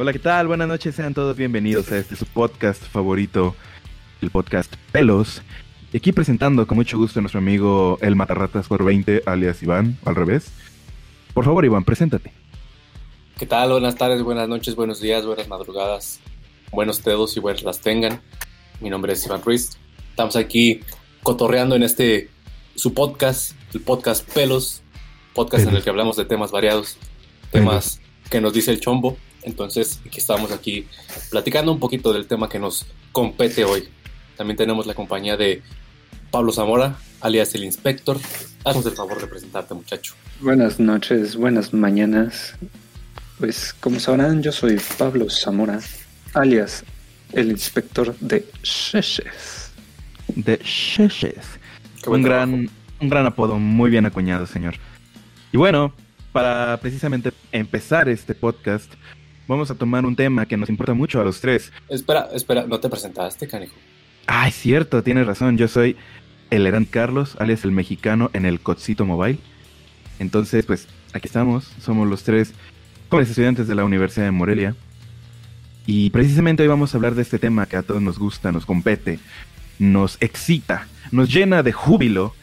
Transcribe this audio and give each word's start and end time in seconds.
Hola, 0.00 0.12
¿qué 0.12 0.20
tal? 0.20 0.46
Buenas 0.46 0.68
noches, 0.68 0.94
sean 0.94 1.12
todos 1.12 1.36
bienvenidos 1.36 1.90
a 1.90 1.98
este 1.98 2.14
su 2.14 2.24
podcast 2.24 2.80
favorito, 2.80 3.56
el 4.22 4.30
podcast 4.30 4.72
Pelos. 4.92 5.42
Y 5.92 5.96
aquí 5.96 6.12
presentando 6.12 6.68
con 6.68 6.76
mucho 6.76 6.96
gusto 6.96 7.18
a 7.18 7.22
nuestro 7.22 7.40
amigo 7.40 7.98
El 8.00 8.14
Matarratas 8.14 8.68
por 8.68 8.84
20, 8.84 9.24
alias 9.26 9.60
Iván, 9.60 9.98
al 10.04 10.14
revés. 10.14 10.52
Por 11.34 11.44
favor, 11.44 11.64
Iván, 11.64 11.82
preséntate. 11.82 12.32
¿Qué 13.40 13.44
tal? 13.44 13.72
Buenas 13.72 13.96
tardes, 13.96 14.22
buenas 14.22 14.48
noches, 14.48 14.76
buenos 14.76 15.00
días, 15.00 15.26
buenas 15.26 15.48
madrugadas, 15.48 16.20
buenos 16.70 17.02
dedos 17.02 17.36
y 17.36 17.40
buenas 17.40 17.64
las 17.64 17.80
tengan. 17.80 18.22
Mi 18.80 18.90
nombre 18.90 19.14
es 19.14 19.26
Iván 19.26 19.42
Ruiz. 19.42 19.78
Estamos 20.10 20.36
aquí 20.36 20.78
cotorreando 21.24 21.74
en 21.74 21.82
este 21.82 22.30
su 22.76 22.94
podcast, 22.94 23.56
el 23.74 23.80
podcast 23.80 24.32
Pelos, 24.32 24.80
podcast 25.34 25.66
en 25.66 25.74
el 25.74 25.82
que 25.82 25.90
hablamos 25.90 26.16
de 26.16 26.24
temas 26.24 26.52
variados, 26.52 26.98
temas 27.50 28.00
que 28.30 28.40
nos 28.40 28.52
dice 28.52 28.70
el 28.70 28.78
chombo. 28.78 29.18
Entonces, 29.48 29.98
aquí 30.06 30.18
estamos 30.18 30.52
aquí 30.52 30.86
platicando 31.30 31.72
un 31.72 31.80
poquito 31.80 32.12
del 32.12 32.26
tema 32.26 32.48
que 32.50 32.58
nos 32.58 32.84
compete 33.12 33.64
hoy. 33.64 33.88
También 34.36 34.58
tenemos 34.58 34.86
la 34.86 34.94
compañía 34.94 35.38
de 35.38 35.62
Pablo 36.30 36.52
Zamora, 36.52 36.96
alias 37.20 37.54
el 37.54 37.64
Inspector. 37.64 38.18
Haznos 38.64 38.84
el 38.84 38.92
favor 38.92 39.18
de 39.20 39.26
presentarte, 39.26 39.72
muchacho. 39.72 40.12
Buenas 40.40 40.78
noches, 40.78 41.34
buenas 41.34 41.72
mañanas. 41.72 42.54
Pues 43.38 43.72
como 43.80 43.98
sabrán, 43.98 44.42
yo 44.42 44.52
soy 44.52 44.78
Pablo 44.98 45.30
Zamora, 45.30 45.80
alias 46.34 46.84
el 47.32 47.50
Inspector 47.50 48.14
de 48.20 48.46
Sheshes. 48.62 49.72
De 50.28 50.58
Sheshes. 50.62 51.58
Un 52.06 52.22
gran, 52.22 52.70
un 53.00 53.08
gran 53.08 53.24
apodo, 53.24 53.58
muy 53.58 53.90
bien 53.90 54.04
acuñado, 54.04 54.46
señor. 54.46 54.74
Y 55.52 55.56
bueno, 55.56 55.94
para 56.32 56.78
precisamente 56.80 57.32
empezar 57.50 58.10
este 58.10 58.34
podcast, 58.34 58.92
vamos 59.48 59.70
a 59.70 59.74
tomar 59.74 60.06
un 60.06 60.14
tema 60.14 60.46
que 60.46 60.56
nos 60.56 60.68
importa 60.68 60.94
mucho 60.94 61.20
a 61.20 61.24
los 61.24 61.40
tres. 61.40 61.72
Espera, 61.88 62.28
espera, 62.32 62.66
¿no 62.66 62.78
te 62.78 62.88
presentaste, 62.88 63.48
canijo? 63.48 63.74
Ah, 64.26 64.46
es 64.46 64.54
cierto, 64.54 65.02
tienes 65.02 65.26
razón. 65.26 65.56
Yo 65.56 65.66
soy 65.66 65.96
el 66.50 66.88
Carlos, 66.88 67.36
alias 67.40 67.64
el 67.64 67.72
mexicano 67.72 68.30
en 68.34 68.46
el 68.46 68.60
Cocito 68.60 69.04
Mobile. 69.04 69.38
Entonces, 70.18 70.66
pues, 70.66 70.86
aquí 71.12 71.26
estamos. 71.26 71.64
Somos 71.80 72.06
los 72.06 72.22
tres 72.22 72.52
jóvenes 73.08 73.30
estudiantes 73.30 73.66
de 73.66 73.74
la 73.74 73.84
Universidad 73.84 74.26
de 74.26 74.32
Morelia. 74.32 74.76
Y 75.86 76.10
precisamente 76.10 76.62
hoy 76.62 76.68
vamos 76.68 76.92
a 76.92 76.98
hablar 76.98 77.14
de 77.14 77.22
este 77.22 77.38
tema 77.38 77.64
que 77.64 77.76
a 77.76 77.82
todos 77.82 78.02
nos 78.02 78.18
gusta, 78.18 78.52
nos 78.52 78.66
compete, 78.66 79.18
nos 79.78 80.18
excita, 80.20 80.86
nos 81.10 81.32
llena 81.32 81.62
de 81.62 81.72
júbilo 81.72 82.34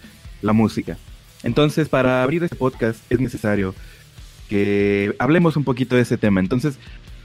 la 0.41 0.53
música. 0.53 0.97
Entonces, 1.43 1.87
para 1.87 2.23
abrir 2.23 2.43
este 2.43 2.55
podcast 2.55 2.99
es 3.11 3.19
necesario 3.19 3.75
que 4.49 5.15
hablemos 5.19 5.57
un 5.57 5.63
poquito 5.63 5.95
de 5.95 6.01
ese 6.03 6.17
tema. 6.17 6.39
Entonces, 6.39 6.75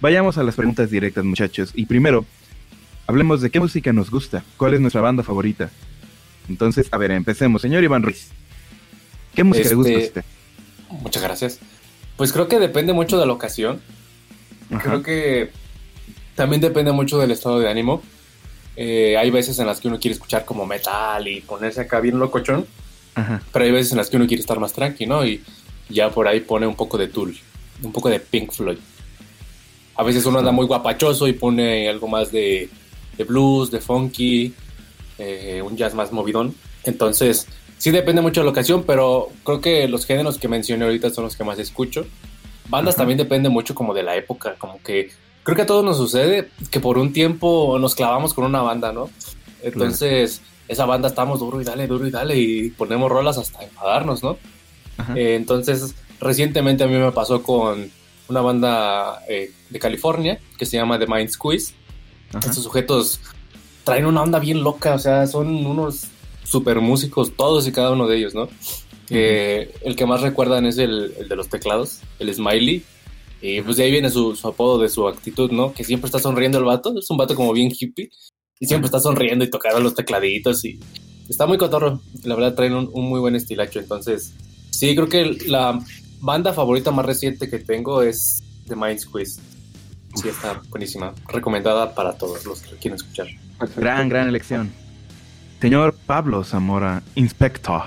vayamos 0.00 0.38
a 0.38 0.42
las 0.42 0.54
preguntas 0.54 0.90
directas, 0.90 1.24
muchachos. 1.24 1.72
Y 1.74 1.86
primero, 1.86 2.24
hablemos 3.06 3.40
de 3.40 3.50
qué 3.50 3.60
música 3.60 3.92
nos 3.92 4.10
gusta, 4.10 4.42
cuál 4.56 4.74
es 4.74 4.80
nuestra 4.80 5.00
banda 5.00 5.22
favorita. 5.22 5.70
Entonces, 6.48 6.88
a 6.90 6.98
ver, 6.98 7.10
empecemos. 7.12 7.62
Señor 7.62 7.84
Iván 7.84 8.02
Ruiz, 8.02 8.28
¿qué 9.34 9.44
música 9.44 9.68
le 9.68 9.74
gusta 9.74 9.92
a 9.92 9.96
Este, 9.96 10.20
usted? 10.20 10.24
Muchas 11.02 11.22
gracias. 11.22 11.58
Pues 12.16 12.32
creo 12.32 12.48
que 12.48 12.58
depende 12.58 12.92
mucho 12.92 13.18
de 13.18 13.26
la 13.26 13.32
ocasión. 13.32 13.80
Ajá. 14.70 14.82
Creo 14.82 15.02
que 15.02 15.50
también 16.34 16.60
depende 16.60 16.92
mucho 16.92 17.18
del 17.18 17.30
estado 17.30 17.58
de 17.60 17.68
ánimo. 17.70 18.02
Eh, 18.76 19.16
hay 19.18 19.30
veces 19.30 19.58
en 19.58 19.66
las 19.66 19.80
que 19.80 19.88
uno 19.88 19.98
quiere 20.00 20.14
escuchar 20.14 20.44
como 20.44 20.64
metal 20.66 21.26
y 21.28 21.40
ponerse 21.40 21.82
acá 21.82 22.00
bien 22.00 22.18
locochón, 22.18 22.66
Ajá. 23.14 23.42
pero 23.52 23.64
hay 23.64 23.72
veces 23.72 23.92
en 23.92 23.98
las 23.98 24.08
que 24.08 24.16
uno 24.16 24.26
quiere 24.26 24.40
estar 24.40 24.58
más 24.58 24.72
tranqui, 24.72 25.06
¿no? 25.06 25.24
Y 25.26 25.42
ya 25.90 26.10
por 26.10 26.28
ahí 26.28 26.40
pone 26.40 26.66
un 26.66 26.74
poco 26.74 26.96
de 26.96 27.08
Tool, 27.08 27.36
un 27.82 27.92
poco 27.92 28.08
de 28.08 28.20
Pink 28.20 28.52
Floyd. 28.52 28.78
A 29.96 30.02
veces 30.02 30.24
uno 30.24 30.38
anda 30.38 30.52
muy 30.52 30.66
guapachoso 30.66 31.28
y 31.28 31.34
pone 31.34 31.88
algo 31.88 32.08
más 32.08 32.32
de, 32.32 32.68
de 33.18 33.24
blues, 33.24 33.70
de 33.70 33.80
funky, 33.80 34.54
eh, 35.18 35.60
un 35.62 35.76
jazz 35.76 35.94
más 35.94 36.12
movidón. 36.12 36.54
Entonces, 36.84 37.46
sí 37.76 37.90
depende 37.90 38.22
mucho 38.22 38.40
de 38.40 38.46
la 38.46 38.52
ocasión, 38.52 38.84
pero 38.86 39.28
creo 39.44 39.60
que 39.60 39.88
los 39.88 40.06
géneros 40.06 40.38
que 40.38 40.48
mencioné 40.48 40.86
ahorita 40.86 41.10
son 41.10 41.24
los 41.24 41.36
que 41.36 41.44
más 41.44 41.58
escucho. 41.58 42.06
Bandas 42.68 42.96
también 42.96 43.18
depende 43.18 43.48
mucho 43.48 43.74
como 43.74 43.92
de 43.92 44.02
la 44.02 44.16
época, 44.16 44.54
como 44.56 44.80
que 44.82 45.10
creo 45.42 45.56
que 45.56 45.62
a 45.62 45.66
todos 45.66 45.84
nos 45.84 45.96
sucede 45.96 46.48
que 46.70 46.80
por 46.80 46.96
un 46.96 47.12
tiempo 47.12 47.78
nos 47.78 47.94
clavamos 47.94 48.32
con 48.32 48.44
una 48.44 48.62
banda, 48.62 48.92
¿no? 48.92 49.10
Entonces, 49.62 50.40
esa 50.68 50.86
banda 50.86 51.08
estamos 51.08 51.40
duro 51.40 51.60
y 51.60 51.64
dale, 51.64 51.86
duro 51.86 52.06
y 52.06 52.10
dale 52.10 52.36
y 52.36 52.70
ponemos 52.70 53.10
rolas 53.10 53.38
hasta 53.38 53.62
enfadarnos, 53.62 54.22
¿no? 54.22 54.38
Eh, 55.14 55.34
entonces, 55.34 55.94
recientemente 56.20 56.84
a 56.84 56.86
mí 56.86 56.94
me 56.94 57.12
pasó 57.12 57.42
con 57.42 57.90
una 58.28 58.40
banda 58.40 59.22
eh, 59.28 59.52
de 59.68 59.78
California 59.78 60.38
que 60.58 60.66
se 60.66 60.76
llama 60.76 60.98
The 60.98 61.06
Mind 61.06 61.30
Squeeze. 61.30 61.74
Ajá. 62.30 62.48
Estos 62.48 62.64
sujetos 62.64 63.20
traen 63.84 64.06
una 64.06 64.22
onda 64.22 64.38
bien 64.38 64.62
loca, 64.62 64.94
o 64.94 64.98
sea, 64.98 65.26
son 65.26 65.66
unos 65.66 66.04
super 66.44 66.80
músicos, 66.80 67.34
todos 67.36 67.66
y 67.66 67.72
cada 67.72 67.92
uno 67.92 68.06
de 68.06 68.18
ellos, 68.18 68.34
¿no? 68.34 68.48
Eh, 69.08 69.74
el 69.82 69.96
que 69.96 70.06
más 70.06 70.20
recuerdan 70.20 70.66
es 70.66 70.78
el, 70.78 71.12
el 71.18 71.28
de 71.28 71.36
los 71.36 71.48
teclados, 71.48 72.00
el 72.18 72.32
Smiley. 72.32 72.84
Y 73.42 73.62
pues 73.62 73.78
de 73.78 73.84
ahí 73.84 73.90
viene 73.90 74.10
su, 74.10 74.36
su 74.36 74.46
apodo 74.46 74.78
de 74.78 74.88
su 74.88 75.08
actitud, 75.08 75.50
¿no? 75.50 75.72
Que 75.72 75.82
siempre 75.82 76.06
está 76.06 76.18
sonriendo 76.18 76.58
el 76.58 76.64
vato, 76.64 76.96
es 76.98 77.10
un 77.10 77.16
vato 77.16 77.34
como 77.34 77.52
bien 77.52 77.72
hippie. 77.76 78.10
Y 78.60 78.66
siempre 78.66 78.86
está 78.86 79.00
sonriendo 79.00 79.44
y 79.44 79.50
tocando 79.50 79.80
los 79.80 79.94
tecladitos 79.94 80.64
y 80.66 80.78
está 81.28 81.46
muy 81.46 81.56
cotorro. 81.56 82.02
La 82.24 82.34
verdad 82.34 82.54
traen 82.54 82.74
un, 82.74 82.90
un 82.92 83.08
muy 83.08 83.18
buen 83.18 83.34
estilacho. 83.34 83.80
Entonces, 83.80 84.34
sí, 84.80 84.94
creo 84.94 85.08
que 85.08 85.38
la 85.46 85.78
banda 86.20 86.52
favorita 86.54 86.90
más 86.90 87.04
reciente 87.04 87.48
que 87.50 87.58
tengo 87.58 88.02
es 88.02 88.42
The 88.66 88.74
Mind 88.76 88.98
Squeeze. 88.98 89.40
Sí, 90.14 90.28
está 90.28 90.60
buenísima. 90.70 91.12
Recomendada 91.28 91.94
para 91.94 92.14
todos 92.14 92.44
los 92.46 92.62
que 92.62 92.76
quieren 92.76 92.96
escuchar. 92.96 93.26
Perfecto. 93.58 93.80
Gran, 93.80 94.08
gran 94.08 94.28
elección. 94.28 94.70
Señor 95.60 95.94
Pablo 96.06 96.42
Zamora, 96.44 97.02
Inspector. 97.14 97.82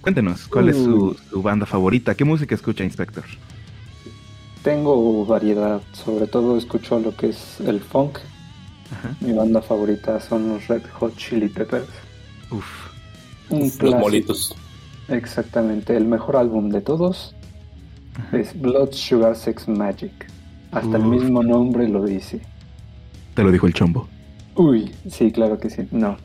Cuéntenos, 0.00 0.48
¿cuál 0.48 0.70
es 0.70 0.76
su, 0.76 1.10
Uy. 1.10 1.16
su 1.30 1.40
banda 1.42 1.66
favorita? 1.66 2.14
¿Qué 2.16 2.24
música 2.24 2.54
escucha 2.54 2.82
Inspector? 2.84 3.24
Tengo 4.62 5.24
variedad, 5.24 5.80
sobre 5.92 6.26
todo 6.26 6.58
escucho 6.58 6.98
lo 6.98 7.16
que 7.16 7.30
es 7.30 7.60
el 7.60 7.80
funk. 7.80 8.18
Ajá. 8.92 9.14
Mi 9.20 9.32
banda 9.32 9.62
favorita 9.62 10.20
son 10.20 10.48
los 10.48 10.66
Red 10.68 10.82
Hot 10.98 11.16
Chili 11.16 11.48
Peppers. 11.48 11.86
Uf. 12.50 12.66
Un 13.50 13.60
Los 13.60 13.72
clásico. 13.76 13.98
molitos. 14.00 14.56
Exactamente, 15.10 15.96
el 15.96 16.04
mejor 16.06 16.36
álbum 16.36 16.70
de 16.70 16.80
todos 16.80 17.34
Ajá. 18.16 18.38
es 18.38 18.58
Blood 18.60 18.92
Sugar 18.92 19.36
Sex 19.36 19.68
Magic. 19.68 20.12
Hasta 20.72 20.96
el 20.96 21.04
mismo 21.04 21.42
nombre 21.42 21.88
lo 21.88 22.04
dice. 22.04 22.40
Te 23.34 23.42
lo 23.42 23.50
dijo 23.50 23.66
el 23.66 23.74
chombo. 23.74 24.08
Uy, 24.54 24.90
sí, 25.08 25.32
claro 25.32 25.58
que 25.58 25.68
sí. 25.70 25.88
No. 25.90 26.16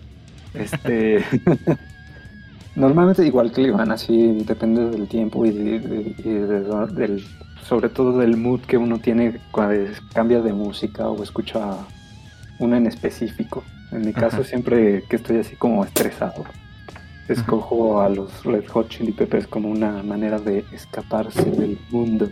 Este. 0.53 1.23
Normalmente 2.75 3.25
igual 3.25 3.51
que 3.51 3.62
le 3.62 3.72
van 3.72 3.91
así, 3.91 4.44
depende 4.46 4.90
del 4.90 5.07
tiempo 5.07 5.46
y, 5.46 5.52
de- 5.52 5.79
de- 5.79 6.16
y 6.17 6.29
de- 6.29 6.88
del, 6.94 7.23
sobre 7.66 7.88
todo 7.90 8.17
del 8.19 8.35
mood 8.35 8.59
que 8.62 8.78
uno 8.78 9.00
tiene 9.00 9.40
cuando 9.52 9.90
cambia 10.13 10.41
de 10.41 10.52
música 10.52 11.07
o 11.07 11.23
escucha 11.23 11.78
una 12.59 12.78
en 12.78 12.85
específico. 12.88 13.63
En 13.91 14.02
mi 14.06 14.12
caso 14.13 14.38
Ajá. 14.38 14.44
siempre 14.46 15.03
que 15.09 15.16
estoy 15.16 15.38
así 15.38 15.56
como 15.56 15.85
estresado, 15.85 16.44
escojo 17.28 18.02
a 18.02 18.09
los 18.09 18.44
Red 18.44 18.68
Hot 18.68 18.90
Chili 18.90 19.12
Peppers 19.12 19.47
como 19.47 19.69
una 19.69 20.03
manera 20.03 20.40
de 20.40 20.63
escaparse 20.72 21.44
del 21.44 21.78
mundo. 21.90 22.30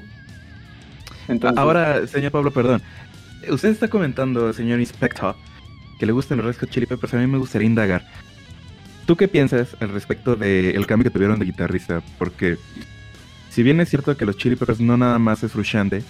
Entonces, 1.27 1.57
Ahora, 1.57 2.05
señor 2.07 2.31
Pablo, 2.31 2.51
perdón. 2.51 2.81
Usted 3.49 3.69
está 3.69 3.87
comentando, 3.87 4.53
señor 4.53 4.79
Inspector, 4.79 5.35
que 5.99 6.05
le 6.05 6.11
gustan 6.11 6.37
los 6.37 6.47
Red 6.47 6.55
Hot 6.59 6.69
Chili 6.69 6.85
Peppers. 6.85 7.13
A 7.13 7.17
mí 7.17 7.27
me 7.27 7.37
gustaría 7.37 7.67
indagar. 7.67 8.05
¿Tú 9.05 9.17
qué 9.17 9.27
piensas 9.27 9.75
al 9.81 9.89
respecto 9.89 10.35
del 10.35 10.85
cambio 10.87 11.03
que 11.03 11.13
tuvieron 11.13 11.39
de 11.39 11.45
guitarrista? 11.45 12.01
Porque 12.17 12.57
si 13.49 13.61
bien 13.61 13.79
es 13.81 13.89
cierto 13.89 14.15
que 14.15 14.25
los 14.25 14.37
Chili 14.37 14.55
Peppers 14.55 14.79
no 14.79 14.95
nada 14.95 15.19
más 15.19 15.43
es 15.43 15.51
Frusciante, 15.51 16.03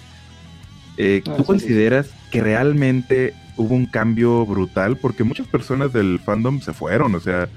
eh, 0.96 1.22
Ah, 1.26 1.34
¿tú 1.36 1.42
sí, 1.42 1.46
consideras 1.46 2.10
que 2.30 2.40
realmente 2.40 3.34
hubo 3.56 3.74
un 3.74 3.86
cambio 3.86 4.46
brutal? 4.46 4.96
Porque 4.96 5.24
muchas 5.24 5.48
personas 5.48 5.92
del 5.92 6.20
fandom 6.20 6.60
se 6.60 6.72
fueron, 6.72 7.14
o 7.16 7.20
sea, 7.20 7.48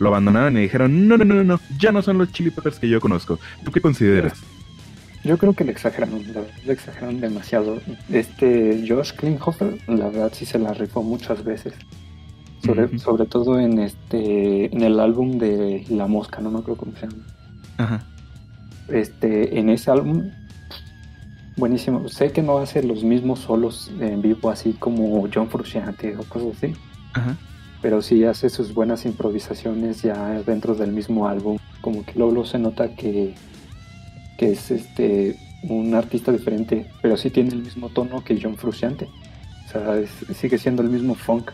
lo 0.00 0.08
abandonaron 0.08 0.56
y 0.56 0.62
dijeron, 0.62 1.06
no, 1.06 1.16
no, 1.18 1.24
no, 1.24 1.44
no, 1.44 1.60
ya 1.78 1.92
no 1.92 2.02
son 2.02 2.18
los 2.18 2.32
Chili 2.32 2.50
Peppers 2.50 2.78
que 2.80 2.88
yo 2.88 3.00
conozco. 3.00 3.38
¿Tú 3.64 3.70
qué 3.70 3.80
consideras? 3.80 4.32
Yo 5.22 5.36
creo 5.36 5.52
que 5.52 5.64
le 5.64 5.72
exageraron, 5.72 6.20
la 6.28 6.40
verdad, 6.40 6.50
le 6.64 6.72
exageraron 6.72 7.20
demasiado. 7.20 7.78
Este 8.10 8.82
Josh 8.88 9.12
Klinghoffer, 9.12 9.78
la 9.86 10.08
verdad 10.08 10.32
sí 10.34 10.46
se 10.46 10.58
la 10.58 10.72
rifó 10.72 11.02
muchas 11.02 11.44
veces. 11.44 11.74
Sobre, 12.64 12.86
Ujú. 12.86 12.98
sobre 12.98 13.26
todo 13.26 13.58
en 13.60 13.78
este 13.78 14.74
en 14.74 14.82
el 14.82 15.00
álbum 15.00 15.38
de 15.38 15.84
La 15.90 16.06
Mosca, 16.06 16.40
no 16.40 16.50
me 16.50 16.58
acuerdo 16.60 16.80
cómo 16.80 16.92
se 16.96 17.06
llama. 17.06 17.22
Ajá. 17.78 18.02
Este, 18.88 19.58
en 19.58 19.68
ese 19.68 19.90
álbum, 19.90 20.30
buenísimo. 21.56 22.08
Sé 22.08 22.32
que 22.32 22.42
no 22.42 22.58
hace 22.58 22.82
los 22.82 23.04
mismos 23.04 23.40
solos 23.40 23.90
en 24.00 24.22
vivo 24.22 24.50
así 24.50 24.72
como 24.72 25.28
John 25.32 25.48
Frusciante 25.50 26.16
o 26.16 26.22
cosas 26.24 26.56
así, 26.56 26.72
Ajá. 27.12 27.36
Pero 27.82 28.02
sí 28.02 28.24
hace 28.24 28.50
sus 28.50 28.74
buenas 28.74 29.06
improvisaciones 29.06 30.02
ya 30.02 30.42
dentro 30.42 30.74
del 30.74 30.92
mismo 30.92 31.28
álbum. 31.28 31.58
Como 31.80 32.04
que 32.04 32.18
luego 32.18 32.44
se 32.44 32.58
nota 32.58 32.94
que, 32.94 33.34
que 34.38 34.52
es 34.52 34.70
este 34.70 35.36
un 35.62 35.94
artista 35.94 36.32
diferente, 36.32 36.86
pero 37.02 37.16
sí 37.16 37.30
tiene 37.30 37.50
el 37.50 37.62
mismo 37.62 37.90
tono 37.90 38.24
que 38.24 38.38
John 38.40 38.56
Frusciante. 38.56 39.08
O 39.66 39.72
sea, 39.72 40.34
sigue 40.34 40.58
siendo 40.58 40.82
el 40.82 40.88
mismo 40.88 41.14
funk. 41.14 41.50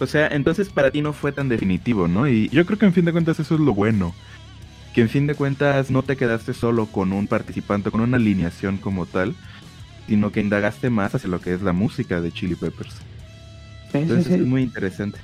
O 0.00 0.06
sea, 0.06 0.28
entonces 0.28 0.68
para 0.68 0.90
ti 0.90 1.02
no 1.02 1.12
fue 1.12 1.32
tan 1.32 1.48
definitivo, 1.48 2.08
¿no? 2.08 2.28
Y 2.28 2.48
yo 2.48 2.64
creo 2.66 2.78
que 2.78 2.86
en 2.86 2.92
fin 2.92 3.04
de 3.04 3.12
cuentas 3.12 3.38
eso 3.38 3.54
es 3.54 3.60
lo 3.60 3.74
bueno. 3.74 4.14
Que 4.94 5.02
en 5.02 5.08
fin 5.08 5.26
de 5.26 5.34
cuentas 5.34 5.90
no 5.90 6.02
te 6.02 6.16
quedaste 6.16 6.54
solo 6.54 6.86
con 6.86 7.12
un 7.12 7.26
participante, 7.26 7.90
con 7.90 8.00
una 8.00 8.16
alineación 8.16 8.78
como 8.78 9.06
tal, 9.06 9.34
sino 10.08 10.32
que 10.32 10.40
indagaste 10.40 10.90
más 10.90 11.14
hacia 11.14 11.30
lo 11.30 11.40
que 11.40 11.54
es 11.54 11.62
la 11.62 11.72
música 11.72 12.20
de 12.20 12.32
Chili 12.32 12.54
Peppers. 12.54 12.96
Entonces 13.92 14.32
es 14.32 14.46
muy 14.46 14.62
interesante. 14.62 15.18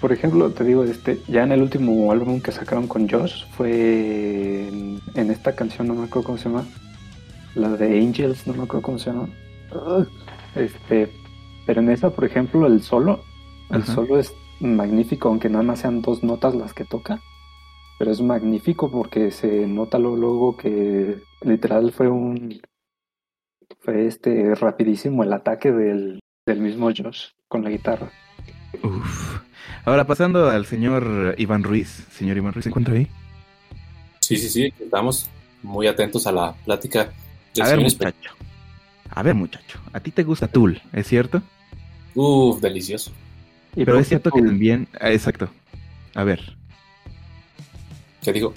Por 0.00 0.12
ejemplo, 0.12 0.50
te 0.50 0.64
digo, 0.64 0.82
este, 0.82 1.20
ya 1.28 1.44
en 1.44 1.52
el 1.52 1.62
último 1.62 2.10
álbum 2.10 2.40
que 2.40 2.50
sacaron 2.50 2.88
con 2.88 3.08
Josh 3.08 3.44
fue 3.56 4.66
en, 5.14 5.30
esta 5.30 5.54
canción, 5.54 5.86
no 5.86 5.94
me 5.94 6.06
acuerdo 6.06 6.26
cómo 6.26 6.38
se 6.38 6.48
llama, 6.48 6.64
la 7.54 7.68
de 7.68 8.00
Angels, 8.00 8.46
no 8.46 8.54
me 8.54 8.64
acuerdo 8.64 8.82
cómo 8.82 8.98
se 8.98 9.10
llama. 9.10 9.28
Este, 10.56 11.08
pero 11.66 11.80
en 11.82 11.90
esa, 11.90 12.10
por 12.10 12.24
ejemplo, 12.24 12.66
el 12.66 12.82
solo, 12.82 13.22
el 13.70 13.84
solo 13.84 14.18
es 14.18 14.34
magnífico, 14.58 15.28
aunque 15.28 15.48
nada 15.48 15.62
más 15.62 15.78
sean 15.78 16.02
dos 16.02 16.24
notas 16.24 16.56
las 16.56 16.74
que 16.74 16.84
toca. 16.84 17.20
Pero 17.98 18.10
es 18.10 18.20
magnífico 18.20 18.90
porque 18.90 19.30
se 19.30 19.68
nota 19.68 20.00
luego 20.00 20.56
que 20.56 21.18
literal 21.42 21.92
fue 21.92 22.08
un 22.08 22.60
fue 23.78 24.06
este 24.06 24.54
rapidísimo 24.56 25.22
el 25.22 25.32
ataque 25.32 25.70
del, 25.70 26.21
del 26.46 26.60
mismo 26.60 26.90
Josh 26.96 27.26
con 27.48 27.62
la 27.62 27.70
guitarra. 27.70 28.10
Uf. 28.82 29.40
Ahora 29.84 30.06
pasando 30.06 30.50
al 30.50 30.66
señor 30.66 31.34
Iván 31.38 31.62
Ruiz. 31.62 32.06
Señor 32.10 32.36
Iván 32.36 32.52
Ruiz, 32.52 32.64
¿se 32.64 32.68
encuentra 32.68 32.94
ahí? 32.94 33.08
Sí, 34.20 34.36
sí, 34.36 34.48
sí, 34.48 34.72
estamos 34.80 35.28
muy 35.62 35.86
atentos 35.86 36.26
a 36.26 36.32
la 36.32 36.52
plática. 36.64 37.12
a 37.60 37.68
ver, 37.68 37.80
muchacho. 37.80 38.30
A 39.10 39.22
ver, 39.22 39.34
muchacho. 39.34 39.78
A 39.92 40.00
ti 40.00 40.10
te 40.10 40.22
gusta 40.24 40.48
Tool, 40.48 40.80
¿es 40.92 41.06
cierto? 41.06 41.42
Uf, 42.14 42.60
delicioso. 42.60 43.12
Pero 43.74 43.98
es 43.98 44.08
cierto 44.08 44.30
que 44.30 44.42
también. 44.42 44.88
Ah, 45.00 45.12
exacto. 45.12 45.48
A 46.14 46.24
ver. 46.24 46.56
¿Qué 48.22 48.32
digo? 48.32 48.52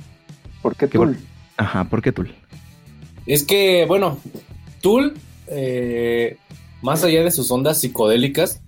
¿Por 0.62 0.76
qué 0.76 0.88
Tool? 0.88 1.18
Ajá, 1.58 1.84
¿por 1.86 2.02
qué 2.02 2.12
Tool? 2.12 2.34
Es 3.26 3.44
que, 3.44 3.86
bueno, 3.88 4.20
Tool, 4.82 5.14
eh, 5.48 6.38
más 6.86 7.04
allá 7.04 7.24
de 7.24 7.32
sus 7.32 7.50
ondas 7.50 7.80
psicodélicas, 7.80 8.62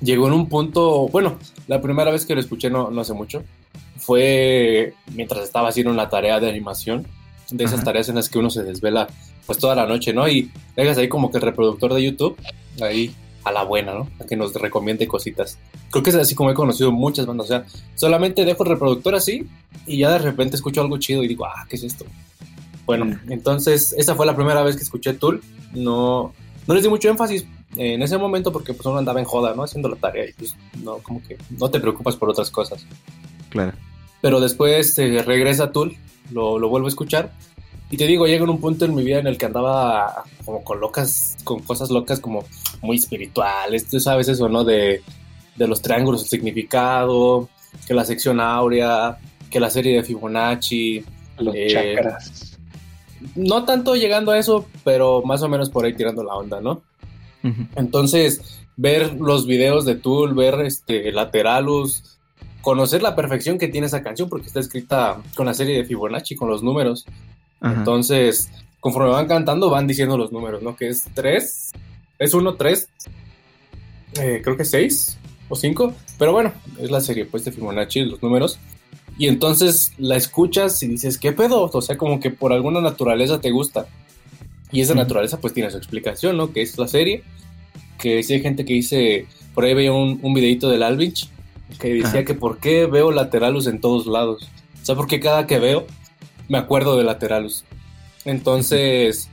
llegó 0.00 0.28
en 0.28 0.32
un 0.32 0.48
punto, 0.48 1.08
bueno, 1.08 1.38
la 1.66 1.80
primera 1.80 2.12
vez 2.12 2.24
que 2.24 2.36
lo 2.36 2.40
escuché 2.40 2.70
no, 2.70 2.92
no 2.92 3.00
hace 3.00 3.14
mucho, 3.14 3.42
fue 3.98 4.94
mientras 5.12 5.42
estaba 5.42 5.68
haciendo 5.68 5.92
una 5.92 6.08
tarea 6.08 6.38
de 6.38 6.48
animación, 6.48 7.04
de 7.50 7.64
esas 7.64 7.82
tareas 7.82 8.08
en 8.08 8.14
las 8.14 8.28
que 8.28 8.38
uno 8.38 8.48
se 8.48 8.62
desvela 8.62 9.08
pues 9.44 9.58
toda 9.58 9.74
la 9.74 9.86
noche, 9.86 10.12
¿no? 10.12 10.28
Y 10.28 10.52
dejas 10.76 10.96
ahí 10.98 11.08
como 11.08 11.32
que 11.32 11.38
el 11.38 11.42
reproductor 11.42 11.92
de 11.92 12.04
YouTube, 12.04 12.36
ahí 12.80 13.12
a 13.42 13.50
la 13.50 13.64
buena, 13.64 13.92
¿no? 13.92 14.08
A 14.20 14.24
que 14.24 14.36
nos 14.36 14.54
recomiende 14.54 15.08
cositas. 15.08 15.58
Creo 15.90 16.04
que 16.04 16.10
es 16.10 16.16
así 16.16 16.36
como 16.36 16.52
he 16.52 16.54
conocido 16.54 16.92
muchas 16.92 17.26
bandas, 17.26 17.46
o 17.46 17.48
sea, 17.48 17.66
solamente 17.96 18.44
dejo 18.44 18.62
el 18.62 18.70
reproductor 18.70 19.16
así 19.16 19.48
y 19.84 19.98
ya 19.98 20.12
de 20.12 20.18
repente 20.18 20.54
escucho 20.54 20.80
algo 20.80 20.96
chido 20.98 21.24
y 21.24 21.28
digo, 21.28 21.44
ah, 21.44 21.66
¿qué 21.68 21.74
es 21.74 21.82
esto? 21.82 22.06
Bueno, 22.86 23.18
entonces 23.28 23.94
esa 23.98 24.14
fue 24.14 24.26
la 24.26 24.36
primera 24.36 24.62
vez 24.62 24.76
que 24.76 24.82
escuché 24.84 25.12
Tool, 25.12 25.42
no, 25.72 26.32
no 26.66 26.74
les 26.74 26.82
di 26.82 26.88
mucho 26.88 27.08
énfasis 27.08 27.46
en 27.76 28.02
ese 28.02 28.18
momento 28.18 28.52
porque 28.52 28.74
pues 28.74 28.86
uno 28.86 28.98
andaba 28.98 29.20
en 29.20 29.26
joda, 29.26 29.54
¿no? 29.54 29.62
Haciendo 29.64 29.88
la 29.88 29.96
tarea 29.96 30.28
y 30.28 30.32
pues 30.32 30.56
no, 30.82 30.98
como 30.98 31.22
que 31.22 31.38
no 31.58 31.70
te 31.70 31.80
preocupas 31.80 32.16
por 32.16 32.30
otras 32.30 32.50
cosas. 32.50 32.86
Claro. 33.48 33.72
Pero 34.20 34.40
después 34.40 34.98
eh, 34.98 35.22
regresa 35.22 35.72
Tool, 35.72 35.96
lo, 36.30 36.58
lo 36.58 36.68
vuelvo 36.68 36.86
a 36.86 36.90
escuchar 36.90 37.32
y 37.92 37.98
te 37.98 38.06
digo, 38.06 38.26
llega 38.26 38.44
un 38.44 38.58
punto 38.58 38.86
en 38.86 38.94
mi 38.94 39.04
vida 39.04 39.18
en 39.18 39.26
el 39.26 39.36
que 39.36 39.44
andaba 39.44 40.24
como 40.46 40.64
con 40.64 40.80
locas, 40.80 41.36
con 41.44 41.60
cosas 41.60 41.90
locas 41.90 42.20
como 42.20 42.42
muy 42.80 42.96
espirituales, 42.96 43.86
tú 43.86 44.00
sabes 44.00 44.28
eso, 44.28 44.48
¿no? 44.48 44.64
De, 44.64 45.02
de 45.56 45.68
los 45.68 45.82
triángulos, 45.82 46.22
el 46.22 46.28
significado, 46.28 47.50
que 47.86 47.92
la 47.92 48.06
sección 48.06 48.40
áurea, 48.40 49.18
que 49.50 49.60
la 49.60 49.68
serie 49.68 49.96
de 49.96 50.04
Fibonacci. 50.04 51.04
Los 51.38 51.54
eh, 51.54 51.66
chakras. 51.68 52.51
No 53.34 53.64
tanto 53.64 53.96
llegando 53.96 54.32
a 54.32 54.38
eso, 54.38 54.66
pero 54.84 55.22
más 55.22 55.42
o 55.42 55.48
menos 55.48 55.70
por 55.70 55.84
ahí 55.84 55.94
tirando 55.94 56.22
la 56.22 56.34
onda, 56.34 56.60
¿no? 56.60 56.82
Entonces, 57.74 58.62
ver 58.76 59.14
los 59.14 59.46
videos 59.46 59.84
de 59.84 59.96
Tool, 59.96 60.34
ver 60.34 60.60
este 60.60 61.10
Lateralus, 61.10 62.18
conocer 62.60 63.02
la 63.02 63.16
perfección 63.16 63.58
que 63.58 63.68
tiene 63.68 63.88
esa 63.88 64.02
canción, 64.02 64.28
porque 64.28 64.46
está 64.46 64.60
escrita 64.60 65.20
con 65.34 65.46
la 65.46 65.54
serie 65.54 65.76
de 65.76 65.84
Fibonacci, 65.84 66.36
con 66.36 66.48
los 66.48 66.62
números. 66.62 67.04
Entonces, 67.60 68.50
conforme 68.80 69.10
van 69.10 69.28
cantando, 69.28 69.70
van 69.70 69.86
diciendo 69.86 70.16
los 70.16 70.32
números, 70.32 70.62
¿no? 70.62 70.74
Que 70.76 70.88
es 70.88 71.04
3, 71.14 71.72
es 72.18 72.34
1, 72.34 72.54
3, 72.54 72.88
eh, 74.20 74.40
creo 74.42 74.56
que 74.56 74.64
6 74.64 75.18
o 75.48 75.56
5, 75.56 75.94
pero 76.18 76.32
bueno, 76.32 76.52
es 76.78 76.90
la 76.90 77.00
serie 77.00 77.24
pues 77.24 77.44
de 77.44 77.52
Fibonacci, 77.52 78.04
los 78.04 78.22
números. 78.22 78.58
Y 79.18 79.28
entonces 79.28 79.92
la 79.98 80.16
escuchas 80.16 80.82
y 80.82 80.88
dices, 80.88 81.18
¿qué 81.18 81.32
pedo? 81.32 81.70
O 81.72 81.82
sea, 81.82 81.98
como 81.98 82.20
que 82.20 82.30
por 82.30 82.52
alguna 82.52 82.80
naturaleza 82.80 83.40
te 83.40 83.50
gusta. 83.50 83.86
Y 84.70 84.80
esa 84.80 84.94
naturaleza 84.94 85.38
pues 85.38 85.52
tiene 85.52 85.70
su 85.70 85.76
explicación, 85.76 86.36
¿no? 86.36 86.52
Que 86.52 86.62
es 86.62 86.78
la 86.78 86.88
serie, 86.88 87.22
que 87.98 88.22
si 88.22 88.34
hay 88.34 88.40
gente 88.40 88.64
que 88.64 88.72
dice, 88.72 89.26
por 89.54 89.64
ahí 89.64 89.74
veía 89.74 89.92
un, 89.92 90.18
un 90.22 90.34
videito 90.34 90.70
del 90.70 90.82
Alvinch, 90.82 91.28
que 91.78 91.94
decía 91.94 92.24
que 92.24 92.34
por 92.34 92.58
qué 92.58 92.86
veo 92.86 93.12
lateralus 93.12 93.66
en 93.66 93.80
todos 93.80 94.06
lados. 94.06 94.48
O 94.82 94.84
sea, 94.84 94.94
porque 94.94 95.20
cada 95.20 95.46
que 95.46 95.58
veo 95.58 95.86
me 96.48 96.58
acuerdo 96.58 96.96
de 96.96 97.04
lateralus. 97.04 97.64
Entonces, 98.24 99.28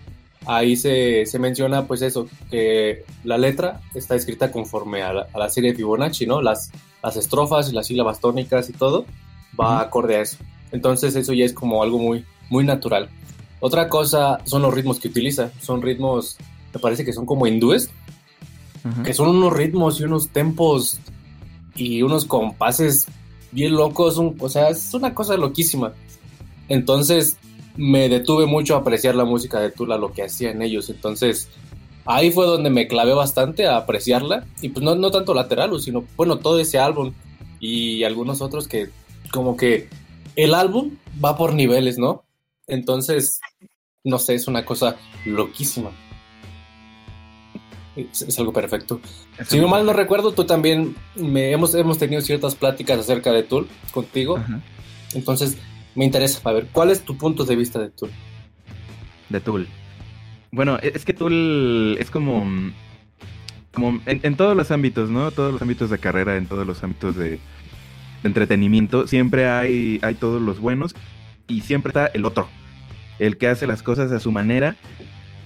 ahí 0.46 0.76
se, 0.76 1.26
menciona 1.40 1.86
pues 1.88 2.02
eso, 2.02 2.28
que 2.50 3.04
la 3.24 3.38
letra 3.38 3.82
está 3.94 4.16
escrita 4.16 4.52
conforme 4.52 5.04
a 5.04 5.14
la, 5.14 5.50
serie 5.50 5.72
de 5.72 5.78
Fibonacci, 5.78 6.26
¿no? 6.26 6.42
Las, 6.42 6.72
las 7.04 7.16
estrofas 7.16 7.70
y 7.70 7.74
las 7.74 7.88
sílabas 7.88 8.20
tónicas 8.20 8.70
y 8.70 8.74
todo 8.74 9.06
va 9.60 9.82
acorde 9.82 10.18
a 10.18 10.22
eso. 10.22 10.38
Entonces 10.72 11.16
eso 11.16 11.34
ya 11.34 11.46
es 11.46 11.54
como 11.54 11.82
algo 11.84 11.98
muy, 11.98 12.26
muy 12.50 12.64
natural. 12.64 13.10
Otra 13.60 13.90
cosa 13.90 14.40
son 14.46 14.62
los 14.62 14.74
ritmos 14.74 15.00
que 15.00 15.08
utiliza. 15.10 15.52
Son 15.62 15.82
ritmos, 15.82 16.38
me 16.74 16.80
parece 16.80 17.04
que 17.04 17.14
son 17.14 17.26
como 17.26 17.48
hindúes, 17.48 17.90
que 19.04 19.14
son 19.14 19.30
unos 19.30 19.54
ritmos 19.54 20.00
y 20.00 20.04
unos 20.04 20.30
tempos 20.30 21.00
y 21.76 22.02
unos 22.02 22.26
compases 22.26 23.08
bien 23.52 23.74
locos. 23.74 24.18
o 24.18 24.50
sea, 24.50 24.70
es 24.70 24.94
una 24.94 25.14
cosa 25.14 25.36
loquísima. 25.38 25.94
Entonces 26.70 27.38
me 27.76 28.10
detuve 28.10 28.46
mucho 28.46 28.76
a 28.76 28.80
apreciar 28.80 29.16
la 29.16 29.26
música 29.26 29.60
de 29.60 29.72
Tula, 29.72 29.98
lo 29.98 30.14
que 30.14 30.24
hacían 30.24 30.62
ellos. 30.62 30.90
Entonces 30.90 31.50
ahí 32.06 32.32
fue 32.32 32.46
donde 32.46 32.70
me 32.70 32.88
clavé 32.88 33.14
bastante 33.14 33.68
a 33.68 33.78
apreciarla. 33.78 34.46
Y 34.62 34.70
pues 34.70 34.84
no, 34.84 34.96
no 34.96 35.12
tanto 35.12 35.34
lateral, 35.34 35.78
sino 35.82 36.06
bueno, 36.16 36.38
todo 36.38 36.60
ese 36.60 36.80
álbum 36.80 37.14
y 37.60 38.04
algunos 38.04 38.42
otros 38.42 38.68
que 38.68 38.90
como 39.32 39.58
que 39.58 39.90
el 40.36 40.54
álbum 40.54 40.96
va 41.24 41.38
por 41.38 41.54
niveles, 41.54 41.98
¿no? 41.98 42.24
Entonces, 42.68 43.40
no 44.04 44.20
sé, 44.20 44.36
es 44.36 44.48
una 44.48 44.66
cosa 44.66 44.96
loquísima. 45.26 45.92
Es, 47.96 48.40
algo 48.40 48.54
perfecto. 48.54 49.02
si 49.46 49.60
no 49.60 49.68
mal 49.68 49.86
no 49.86 49.92
recuerdo, 49.92 50.32
tú 50.32 50.46
también 50.46 50.96
me, 51.16 51.52
hemos, 51.52 51.76
hemos 51.76 51.98
tenido 51.98 52.22
ciertas 52.22 52.56
pláticas 52.56 53.00
acerca 53.00 53.32
de 53.32 53.44
Tool 53.44 53.68
contigo. 53.92 54.40
Entonces, 55.14 55.58
me 55.96 56.06
interesa 56.06 56.40
a 56.44 56.54
ver, 56.54 56.68
¿cuál 56.72 56.92
es 56.92 57.02
tu 57.02 57.18
punto 57.18 57.44
de 57.44 57.56
vista 57.56 57.80
de 57.80 57.90
Tool? 57.90 58.12
De 59.28 59.42
Tool. 59.42 59.68
Bueno, 60.52 60.78
e, 60.82 60.94
es 60.96 61.04
que 61.04 61.14
Tool 61.14 61.98
es 62.00 62.10
como, 62.10 62.46
como 63.74 64.00
en, 64.06 64.36
todos 64.38 64.56
los 64.56 64.72
ámbitos, 64.72 65.10
¿no? 65.10 65.32
Todos 65.32 65.54
los 65.54 65.62
ámbitos 65.62 65.90
de 65.90 66.00
carrera, 66.00 66.38
en 66.38 66.46
todos 66.46 66.66
los 66.66 66.82
ámbitos 66.84 67.16
de, 67.16 67.40
entretenimiento, 68.24 69.08
siempre 69.08 69.48
hay, 69.48 70.00
hay 70.02 70.16
todos 70.16 70.42
los 70.42 70.60
buenos 70.60 70.96
y 71.48 71.62
siempre 71.62 71.90
está 71.90 72.08
el 72.08 72.26
otro, 72.26 72.48
el 73.18 73.38
que 73.38 73.48
hace 73.48 73.68
las 73.68 73.84
cosas 73.84 74.12
a 74.12 74.20
su 74.20 74.32
manera 74.32 74.76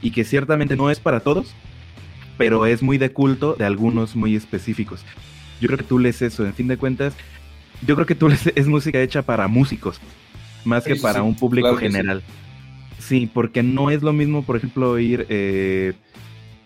y 0.02 0.12
que 0.12 0.24
ciertamente 0.24 0.76
no 0.76 0.90
es 0.90 1.00
para 1.00 1.22
todos, 1.22 1.54
pero 2.38 2.66
es 2.66 2.82
muy 2.82 2.98
de 2.98 3.12
culto 3.12 3.56
de 3.56 3.66
algunos 3.66 4.16
muy 4.16 4.36
específicos. 4.36 5.04
Yo 5.62 5.68
creo 5.68 5.78
que 5.78 5.86
tú 5.86 6.00
lees 6.00 6.22
eso, 6.22 6.46
en 6.46 6.54
fin 6.54 6.68
de 6.68 6.78
cuentas, 6.78 7.14
yo 7.86 7.96
creo 7.96 8.06
que 8.06 8.16
tú 8.16 8.28
lees 8.28 8.52
es 8.56 8.68
música 8.68 9.02
hecha 9.02 9.22
para 9.22 9.48
músicos, 9.48 10.00
más 10.66 10.84
que 10.84 10.96
para 10.96 11.24
un 11.24 11.36
público 11.36 11.76
general. 11.78 12.22
Sí. 13.00 13.30
porque 13.32 13.64
no 13.64 13.90
es 13.90 14.02
lo 14.02 14.14
mismo, 14.14 14.44
por 14.44 14.56
ejemplo, 14.56 14.92
oír 14.92 15.26
eh, 15.30 15.94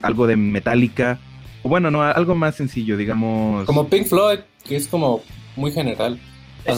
algo 0.02 0.28
de 0.28 0.36
Metallica, 0.36 1.20
o 1.64 1.70
bueno, 1.70 1.92
no, 1.92 2.04
algo 2.04 2.36
más 2.36 2.56
sencillo, 2.56 2.96
digamos. 2.98 3.66
Como 3.66 3.88
Pink 3.88 4.06
Floyd, 4.06 4.40
que 4.64 4.76
es 4.76 4.88
como 4.88 5.24
muy 5.58 5.72
general. 5.72 6.20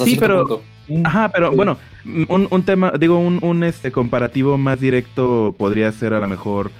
Sí, 0.04 0.16
pero. 0.20 0.62
Ajá, 1.04 1.30
pero 1.30 1.52
bueno, 1.52 1.78
un, 2.06 2.48
un, 2.50 2.64
tema, 2.64 2.92
digo, 3.00 3.20
un, 3.20 3.38
un 3.44 3.64
este 3.64 3.92
comparativo 3.92 4.58
más 4.58 4.80
directo 4.80 5.54
podría 5.58 5.92
ser 5.92 6.14
a 6.14 6.20
lo 6.20 6.28
mejor, 6.28 6.72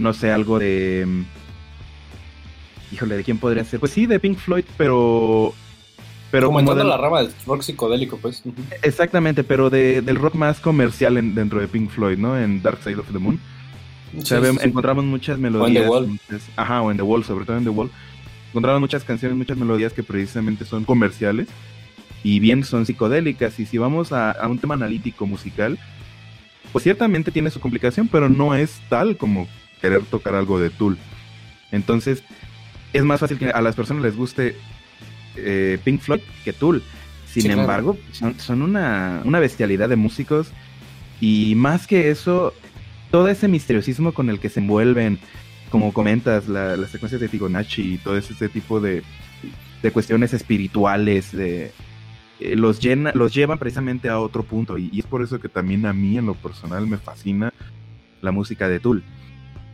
no 0.00 0.12
sé, 0.12 0.32
algo 0.32 0.58
de. 0.58 1.06
Híjole, 2.92 3.16
¿de 3.16 3.24
quién 3.24 3.38
podría 3.38 3.64
ser? 3.64 3.80
Pues 3.80 3.92
sí, 3.92 4.06
de 4.06 4.18
Pink 4.20 4.38
Floyd, 4.38 4.64
pero. 4.76 5.52
Pero 6.30 6.48
como 6.48 6.58
como 6.58 6.60
entrando 6.72 6.82
del- 6.82 6.90
la 6.90 6.96
rama 6.96 7.22
del 7.22 7.30
rock 7.46 7.62
psicodélico, 7.62 8.18
pues. 8.18 8.42
Exactamente, 8.82 9.44
pero 9.44 9.70
de- 9.70 10.02
del 10.02 10.16
rock 10.16 10.34
más 10.34 10.58
comercial 10.60 11.16
en- 11.16 11.34
dentro 11.34 11.60
de 11.60 11.68
Pink 11.68 11.90
Floyd, 11.90 12.18
¿no? 12.18 12.36
En 12.38 12.60
Dark 12.62 12.78
Side 12.82 12.96
of 12.96 13.06
the 13.12 13.18
Moon. 13.18 13.38
O 14.18 14.22
sea, 14.24 14.40
Sí, 14.40 14.46
sí, 14.50 14.56
sí. 14.58 14.68
encontramos 14.68 15.04
muchas 15.04 15.38
melodías. 15.38 15.88
Wall. 15.88 16.08
muchas- 16.08 16.48
ajá, 16.56 16.82
o 16.82 16.90
en 16.90 16.96
The 16.96 17.02
Wall, 17.04 17.24
sobre 17.24 17.44
todo 17.44 17.56
en 17.56 17.64
The 17.64 17.70
Wall. 17.70 17.90
Encontramos 18.54 18.80
muchas 18.80 19.02
canciones, 19.02 19.36
muchas 19.36 19.56
melodías 19.58 19.92
que 19.92 20.04
precisamente 20.04 20.64
son 20.64 20.84
comerciales 20.84 21.48
y 22.22 22.38
bien 22.38 22.62
son 22.62 22.86
psicodélicas. 22.86 23.58
Y 23.58 23.66
si 23.66 23.78
vamos 23.78 24.12
a, 24.12 24.30
a 24.30 24.46
un 24.46 24.60
tema 24.60 24.74
analítico 24.74 25.26
musical, 25.26 25.76
pues 26.70 26.84
ciertamente 26.84 27.32
tiene 27.32 27.50
su 27.50 27.58
complicación, 27.58 28.06
pero 28.06 28.28
no 28.28 28.54
es 28.54 28.80
tal 28.88 29.16
como 29.16 29.48
querer 29.80 30.02
tocar 30.04 30.36
algo 30.36 30.60
de 30.60 30.70
Tool. 30.70 30.96
Entonces, 31.72 32.22
es 32.92 33.02
más 33.02 33.18
fácil 33.18 33.38
que 33.38 33.50
a 33.50 33.60
las 33.60 33.74
personas 33.74 34.04
les 34.04 34.14
guste 34.16 34.56
eh, 35.34 35.78
Pink 35.82 36.00
Floyd 36.00 36.20
que 36.44 36.52
Tool. 36.52 36.80
Sin 37.26 37.42
Sí, 37.42 37.48
claro. 37.48 37.62
embargo, 37.62 37.98
son, 38.12 38.38
son 38.38 38.62
una, 38.62 39.20
una 39.24 39.40
bestialidad 39.40 39.88
de 39.88 39.96
músicos 39.96 40.52
y 41.20 41.54
más 41.56 41.88
que 41.88 42.10
eso, 42.10 42.54
todo 43.10 43.26
ese 43.26 43.48
misteriosismo 43.48 44.14
con 44.14 44.30
el 44.30 44.38
que 44.38 44.48
se 44.48 44.60
envuelven, 44.60 45.18
como 45.74 45.92
comentas, 45.92 46.46
la- 46.46 46.76
las 46.76 46.90
secuencias 46.90 47.20
de 47.20 47.26
Fibonacci 47.26 47.94
y 47.94 47.98
todo 47.98 48.16
ese 48.16 48.48
tipo 48.48 48.78
de, 48.80 49.02
de 49.82 49.90
cuestiones 49.90 50.32
espirituales, 50.32 51.32
de, 51.32 51.72
eh, 52.38 52.54
los, 52.54 52.78
llena, 52.78 53.10
los 53.12 53.34
llevan 53.34 53.58
precisamente 53.58 54.08
a 54.08 54.20
otro 54.20 54.44
punto 54.44 54.78
y, 54.78 54.88
y 54.92 55.00
es 55.00 55.06
por 55.06 55.20
eso 55.20 55.40
que 55.40 55.48
también 55.48 55.84
a 55.84 55.92
mí 55.92 56.16
en 56.16 56.26
lo 56.26 56.34
personal 56.34 56.86
me 56.86 56.96
fascina 56.96 57.52
la 58.22 58.30
música 58.30 58.68
de 58.68 58.78
Tool. 58.78 59.02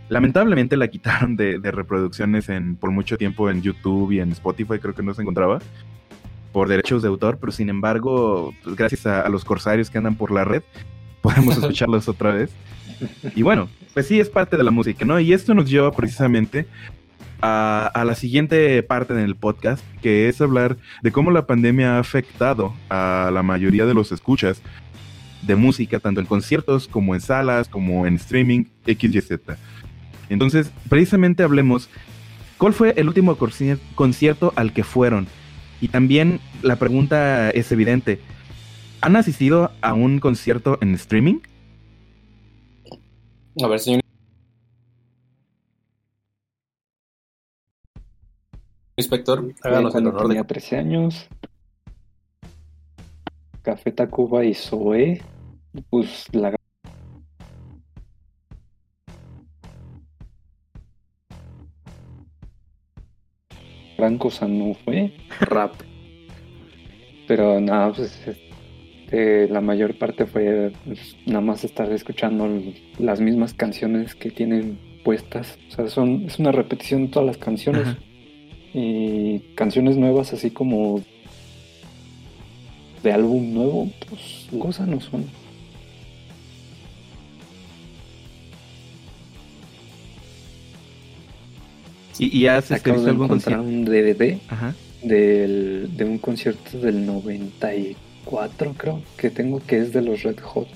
Lamentablemente 0.08 0.78
la 0.78 0.88
quitaron 0.94 1.36
de, 1.36 1.58
de 1.58 1.70
reproducciones 1.70 2.48
en, 2.48 2.76
por 2.76 2.90
mucho 2.92 3.18
tiempo 3.18 3.50
en 3.50 3.60
YouTube 3.60 4.12
y 4.12 4.20
en 4.20 4.32
Spotify, 4.32 4.78
creo 4.78 4.94
que 4.94 5.02
no 5.02 5.12
se 5.12 5.20
encontraba 5.20 5.58
por 6.50 6.66
derechos 6.66 7.02
de 7.02 7.08
autor, 7.08 7.36
pero 7.38 7.52
sin 7.52 7.68
embargo, 7.68 8.54
pues, 8.64 8.74
gracias 8.74 9.04
a, 9.04 9.20
a 9.20 9.28
los 9.28 9.44
corsarios 9.44 9.90
que 9.90 9.98
andan 9.98 10.14
por 10.14 10.30
la 10.30 10.44
red, 10.44 10.62
podemos 11.20 11.58
escucharlos 11.58 12.08
otra 12.08 12.32
vez. 12.32 12.50
Y 13.36 13.42
bueno, 13.42 13.68
pues 13.94 14.06
sí, 14.06 14.20
es 14.20 14.28
parte 14.28 14.56
de 14.56 14.64
la 14.64 14.70
música, 14.70 15.04
¿no? 15.04 15.18
Y 15.18 15.32
esto 15.32 15.54
nos 15.54 15.68
lleva 15.68 15.90
precisamente 15.92 16.66
a, 17.42 18.02
la 18.04 18.14
siguiente 18.14 18.82
parte 18.82 19.14
del 19.14 19.36
podcast, 19.36 19.84
que 20.02 20.28
es 20.28 20.40
hablar 20.40 20.76
de 21.02 21.12
cómo 21.12 21.30
la 21.30 21.46
pandemia 21.46 21.96
ha 21.96 21.98
afectado 21.98 22.74
a 22.88 23.30
la 23.32 23.42
mayoría 23.42 23.86
de 23.86 23.94
los 23.94 24.12
escuchas 24.12 24.62
de 25.42 25.56
música, 25.56 26.00
tanto 26.00 26.20
en 26.20 26.26
conciertos 26.26 26.86
como 26.86 27.14
en 27.14 27.20
salas, 27.20 27.68
como 27.68 28.06
en 28.06 28.16
streaming, 28.16 28.64
X, 28.86 29.14
Y, 29.14 29.20
Z. 29.20 29.56
Entonces, 30.28 30.70
precisamente 30.88 31.42
hablemos, 31.42 31.88
¿cuál 32.58 32.72
fue 32.72 32.94
el 32.96 33.08
último 33.08 33.36
concierto 33.94 34.52
al 34.54 34.72
que 34.72 34.84
fueron? 34.84 35.26
Y 35.80 35.88
también 35.88 36.40
la 36.62 36.76
pregunta 36.76 37.50
es 37.50 37.72
evidente, 37.72 38.20
¿han 39.00 39.16
asistido 39.16 39.72
a 39.80 39.94
un 39.94 40.18
concierto 40.18 40.78
en 40.82 40.94
streaming? 40.94 41.38
A 43.62 43.68
ver, 43.68 43.78
señor 43.80 44.00
inspector, 48.96 49.54
háganos 49.62 49.94
el 49.94 50.06
honor 50.06 50.22
de... 50.22 50.28
tenía 50.28 50.44
13 50.44 50.76
años. 50.76 51.28
Café 53.62 53.92
Tacuba 53.92 54.44
y 54.44 54.54
Zoé. 54.54 55.22
Pues 55.88 56.26
la 56.32 56.54
gran 63.98 64.18
cosa 64.18 64.46
no 64.48 64.74
fue. 64.74 65.12
rap. 65.40 65.74
Pero 67.28 67.60
nada, 67.60 67.92
pues 67.92 68.20
este, 69.10 69.48
la 69.48 69.60
mayor 69.60 69.98
parte 69.98 70.24
fue 70.24 70.72
pues, 70.84 71.16
nada 71.26 71.40
más 71.40 71.64
estar 71.64 71.90
escuchando 71.90 72.48
las 72.98 73.20
mismas 73.20 73.54
canciones 73.54 74.14
que 74.14 74.30
tienen 74.30 74.78
puestas. 75.02 75.58
O 75.68 75.74
sea, 75.74 75.88
son, 75.88 76.26
es 76.26 76.38
una 76.38 76.52
repetición 76.52 77.06
de 77.06 77.08
todas 77.08 77.26
las 77.26 77.36
canciones. 77.36 77.88
Ajá. 77.88 77.98
Y 78.72 79.40
canciones 79.56 79.96
nuevas 79.96 80.32
así 80.32 80.52
como 80.52 81.02
de 83.02 83.12
álbum 83.12 83.52
nuevo, 83.52 83.90
pues 84.08 84.46
cosa 84.60 84.86
no 84.86 85.00
son. 85.00 85.24
¿Y, 92.16 92.38
y 92.38 92.46
has 92.46 92.70
Acabo 92.70 93.00
de 93.00 93.10
algún 93.10 93.24
encontrar 93.24 93.58
un 93.58 93.84
DVD 93.84 94.38
Ajá. 94.48 94.74
del, 95.02 95.88
de 95.96 96.04
un 96.04 96.18
concierto 96.18 96.78
del 96.78 97.06
94, 97.06 98.09
creo, 98.76 99.02
que 99.16 99.30
tengo, 99.30 99.60
que 99.60 99.78
es 99.78 99.92
de 99.92 100.02
los 100.02 100.22
Red 100.22 100.40
Hot. 100.40 100.68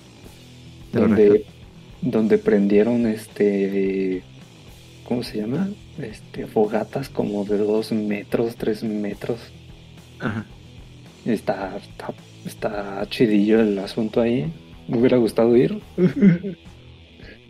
De 0.92 1.00
donde, 1.00 1.28
Red 1.28 1.40
donde 2.00 2.38
prendieron 2.38 3.06
este. 3.06 4.22
¿Cómo 5.04 5.22
se 5.22 5.38
llama? 5.38 5.68
Este, 5.98 6.46
fogatas 6.46 7.08
como 7.08 7.44
de 7.44 7.58
2 7.58 7.92
metros, 7.92 8.56
3 8.56 8.84
metros. 8.84 9.38
Ajá. 10.18 10.46
Está, 11.24 11.76
está, 11.76 12.14
está 12.46 13.06
chidillo 13.08 13.60
el 13.60 13.78
asunto 13.78 14.20
ahí. 14.20 14.50
Me 14.88 14.98
hubiera 14.98 15.16
gustado 15.16 15.56
ir, 15.56 15.80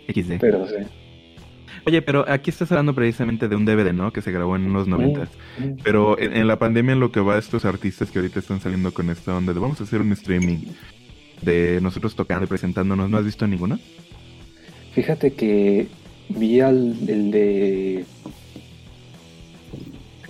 XD. 0.09 0.39
pero 0.41 0.67
sí. 0.69 0.75
Oye, 1.87 2.03
pero 2.03 2.25
aquí 2.29 2.51
estás 2.51 2.71
hablando 2.73 2.95
precisamente 2.95 3.49
de 3.49 3.57
un 3.57 3.65
DVD, 3.65 3.93
¿no? 3.93 4.13
Que 4.13 4.23
se 4.23 4.33
grabó 4.33 4.57
en 4.57 4.73
los 4.73 4.89
90. 4.89 5.21
Mm. 5.23 5.27
Pero 5.83 6.19
en, 6.19 6.35
en 6.35 6.47
la 6.47 6.59
pandemia 6.59 6.93
en 6.93 7.01
lo 7.01 7.13
que 7.13 7.21
va 7.21 7.37
a 7.37 7.39
estos 7.39 7.65
artistas 7.65 8.11
que 8.11 8.19
ahorita 8.19 8.41
están 8.41 8.61
saliendo 8.61 8.93
con 8.93 9.11
esta 9.11 9.37
onda 9.37 9.53
de 9.53 9.61
vamos 9.61 9.81
a 9.81 9.85
hacer 9.85 10.01
un 10.01 10.13
streaming 10.13 10.59
de 11.43 11.81
nosotros 11.83 12.15
tocando 12.15 12.45
y 12.45 12.49
presentándonos, 12.49 13.11
¿no 13.11 13.19
has 13.19 13.25
visto 13.25 13.47
ninguno? 13.47 13.79
Fíjate 14.95 15.33
que 15.33 15.89
vi 16.29 16.61
al 16.61 16.97
el 17.09 17.31
de. 17.31 18.05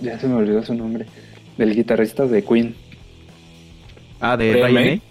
Ya 0.01 0.19
se 0.19 0.27
me 0.27 0.35
olvidó 0.35 0.63
su 0.63 0.73
nombre. 0.73 1.05
Del 1.57 1.73
guitarrista 1.73 2.25
de 2.25 2.43
Queen. 2.43 2.75
Ah, 4.19 4.35
de 4.35 4.51
Brian. 4.51 4.73
May. 4.73 5.01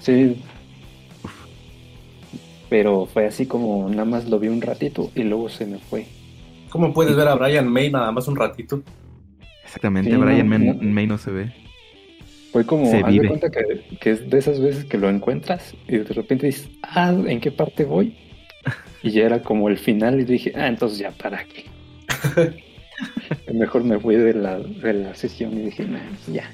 Sí. 0.00 0.42
Pero 2.72 3.04
fue 3.04 3.26
así 3.26 3.44
como 3.44 3.86
nada 3.90 4.06
más 4.06 4.30
lo 4.30 4.38
vi 4.38 4.48
un 4.48 4.62
ratito 4.62 5.10
y 5.14 5.24
luego 5.24 5.50
se 5.50 5.66
me 5.66 5.76
fue. 5.78 6.06
¿Cómo 6.70 6.94
puedes 6.94 7.14
ver 7.14 7.28
a 7.28 7.34
Brian 7.34 7.68
May 7.68 7.90
nada 7.90 8.10
más 8.12 8.26
un 8.28 8.36
ratito? 8.36 8.82
Exactamente, 9.62 10.10
Sí, 10.10 10.16
Brian 10.16 10.48
no, 10.48 10.58
May, 10.58 10.68
no. 10.68 10.74
May 10.82 11.06
no 11.06 11.18
se 11.18 11.30
ve. 11.32 11.52
Fue 12.50 12.64
como, 12.64 12.86
Se 12.86 12.96
haz 13.00 13.04
de 13.04 13.12
vive. 13.12 13.28
cuenta 13.28 13.50
que, 13.50 13.98
que 14.00 14.10
es 14.12 14.30
de 14.30 14.38
esas 14.38 14.58
veces 14.58 14.86
que 14.86 14.96
lo 14.96 15.10
encuentras 15.10 15.74
y 15.86 15.98
de 15.98 16.04
repente 16.14 16.46
dices, 16.46 16.70
ah, 16.82 17.14
¿en 17.26 17.40
qué 17.40 17.50
parte 17.52 17.84
voy? 17.84 18.16
Y 19.02 19.10
ya 19.10 19.24
era 19.26 19.42
como 19.42 19.68
el 19.68 19.76
final 19.76 20.18
y 20.20 20.24
dije, 20.24 20.52
ah, 20.56 20.66
entonces 20.68 20.98
ya 20.98 21.10
para 21.10 21.44
qué. 21.44 21.66
Mejor 23.52 23.84
me 23.84 23.98
fui 23.98 24.16
de 24.16 24.32
la, 24.32 24.58
de 24.58 24.94
la 24.94 25.14
sesión 25.14 25.52
y 25.58 25.62
dije, 25.64 25.84
nah, 25.84 26.00
ya. 26.32 26.50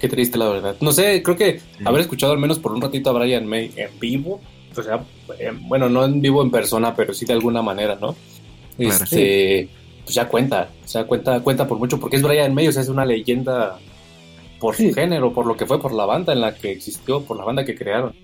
Qué 0.00 0.08
triste, 0.08 0.36
la 0.36 0.50
verdad. 0.50 0.76
No 0.82 0.92
sé, 0.92 1.22
creo 1.22 1.36
que 1.36 1.60
Sí. 1.60 1.84
haber 1.86 2.02
escuchado 2.02 2.32
al 2.32 2.38
menos 2.38 2.58
por 2.58 2.72
un 2.72 2.82
ratito 2.82 3.08
a 3.08 3.12
Brian 3.18 3.46
May 3.46 3.70
en 3.76 3.88
vivo, 4.00 4.40
o 4.80 4.84
sea, 4.84 5.00
eh, 5.38 5.52
bueno, 5.62 5.88
no 5.88 6.04
en 6.04 6.20
vivo 6.20 6.42
en 6.42 6.50
persona, 6.50 6.94
pero 6.94 7.12
sí 7.14 7.24
de 7.24 7.32
alguna 7.34 7.62
manera, 7.62 7.96
¿no? 8.00 8.14
Claro. 8.76 9.04
Este, 9.04 9.68
pues 10.04 10.14
ya 10.14 10.26
cuenta, 10.28 10.68
o 10.84 10.88
sea, 10.88 11.04
cuenta, 11.04 11.40
cuenta 11.40 11.66
por 11.66 11.78
mucho, 11.78 11.98
porque 12.00 12.16
es 12.16 12.22
Brian 12.22 12.54
May, 12.54 12.68
o 12.68 12.72
sea, 12.72 12.82
es 12.82 12.88
una 12.88 13.04
leyenda 13.04 13.78
por 14.60 14.74
Sí. 14.76 14.88
su 14.88 14.94
género, 14.94 15.32
por 15.32 15.46
lo 15.46 15.56
que 15.56 15.66
fue, 15.66 15.80
por 15.80 15.92
la 15.92 16.06
banda 16.06 16.32
en 16.32 16.40
la 16.40 16.54
que 16.54 16.72
existió, 16.72 17.22
por 17.22 17.36
la 17.36 17.44
banda 17.44 17.64
que 17.64 17.74
crearon. 17.74 18.14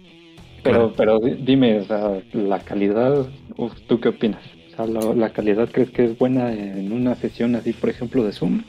Pero, 0.63 0.93
pero 0.95 1.19
di- 1.21 1.37
dime, 1.41 1.79
o 1.81 1.85
sea, 1.85 2.21
la 2.35 2.59
calidad, 2.61 3.27
uf, 3.57 3.73
¿tú 3.89 3.99
qué 4.01 4.09
opinas? 4.11 4.43
O 4.73 4.77
sea, 4.77 4.87
la, 4.87 5.15
la 5.15 5.31
calidad 5.33 5.69
crees 5.73 5.91
que 5.91 6.05
es 6.05 6.19
buena 6.19 6.53
en 6.53 6.93
una 6.93 7.15
sesión 7.15 7.55
así, 7.57 7.73
por 7.73 7.89
ejemplo, 7.91 8.23
de 8.25 8.33
Zoom? 8.33 8.63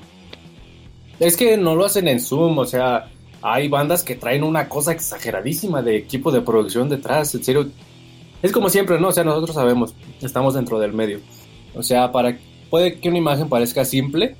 Es 1.20 1.36
que 1.38 1.58
no 1.58 1.76
lo 1.76 1.86
hacen 1.86 2.08
en 2.08 2.20
Zoom, 2.20 2.58
o 2.58 2.66
sea, 2.66 3.10
hay 3.42 3.68
bandas 3.68 4.04
que 4.04 4.16
traen 4.16 4.44
una 4.44 4.70
cosa 4.70 4.92
exageradísima 4.92 5.82
de 5.82 5.98
equipo 5.98 6.32
de 6.32 6.42
producción 6.42 6.90
detrás, 6.90 7.34
en 7.36 7.44
serio. 7.44 7.70
Es 8.42 8.52
como 8.52 8.70
siempre, 8.70 9.00
¿no? 9.00 9.10
O 9.10 9.12
sea, 9.12 9.24
nosotros 9.24 9.56
sabemos, 9.56 9.94
estamos 10.22 10.54
dentro 10.54 10.80
del 10.80 10.94
medio. 10.94 11.20
O 11.76 11.84
sea, 11.84 12.12
para 12.12 12.38
puede 12.70 13.00
que 13.00 13.10
una 13.10 13.18
imagen 13.18 13.50
parezca 13.50 13.86
simple, 13.86 14.36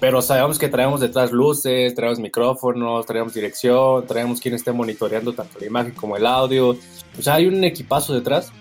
pero 0.00 0.22
sabemos 0.22 0.58
que 0.58 0.68
traemos 0.68 1.00
detrás 1.00 1.32
luces, 1.32 1.94
traemos 1.94 2.18
micrófonos, 2.18 3.06
traemos 3.06 3.34
dirección, 3.34 4.06
traemos 4.06 4.40
quien 4.40 4.54
esté 4.54 4.72
monitoreando 4.72 5.32
tanto 5.32 5.58
la 5.58 5.66
imagen 5.66 5.92
como 5.92 6.16
el 6.16 6.26
audio. 6.26 6.70
O 6.70 7.22
sea, 7.22 7.34
hay 7.34 7.46
un 7.46 7.62
equipazo 7.64 8.14
detrás 8.14 8.52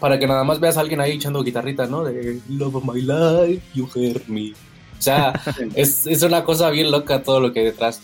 para 0.00 0.18
que 0.18 0.26
nada 0.26 0.44
más 0.44 0.60
veas 0.60 0.76
a 0.76 0.80
alguien 0.80 1.00
ahí 1.00 1.12
echando 1.12 1.42
guitarrita, 1.42 1.86
¿no? 1.86 2.04
De 2.04 2.40
Love 2.48 2.76
of 2.76 2.84
My 2.84 3.00
Life, 3.00 3.62
You 3.74 3.88
Heard 3.94 4.28
Me. 4.28 4.52
O 4.98 5.02
sea, 5.02 5.40
es, 5.74 6.06
es 6.06 6.22
una 6.22 6.44
cosa 6.44 6.70
bien 6.70 6.90
loca 6.90 7.22
todo 7.22 7.40
lo 7.40 7.52
que 7.52 7.60
hay 7.60 7.66
detrás. 7.66 8.00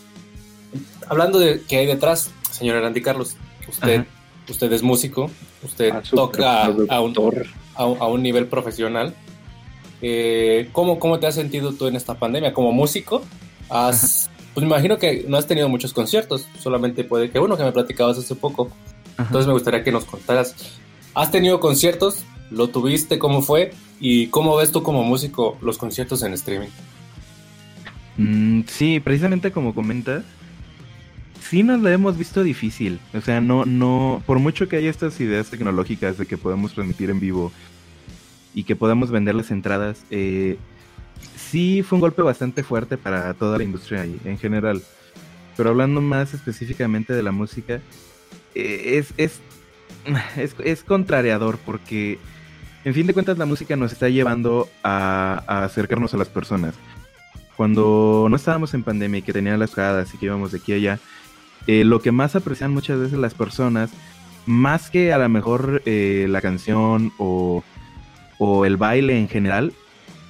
Hablando 1.11 1.39
de 1.41 1.61
que 1.63 1.77
hay 1.77 1.87
detrás, 1.87 2.31
señor 2.51 2.83
Andy 2.85 3.03
Carlos, 3.03 3.37
usted, 3.69 4.01
Ajá. 4.01 4.07
usted 4.49 4.73
es 4.73 4.83
músico, 4.83 5.31
usted 5.63 5.91
Ah, 5.93 6.03
toca 6.09 6.65
a 6.65 6.69
un, 6.71 6.77
superproductor. 7.15 7.47
a, 7.75 7.85
un- 7.87 7.99
a 8.01 8.07
un 8.07 8.23
nivel 8.23 8.47
profesional. 8.47 9.13
Eh, 10.03 10.69
¿cómo, 10.73 10.99
¿Cómo 10.99 11.19
te 11.19 11.27
has 11.27 11.35
sentido 11.35 11.73
tú 11.75 11.89
en 11.89 11.97
esta 11.97 12.15
pandemia? 12.19 12.55
Como 12.55 12.73
músico, 12.73 13.23
¿has 13.69 14.31
pues 14.55 14.63
me 14.65 14.69
imagino 14.73 14.99
que 14.99 15.25
no 15.29 15.37
has 15.37 15.47
tenido 15.47 15.69
muchos 15.69 15.93
conciertos, 15.93 16.47
solamente 16.61 17.05
puede 17.05 17.31
que 17.31 17.39
uno 17.39 17.57
que 17.57 17.63
me 17.65 17.73
platicabas 17.73 18.17
hace 18.19 18.35
poco. 18.35 18.71
Entonces 19.19 19.47
me 19.47 19.53
gustaría 19.53 19.83
que 19.85 19.93
nos 19.93 20.05
contaras, 20.05 20.55
¿has 21.15 21.31
tenido 21.31 21.61
conciertos? 21.61 22.25
¿Lo 22.51 22.69
tuviste? 22.69 23.19
¿Cómo 23.19 23.43
fue? 23.43 23.73
¿Y 24.01 24.29
cómo 24.29 24.57
ves 24.57 24.73
tú 24.73 24.83
como 24.83 25.03
músico 25.05 25.57
los 25.61 25.77
conciertos 25.77 26.23
en 26.23 26.33
streaming? 26.35 26.69
Mm, 28.17 28.63
sí, 28.67 29.01
precisamente 29.01 29.53
como 29.53 29.75
comentas, 29.75 30.25
sí 31.51 31.65
nos 31.65 31.83
la 31.83 31.93
hemos 31.93 32.17
visto 32.17 32.45
difícil. 32.45 33.01
O 33.13 33.21
sea, 33.21 33.41
no, 33.41 33.65
no, 33.65 34.23
por 34.25 34.39
mucho 34.39 34.69
que 34.69 34.77
haya 34.77 34.89
estas 34.89 35.21
ideas 35.21 35.51
tecnológicas 35.51 36.17
de 36.17 36.27
que 36.27 36.39
podemos 36.39 36.75
transmitir 36.75 37.11
en 37.11 37.19
vivo 37.19 37.51
y 38.55 38.63
que 38.63 38.77
podamos 38.77 39.11
vender 39.11 39.35
las 39.35 39.51
entradas, 39.51 40.05
eh, 40.13 40.59
sí 41.37 41.83
fue 41.83 41.97
un 41.97 42.01
golpe 42.01 42.23
bastante 42.23 42.63
fuerte 42.63 42.97
para 42.97 43.35
toda 43.35 43.59
la 43.59 43.65
industria 43.65 44.05
en 44.05 44.39
general. 44.39 44.81
Pero 45.57 45.71
hablando 45.71 46.01
más 46.01 46.35
específicamente 46.35 47.13
de 47.15 47.23
la 47.25 47.33
música, 47.33 47.81
eh, 48.55 48.99
es, 48.99 49.13
es, 49.17 49.41
es, 50.65 50.85
contrariador 50.85 51.59
porque, 51.59 52.19
en 52.85 52.95
fin 52.95 53.09
de 53.09 53.13
cuentas, 53.13 53.39
la 53.39 53.47
música 53.47 53.75
nos 53.75 53.93
está 53.93 54.09
llevando 54.09 54.69
a, 54.85 55.43
acercarnos 55.65 56.15
a 56.15 56.17
las 56.17 56.29
personas. 56.29 56.75
Cuando 57.57 58.29
no 58.31 58.37
estábamos 58.37 58.73
en 58.73 58.85
pandemia 58.85 59.19
y 59.19 59.23
que 59.23 59.33
tenían 59.33 59.59
las 59.59 59.73
cadas 59.73 60.15
y 60.15 60.19
que 60.19 60.27
íbamos 60.27 60.53
de 60.53 60.59
aquí 60.59 60.73
a 60.73 60.77
allá, 60.77 61.01
eh, 61.67 61.85
lo 61.85 62.01
que 62.01 62.13
más 62.13 62.37
aprecian 62.37 62.73
muchas 62.73 62.99
veces 62.99 63.19
las 63.19 63.35
personas, 63.35 63.91
más 64.47 64.91
que 64.91 65.13
a 65.13 65.19
lo 65.19 65.29
mejor 65.29 65.83
eh, 65.87 66.27
la 66.29 66.41
canción 66.41 67.13
o, 67.19 67.63
o 68.39 68.65
el 68.65 68.77
baile 68.77 69.19
en 69.19 69.29
general, 69.29 69.73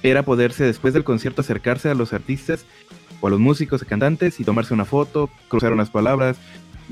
era 0.03 0.23
poderse 0.23 0.63
después 0.63 0.93
del 0.93 1.03
concierto 1.03 1.41
acercarse 1.41 1.89
a 1.89 1.95
los 1.95 2.13
artistas 2.13 2.65
o 3.19 3.27
a 3.27 3.29
los 3.29 3.39
músicos, 3.39 3.83
cantantes 3.83 4.39
y 4.39 4.43
tomarse 4.43 4.73
una 4.73 4.85
foto, 4.85 5.29
cruzar 5.47 5.73
unas 5.73 5.89
palabras, 5.89 6.37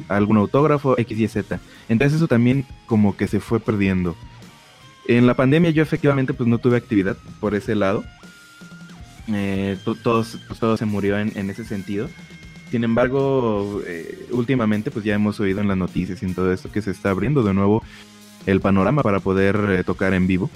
algún 0.07 0.37
autógrafo, 0.37 0.97
X, 0.97 1.19
Y, 1.19 1.27
Z. 1.27 1.59
Entonces 1.89 2.17
eso 2.17 2.27
también 2.27 2.65
como 2.85 3.17
que 3.17 3.27
se 3.27 3.39
fue 3.39 3.59
perdiendo. 3.59 4.15
En 5.07 5.25
la 5.25 5.33
pandemia 5.33 5.71
yo 5.71 5.81
efectivamente 5.81 6.33
pues 6.33 6.47
no 6.47 6.59
tuve 6.59 6.77
actividad 6.77 7.17
por 7.39 7.55
ese 7.55 7.75
lado. 7.75 8.03
Eh, 9.27 9.77
pues, 9.83 10.01
todo 10.01 10.77
se 10.77 10.85
murió 10.85 11.19
en, 11.19 11.49
ese 11.49 11.65
sentido. 11.65 12.09
Sin 12.71 12.83
embargo, 12.83 13.81
eh, 13.85 14.27
últimamente 14.31 14.91
pues 14.91 15.03
ya 15.03 15.15
hemos 15.15 15.39
oído 15.39 15.59
en 15.59 15.67
las 15.67 15.77
noticias 15.77 16.21
y 16.21 16.25
en 16.25 16.35
todo 16.35 16.53
esto 16.53 16.71
que 16.71 16.81
se 16.81 16.91
está 16.91 17.09
abriendo 17.09 17.41
de 17.41 17.53
nuevo 17.53 17.83
el 18.45 18.61
panorama 18.61 19.01
para 19.01 19.19
poder 19.19 19.57
eh, 19.69 19.83
tocar 19.83 20.13
en 20.13 20.27
vivo. 20.27 20.49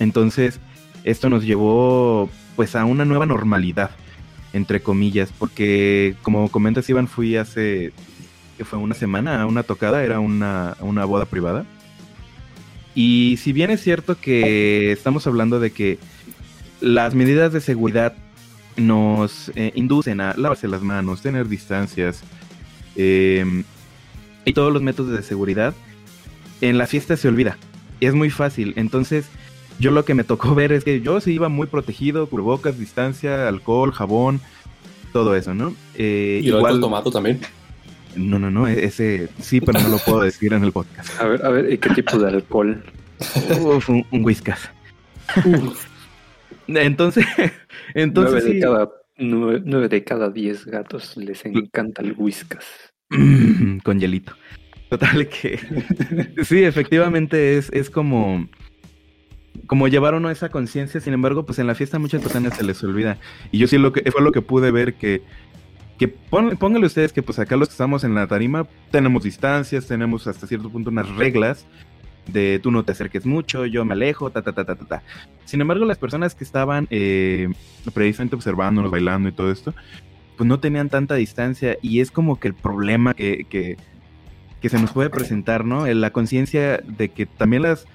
Entonces, 0.00 0.60
esto 1.04 1.30
nos 1.30 1.44
llevó 1.44 2.28
pues 2.56 2.74
a 2.74 2.84
una 2.84 3.04
nueva 3.04 3.26
normalidad, 3.26 3.90
entre 4.52 4.80
comillas, 4.80 5.32
porque 5.38 6.16
como 6.22 6.50
comentas 6.50 6.88
Iván, 6.88 7.08
fui 7.08 7.36
hace, 7.36 7.92
que 8.56 8.64
fue 8.64 8.78
una 8.78 8.94
semana 8.94 9.42
a 9.42 9.46
una 9.46 9.62
tocada, 9.62 10.02
era 10.02 10.20
una, 10.20 10.74
boda 10.80 11.24
privada. 11.24 11.64
Y 12.94 13.38
si 13.40 13.52
bien 13.52 13.70
es 13.70 13.80
cierto 13.80 14.16
que 14.20 14.90
estamos 14.90 15.26
hablando 15.28 15.60
de 15.60 15.70
que 15.70 15.98
las 16.80 17.14
medidas 17.14 17.52
de 17.52 17.60
seguridad 17.60 18.14
nos 18.78 19.50
eh, 19.54 19.72
inducen 19.74 20.20
a 20.20 20.34
lavarse 20.36 20.68
las 20.68 20.82
manos, 20.82 21.20
tener 21.20 21.48
distancias 21.48 22.22
em, 22.96 23.64
y 24.44 24.52
todos 24.52 24.72
los 24.72 24.82
métodos 24.82 25.12
de 25.12 25.22
seguridad, 25.22 25.74
en 26.60 26.78
la 26.78 26.86
fiesta 26.86 27.16
se 27.16 27.28
olvida. 27.28 27.56
Es 28.00 28.14
muy 28.14 28.30
fácil. 28.30 28.72
Entonces, 28.76 29.26
yo 29.78 29.90
lo 29.90 30.04
que 30.04 30.14
me 30.14 30.24
tocó 30.24 30.54
ver 30.54 30.72
es 30.72 30.84
que 30.84 31.00
yo 31.00 31.20
sí 31.20 31.32
iba 31.32 31.48
muy 31.48 31.66
protegido, 31.66 32.28
cubrebocas, 32.28 32.78
distancia, 32.78 33.48
alcohol, 33.48 33.92
jabón, 33.92 34.40
todo 35.12 35.34
eso, 35.34 35.54
¿no? 35.54 35.74
Eh, 35.94 36.40
¿Y 36.42 36.48
igual, 36.48 36.80
tomado 36.80 37.10
también? 37.10 37.40
No, 38.16 38.38
no, 38.38 38.50
no, 38.50 38.66
e-, 38.66 38.84
ese 38.84 39.28
sí, 39.40 39.60
pero 39.60 39.80
no 39.80 39.88
lo 39.88 39.98
puedo 39.98 40.20
decir 40.22 40.52
en 40.52 40.64
el 40.64 40.72
podcast. 40.72 41.20
A 41.20 41.26
ver, 41.26 41.44
a 41.44 41.48
ver, 41.50 41.78
¿qué 41.78 41.90
tipo 41.90 42.18
de 42.18 42.28
alcohol? 42.28 42.82
Uf, 43.60 43.88
un, 43.88 44.04
whiskas. 44.10 44.70
entonces, 46.66 47.26
entonces 47.94 48.44
nueve, 48.44 48.54
de 48.54 48.60
cada, 48.60 48.90
nueve, 49.16 49.88
de 49.88 50.04
cada 50.04 50.30
diez 50.30 50.64
gatos 50.66 51.16
les 51.16 51.44
encanta 51.44 52.02
el 52.02 52.14
whiskas. 52.16 52.64
Con 53.84 54.00
hielito. 54.00 54.32
Total 54.88 55.28
que 55.28 55.58
sí, 56.44 56.64
efectivamente 56.64 57.58
es, 57.58 57.70
es 57.72 57.90
como 57.90 58.48
como 59.66 59.88
llevaron 59.88 60.24
a 60.24 60.32
esa 60.32 60.48
conciencia, 60.48 61.00
sin 61.00 61.12
embargo, 61.12 61.44
pues 61.44 61.58
en 61.58 61.66
la 61.66 61.74
fiesta 61.74 61.98
muchas 61.98 62.22
personas 62.22 62.56
se 62.56 62.64
les 62.64 62.82
olvida. 62.82 63.18
Y 63.50 63.58
yo 63.58 63.66
sí 63.66 63.76
lo 63.76 63.92
que 63.92 64.10
fue 64.10 64.22
lo 64.22 64.32
que 64.32 64.40
pude 64.40 64.70
ver 64.70 64.94
que 64.94 65.22
que 65.98 66.06
pónganle 66.08 66.86
ustedes 66.86 67.12
que 67.12 67.22
pues 67.22 67.40
acá 67.40 67.56
los 67.56 67.68
que 67.68 67.72
estamos 67.72 68.04
en 68.04 68.14
la 68.14 68.28
tarima 68.28 68.68
tenemos 68.92 69.24
distancias, 69.24 69.86
tenemos 69.86 70.26
hasta 70.28 70.46
cierto 70.46 70.70
punto 70.70 70.90
unas 70.90 71.08
reglas 71.16 71.66
de 72.28 72.60
tú 72.62 72.70
no 72.70 72.84
te 72.84 72.92
acerques 72.92 73.26
mucho, 73.26 73.66
yo 73.66 73.84
me 73.84 73.94
alejo, 73.94 74.30
ta 74.30 74.42
ta 74.42 74.52
ta 74.52 74.64
ta 74.64 74.76
ta. 74.76 74.84
ta. 74.84 75.02
Sin 75.44 75.60
embargo, 75.60 75.84
las 75.84 75.98
personas 75.98 76.34
que 76.34 76.44
estaban 76.44 76.86
eh, 76.90 77.48
precisamente 77.92 78.36
observándonos, 78.36 78.90
bailando 78.90 79.28
y 79.28 79.32
todo 79.32 79.50
esto, 79.50 79.74
pues 80.36 80.46
no 80.46 80.60
tenían 80.60 80.88
tanta 80.88 81.16
distancia 81.16 81.76
y 81.82 82.00
es 82.00 82.10
como 82.10 82.38
que 82.38 82.48
el 82.48 82.54
problema 82.54 83.14
que, 83.14 83.44
que, 83.50 83.76
que 84.60 84.68
se 84.68 84.78
nos 84.78 84.92
puede 84.92 85.10
presentar, 85.10 85.64
¿no? 85.64 85.86
La 85.86 86.10
conciencia 86.10 86.78
de 86.78 87.08
que 87.08 87.26
también 87.26 87.62
las 87.62 87.86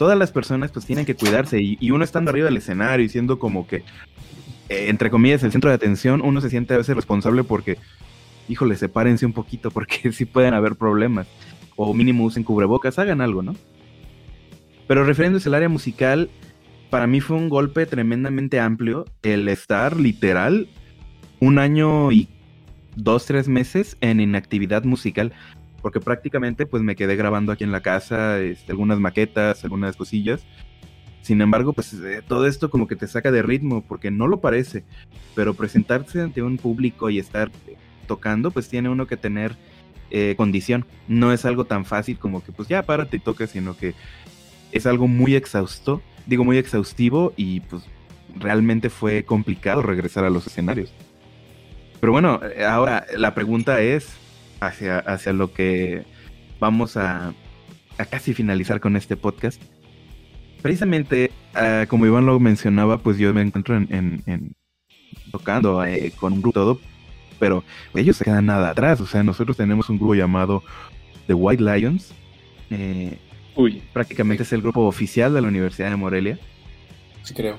todas 0.00 0.16
las 0.16 0.32
personas 0.32 0.72
pues 0.72 0.86
tienen 0.86 1.04
que 1.04 1.14
cuidarse 1.14 1.60
y, 1.60 1.90
uno 1.90 2.02
estando 2.02 2.30
arriba 2.30 2.46
del 2.46 2.56
escenario 2.56 3.04
y 3.04 3.10
siendo 3.10 3.38
como 3.38 3.66
que, 3.66 3.84
eh, 4.70 4.86
entre 4.88 5.10
comillas, 5.10 5.42
el 5.42 5.52
centro 5.52 5.68
de 5.68 5.76
atención, 5.76 6.22
uno 6.24 6.40
se 6.40 6.48
siente 6.48 6.72
a 6.72 6.78
veces 6.78 6.96
responsable 6.96 7.44
porque, 7.44 7.76
híjole, 8.48 8.76
sepárense 8.76 9.26
un 9.26 9.34
poquito 9.34 9.70
porque 9.70 10.10
sí 10.12 10.24
pueden 10.24 10.54
haber 10.54 10.76
problemas. 10.76 11.26
O 11.82 11.94
mínimo 11.94 12.24
usen 12.24 12.44
cubrebocas, 12.44 12.98
hagan 12.98 13.22
algo, 13.22 13.42
¿no? 13.42 13.54
Pero 14.86 15.04
refiriéndose 15.04 15.48
al 15.48 15.54
área 15.54 15.70
musical, 15.70 16.28
para 16.90 17.06
mí 17.06 17.20
fue 17.20 17.38
un 17.38 17.48
golpe 17.48 17.86
tremendamente 17.86 18.60
amplio 18.60 19.06
el 19.22 19.48
estar 19.48 19.96
literal 19.96 20.68
un 21.40 21.58
año 21.58 22.12
y 22.12 22.28
dos, 22.96 23.24
tres 23.24 23.48
meses 23.48 23.96
en 24.02 24.20
inactividad 24.20 24.84
musical 24.84 25.32
porque 25.80 26.00
prácticamente 26.00 26.66
pues 26.66 26.82
me 26.82 26.96
quedé 26.96 27.16
grabando 27.16 27.50
aquí 27.52 27.64
en 27.64 27.72
la 27.72 27.80
casa 27.80 28.38
este, 28.40 28.72
algunas 28.72 29.00
maquetas, 29.00 29.64
algunas 29.64 29.96
cosillas. 29.96 30.44
Sin 31.22 31.40
embargo, 31.40 31.72
pues 31.72 31.94
eh, 31.94 32.22
todo 32.26 32.46
esto 32.46 32.68
como 32.68 32.86
que 32.86 32.96
te 32.96 33.06
saca 33.06 33.30
de 33.30 33.40
ritmo, 33.40 33.82
porque 33.86 34.10
no 34.10 34.26
lo 34.26 34.42
parece, 34.42 34.84
pero 35.34 35.54
presentarse 35.54 36.20
ante 36.20 36.42
un 36.42 36.58
público 36.58 37.08
y 37.08 37.18
estar 37.18 37.50
tocando, 38.06 38.50
pues 38.50 38.68
tiene 38.68 38.88
uno 38.88 39.06
que 39.06 39.16
tener 39.16 39.56
eh, 40.10 40.34
condición. 40.36 40.86
No 41.08 41.32
es 41.32 41.44
algo 41.44 41.64
tan 41.64 41.84
fácil 41.84 42.18
como 42.18 42.42
que 42.42 42.52
pues 42.52 42.68
ya 42.68 42.82
párate 42.82 43.16
y 43.16 43.20
toca, 43.20 43.46
sino 43.46 43.76
que 43.76 43.94
es 44.72 44.86
algo 44.86 45.08
muy 45.08 45.34
exhausto, 45.34 46.02
digo 46.26 46.44
muy 46.44 46.58
exhaustivo 46.58 47.32
y 47.36 47.60
pues 47.60 47.84
realmente 48.36 48.90
fue 48.90 49.24
complicado 49.24 49.82
regresar 49.82 50.24
a 50.24 50.30
los 50.30 50.46
escenarios. 50.46 50.92
Pero 52.00 52.12
bueno, 52.12 52.40
eh, 52.42 52.64
ahora 52.64 53.06
la 53.16 53.34
pregunta 53.34 53.80
es, 53.80 54.08
hacia, 54.60 54.98
hacia 54.98 55.32
lo 55.32 55.52
que 55.52 56.04
vamos 56.58 56.96
a, 56.96 57.34
casi 58.10 58.32
finalizar 58.32 58.80
con 58.80 58.96
este 58.96 59.16
podcast. 59.16 59.60
Precisamente, 60.62 61.30
ah, 61.54 61.84
como 61.88 62.06
Iván 62.06 62.26
lo 62.26 62.38
mencionaba, 62.40 62.98
pues 62.98 63.18
yo 63.18 63.32
me 63.34 63.42
encuentro 63.42 63.76
en, 63.76 64.54
tocando 65.30 65.84
eh, 65.84 66.12
con 66.18 66.34
un 66.34 66.42
grupo 66.42 66.54
todo, 66.54 66.80
pero 67.40 67.64
ellos 67.94 68.16
se 68.16 68.24
quedan 68.24 68.46
nada 68.46 68.70
atrás. 68.70 69.00
O 69.00 69.06
sea, 69.06 69.24
nosotros 69.24 69.56
tenemos 69.56 69.88
un 69.88 69.98
grupo 69.98 70.14
llamado 70.14 70.62
The 71.26 71.34
White 71.34 71.64
Lions. 71.64 72.14
Eh, 72.70 73.18
Uy. 73.56 73.82
Prácticamente 73.92 74.44
es 74.44 74.52
el 74.52 74.62
grupo 74.62 74.82
oficial 74.82 75.34
de 75.34 75.40
la 75.40 75.48
Universidad 75.48 75.90
de 75.90 75.96
Morelia. 75.96 76.38
Sí, 77.24 77.34
creo. 77.34 77.58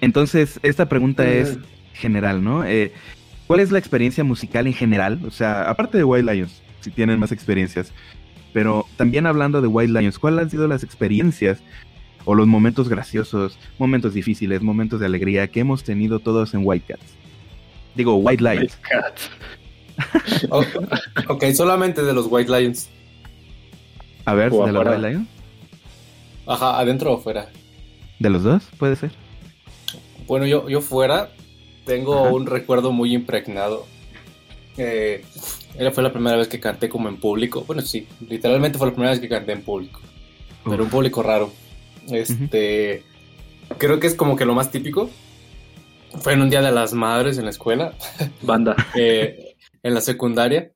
Entonces, 0.00 0.58
esta 0.62 0.88
pregunta 0.88 1.28
es 1.28 1.58
general, 1.92 2.42
¿no? 2.42 2.64
Eh, 2.64 2.92
¿Cuál 3.46 3.60
es 3.60 3.70
la 3.70 3.78
experiencia 3.78 4.24
musical 4.24 4.66
en 4.66 4.72
general? 4.72 5.20
O 5.26 5.30
sea, 5.30 5.68
aparte 5.68 5.98
de 5.98 6.04
White 6.04 6.32
Lions, 6.32 6.62
si 6.80 6.90
tienen 6.90 7.18
más 7.18 7.32
experiencias, 7.32 7.92
pero 8.52 8.86
también 8.96 9.26
hablando 9.26 9.60
de 9.60 9.68
White 9.68 9.92
Lions, 9.92 10.18
¿cuáles 10.18 10.40
han 10.40 10.50
sido 10.50 10.66
las 10.66 10.82
experiencias 10.82 11.62
o 12.24 12.34
los 12.34 12.46
momentos 12.46 12.88
graciosos, 12.88 13.58
momentos 13.78 14.14
difíciles, 14.14 14.62
momentos 14.62 15.00
de 15.00 15.06
alegría 15.06 15.46
que 15.48 15.60
hemos 15.60 15.84
tenido 15.84 16.18
todos 16.18 16.54
en 16.54 16.62
White 16.64 16.94
Cats? 16.94 17.25
Digo, 17.96 18.16
White 18.16 18.42
Lions. 18.42 18.78
ok, 21.28 21.44
solamente 21.54 22.02
de 22.02 22.12
los 22.12 22.26
White 22.28 22.50
Lions. 22.50 22.88
A 24.24 24.34
ver, 24.34 24.52
¿de 24.52 24.72
los 24.72 24.86
White 24.86 25.08
Lions? 25.08 25.28
Ajá, 26.46 26.78
adentro 26.78 27.14
o 27.14 27.18
fuera. 27.18 27.48
¿De 28.18 28.30
los 28.30 28.42
dos? 28.42 28.64
Puede 28.78 28.96
ser. 28.96 29.12
Bueno, 30.26 30.46
yo, 30.46 30.68
yo 30.68 30.80
fuera, 30.80 31.30
tengo 31.84 32.30
un 32.30 32.46
recuerdo 32.46 32.92
muy 32.92 33.14
impregnado. 33.14 33.86
Eh, 34.76 35.24
fue 35.92 36.02
la 36.02 36.12
primera 36.12 36.36
vez 36.36 36.48
que 36.48 36.60
canté 36.60 36.88
como 36.88 37.08
en 37.08 37.16
público. 37.16 37.64
Bueno, 37.66 37.82
sí, 37.82 38.06
literalmente 38.28 38.78
fue 38.78 38.88
la 38.88 38.92
primera 38.92 39.10
vez 39.12 39.20
que 39.20 39.28
canté 39.28 39.52
en 39.52 39.62
público. 39.62 40.00
Pero 40.64 40.84
un 40.84 40.90
público 40.90 41.22
raro. 41.22 41.52
Este. 42.10 43.02
Creo 43.78 43.98
que 44.00 44.06
es 44.06 44.14
como 44.14 44.36
que 44.36 44.44
lo 44.44 44.54
más 44.54 44.70
típico. 44.70 45.10
Fue 46.20 46.32
en 46.34 46.42
un 46.42 46.50
día 46.50 46.62
de 46.62 46.72
las 46.72 46.92
madres 46.92 47.38
en 47.38 47.44
la 47.44 47.50
escuela. 47.50 47.94
Banda. 48.42 48.76
eh, 48.94 49.56
en 49.82 49.94
la 49.94 50.00
secundaria. 50.00 50.72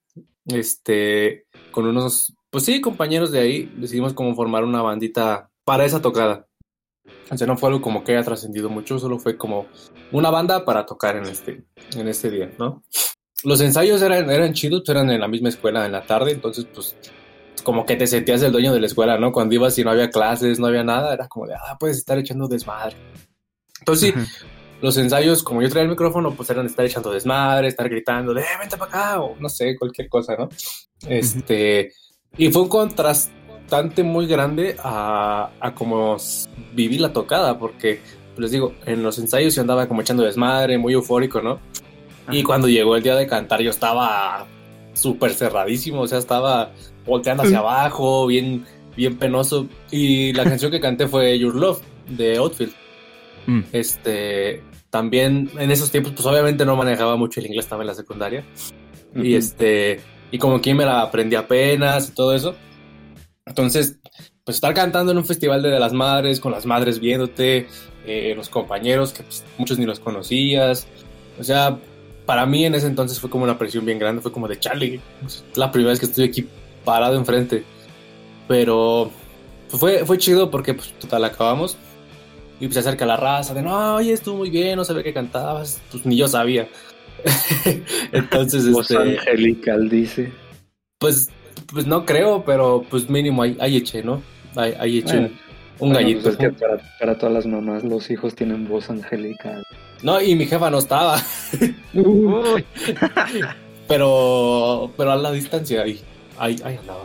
Este, 0.47 1.47
con 1.71 1.87
unos, 1.87 2.35
pues 2.51 2.65
sí, 2.65 2.81
compañeros 2.81 3.31
de 3.31 3.41
ahí, 3.41 3.73
decidimos 3.77 4.15
como 4.15 4.35
formar 4.35 4.65
una 4.65 4.83
bandita 4.83 5.51
para 5.65 5.85
esa 5.85 6.01
tocada. 6.01 6.47
O 7.31 7.37
sea, 7.37 7.47
no 7.47 7.57
fue 7.57 7.69
algo 7.69 7.81
como 7.81 8.03
que 8.03 8.13
haya 8.13 8.25
trascendido 8.25 8.69
mucho, 8.69 8.99
solo 8.99 9.19
fue 9.19 9.37
como 9.37 9.67
una 10.13 10.31
banda 10.31 10.65
para 10.65 10.87
tocar 10.87 11.17
en 11.17 11.27
este, 11.27 11.65
en 11.97 12.09
este 12.09 12.31
día, 12.31 12.51
¿no? 12.59 12.83
Los 13.45 13.61
ensayos 13.61 14.03
eran, 14.03 14.31
eran 14.31 14.53
chidos, 14.53 14.89
eran 14.89 15.11
en 15.11 15.21
la 15.21 15.29
misma 15.29 15.49
escuela 15.49 15.87
en 15.87 15.93
la 15.93 16.05
tarde, 16.05 16.33
entonces 16.33 16.67
pues 16.75 16.97
como 17.63 17.87
que 17.87 17.97
te 17.97 18.07
sentías 18.07 18.43
el 18.43 18.53
dueño 18.53 18.73
de 18.73 18.81
la 18.81 18.87
escuela, 18.87 19.19
¿no? 19.19 19.33
Cuando 19.33 19.55
ibas 19.55 19.79
y 19.79 19.85
no 19.85 19.91
había 19.91 20.11
clases, 20.11 20.59
no 20.59 20.67
había 20.67 20.85
nada, 20.85 21.15
era 21.15 21.29
como 21.29 21.47
de, 21.47 21.55
ah, 21.55 21.77
puedes 21.79 21.99
estar 21.99 22.19
echando 22.19 22.49
desmadre. 22.49 22.97
Entonces 23.79 24.13
sí, 24.15 24.49
los 24.81 24.97
ensayos, 24.97 25.43
como 25.43 25.63
yo 25.63 25.69
traía 25.69 25.85
el 25.85 25.91
micrófono, 25.91 26.35
pues 26.35 26.49
eran 26.51 26.67
estar 26.67 26.85
echando 26.85 27.11
desmadre, 27.11 27.69
estar 27.69 27.89
gritando 27.89 28.33
de, 28.33 28.43
eh, 28.43 28.59
vente 28.59 28.77
para 28.77 28.91
acá, 28.91 29.21
o 29.21 29.37
no 29.39 29.49
sé, 29.49 29.77
cualquier 29.77 30.09
cosa, 30.09 30.37
¿no? 30.37 30.49
Este, 31.07 31.93
y 32.37 32.51
fue 32.51 32.63
un 32.63 32.69
contrastante 32.69 34.03
muy 34.03 34.27
grande 34.27 34.77
a, 34.83 35.51
a 35.61 35.75
como 35.75 36.17
viví 36.73 36.99
la 36.99 37.13
tocada, 37.13 37.59
porque 37.59 38.01
pues, 38.35 38.39
les 38.39 38.51
digo, 38.53 38.75
en 38.87 39.03
los 39.03 39.19
ensayos 39.19 39.55
yo 39.55 39.63
andaba 39.63 39.87
como 39.87 40.01
echando 40.01 40.23
desmadre, 40.23 40.79
muy 40.79 40.95
eufórico, 40.95 41.43
¿no? 41.43 41.61
Y 42.31 42.43
cuando 42.43 42.69
llegó 42.69 42.97
el 42.97 43.03
día 43.03 43.17
de 43.17 43.27
cantar, 43.27 43.61
yo 43.61 43.71
estaba 43.71 44.47
súper 44.95 45.33
cerradísimo, 45.33 46.03
o 46.03 46.07
sea, 46.07 46.19
estaba 46.19 46.73
volteando 47.05 47.43
hacia 47.43 47.59
abajo, 47.59 48.27
bien, 48.27 48.65
bien 48.97 49.17
penoso. 49.17 49.67
Y 49.91 50.33
la 50.33 50.45
canción 50.45 50.71
que 50.71 50.81
canté 50.81 51.09
fue 51.09 51.39
Your 51.39 51.55
Love 51.55 51.83
de 52.09 52.37
Outfield. 52.37 52.73
Mm. 53.47 53.61
Este, 53.73 54.63
también 54.91 55.51
en 55.59 55.71
esos 55.71 55.91
tiempos, 55.91 56.13
pues 56.13 56.27
obviamente 56.27 56.65
no 56.65 56.77
manejaba 56.77 57.17
mucho 57.17 57.41
el 57.41 57.47
inglés, 57.47 57.65
estaba 57.65 57.83
en 57.83 57.89
la 57.89 57.95
secundaria. 57.95 58.45
Y 59.15 59.35
este, 59.35 60.01
y 60.31 60.39
como 60.39 60.61
que 60.61 60.75
me 60.75 60.85
la 60.85 61.03
aprendí 61.03 61.37
apenas 61.37 62.09
y 62.09 62.13
todo 62.13 62.35
eso. 62.35 62.55
Entonces, 63.47 63.99
pues 64.45 64.57
estar 64.57 64.75
cantando 64.75 65.13
en 65.13 65.19
un 65.19 65.25
festival 65.25 65.63
de, 65.63 65.71
de 65.71 65.81
las 65.81 65.93
madres, 65.93 66.41
con 66.41 66.53
las 66.53 66.67
madres 66.67 67.01
viéndote, 67.01 67.67
eh, 68.07 68.35
los 68.37 68.49
compañeros 68.49 69.13
que 69.13 69.23
pues, 69.23 69.45
muchos 69.59 69.79
ni 69.79 69.87
los 69.87 70.01
conocías. 70.01 70.87
O 71.39 71.45
sea, 71.45 71.79
para 72.27 72.47
mí 72.47 72.65
en 72.65 72.75
ese 72.75 72.87
entonces 72.87 73.19
fue 73.19 73.31
como 73.31 73.45
una 73.45 73.59
presión 73.59 73.85
bien 73.85 73.99
grande, 73.99 74.23
fue 74.23 74.33
como 74.33 74.49
de 74.49 74.59
Charlie, 74.59 75.01
es 75.27 75.45
la 75.55 75.71
primera 75.73 75.91
vez 75.91 76.01
que 76.01 76.07
estoy 76.07 76.25
aquí 76.25 76.47
parado 76.85 77.17
enfrente. 77.17 77.65
Pero 78.47 79.11
pues, 79.69 79.81
fue, 79.81 80.05
fue 80.07 80.19
chido 80.19 80.51
porque 80.51 80.75
pues 80.75 80.93
total 80.99 81.25
acabamos 81.25 81.77
y 82.61 82.67
pues 82.67 82.75
se 82.75 82.81
acerca 82.81 83.07
la 83.07 83.17
raza 83.17 83.55
de 83.55 83.63
no, 83.63 83.97
oye, 83.97 84.13
estuvo 84.13 84.37
muy 84.37 84.51
bien, 84.51 84.77
no 84.77 84.85
sabía 84.85 85.03
que 85.03 85.13
cantabas, 85.15 85.81
pues 85.91 86.05
ni 86.07 86.17
yo 86.17 86.29
sabía. 86.29 86.69
Entonces, 88.13 88.71
Voz 88.71 88.91
este, 88.91 89.03
angelical, 89.19 89.89
dice. 89.89 90.33
pues, 90.99 91.31
pues 91.73 91.87
no 91.87 92.05
creo, 92.07 92.45
pero 92.45 92.85
pues 92.89 93.09
mínimo 93.11 93.43
ahí, 93.43 93.57
ahí 93.61 93.77
eché, 93.77 94.03
¿no? 94.03 94.23
Ahí 94.57 94.99
eché 94.99 95.19
Bueno, 95.19 95.29
un 95.79 95.93
Bueno, 95.93 95.95
gallito. 95.95 96.23
pues 96.23 96.35
es 96.35 96.39
que 96.39 96.51
para, 96.51 96.79
para 96.99 97.19
todas 97.19 97.33
las 97.35 97.47
mamás, 97.47 97.85
los 97.85 98.11
hijos 98.11 98.35
tienen 98.35 98.69
voz 98.69 98.91
angelical. 98.91 99.63
No, 100.03 100.21
y 100.21 100.35
mi 100.35 100.47
jefa 100.47 100.71
no 100.71 100.79
estaba, 100.79 101.19
Uy. 101.95 102.65
pero, 103.89 104.91
pero 104.97 105.13
a 105.13 105.17
la 105.17 105.33
distancia 105.33 105.83
ahí, 105.83 106.01
ahí, 106.39 106.57
ahí 106.65 106.77
andaba. 106.77 107.05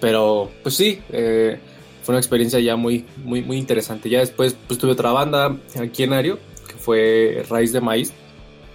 Pero, 0.00 0.50
pues 0.62 0.74
sí, 0.74 1.00
eh, 1.12 1.58
fue 2.02 2.12
una 2.12 2.18
experiencia 2.18 2.58
ya 2.60 2.76
muy, 2.76 3.04
muy, 3.24 3.42
muy 3.42 3.58
interesante. 3.58 4.10
Ya 4.10 4.20
después, 4.20 4.56
pues 4.66 4.78
tuve 4.78 4.92
otra 4.92 5.12
banda 5.12 5.56
aquí 5.80 6.02
en 6.02 6.12
Ario, 6.12 6.38
que 6.68 6.74
fue 6.74 7.44
Raíz 7.48 7.72
de 7.72 7.80
Maíz. 7.80 8.12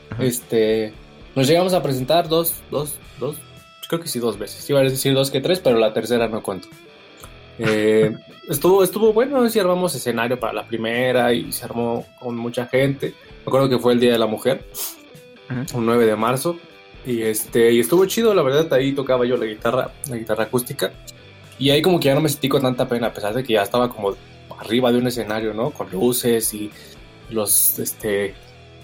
Ajá. 0.10 0.24
Este, 0.24 0.94
nos 1.36 1.48
llegamos 1.48 1.74
a 1.74 1.84
presentar 1.84 2.30
dos, 2.30 2.56
dos, 2.72 2.96
dos, 3.20 3.36
creo 3.88 4.02
que 4.02 4.08
sí, 4.08 4.20
dos 4.20 4.40
veces. 4.40 4.68
Iba 4.70 4.80
a 4.80 4.84
decir 4.84 5.14
dos 5.14 5.30
que 5.30 5.42
tres, 5.42 5.60
pero 5.60 5.78
la 5.78 5.94
tercera 5.94 6.28
no 6.28 6.42
cuento. 6.42 6.68
Eh, 7.60 8.16
estuvo, 8.50 8.84
estuvo 8.84 9.14
bueno, 9.14 9.48
sí 9.50 9.60
armamos 9.60 9.94
escenario 9.94 10.40
para 10.40 10.54
la 10.54 10.68
primera 10.68 11.34
y 11.34 11.52
se 11.52 11.66
armó 11.66 12.06
con 12.20 12.38
mucha 12.38 12.68
gente. 12.68 13.14
Me 13.46 13.50
acuerdo 13.50 13.70
que 13.70 13.78
fue 13.78 13.94
el 13.94 14.00
Día 14.00 14.14
de 14.14 14.20
la 14.20 14.28
Mujer, 14.28 14.66
Ajá. 15.50 15.66
un 15.74 15.86
9 15.86 16.06
de 16.06 16.16
marzo. 16.16 16.58
Y 17.06 17.22
este, 17.22 17.72
y 17.72 17.80
estuvo 17.80 18.06
chido, 18.06 18.34
la 18.34 18.42
verdad, 18.42 18.74
ahí 18.74 18.94
tocaba 18.94 19.26
yo 19.26 19.38
la 19.38 19.46
guitarra, 19.46 19.92
la 20.10 20.18
guitarra 20.18 20.46
acústica. 20.46 20.92
Y 21.60 21.70
ahí 21.72 21.82
como 21.82 22.00
que 22.00 22.06
ya 22.06 22.16
no 22.16 22.22
me 22.22 22.30
sentí 22.30 22.50
con 22.50 22.62
tanta 22.62 22.88
pena, 22.88 23.08
a 23.08 23.14
pesar 23.14 23.34
de 23.34 23.44
que 23.44 23.54
ya 23.54 23.64
estaba 23.64 23.90
como 23.90 24.16
arriba 24.60 24.92
de 24.92 25.00
un 25.00 25.08
escenario, 25.08 25.54
¿no? 25.54 25.72
Con 25.72 25.90
luces 25.92 26.54
y 26.54 26.72
los, 27.30 27.80
este, 27.80 28.36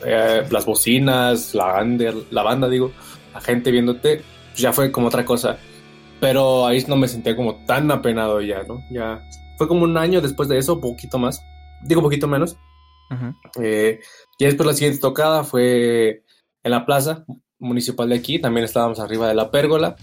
eh, 0.05 0.43
las 0.49 0.65
bocinas, 0.65 1.53
la 1.53 1.65
banda, 1.65 2.13
la 2.31 2.43
banda, 2.43 2.69
digo, 2.69 2.91
la 3.33 3.41
gente 3.41 3.71
viéndote, 3.71 4.21
pues 4.51 4.61
ya 4.61 4.73
fue 4.73 4.91
como 4.91 5.07
otra 5.07 5.25
cosa. 5.25 5.57
Pero 6.19 6.65
ahí 6.65 6.83
no 6.87 6.95
me 6.95 7.07
sentía 7.07 7.35
como 7.35 7.65
tan 7.65 7.91
apenado 7.91 8.41
ya, 8.41 8.63
¿no? 8.63 8.79
Ya 8.91 9.21
fue 9.57 9.67
como 9.67 9.83
un 9.83 9.97
año 9.97 10.21
después 10.21 10.49
de 10.49 10.57
eso, 10.57 10.79
poquito 10.79 11.17
más, 11.17 11.41
digo 11.83 12.01
poquito 12.01 12.27
menos. 12.27 12.57
Ajá. 13.09 13.35
Eh, 13.61 13.99
y 14.39 14.45
después 14.45 14.65
la 14.65 14.73
siguiente 14.73 14.99
tocada 14.99 15.43
fue 15.43 16.23
en 16.63 16.71
la 16.71 16.85
plaza 16.85 17.25
municipal 17.59 18.09
de 18.09 18.15
aquí, 18.15 18.39
también 18.39 18.65
estábamos 18.65 18.99
arriba 18.99 19.27
de 19.27 19.35
la 19.35 19.51
pérgola. 19.51 19.95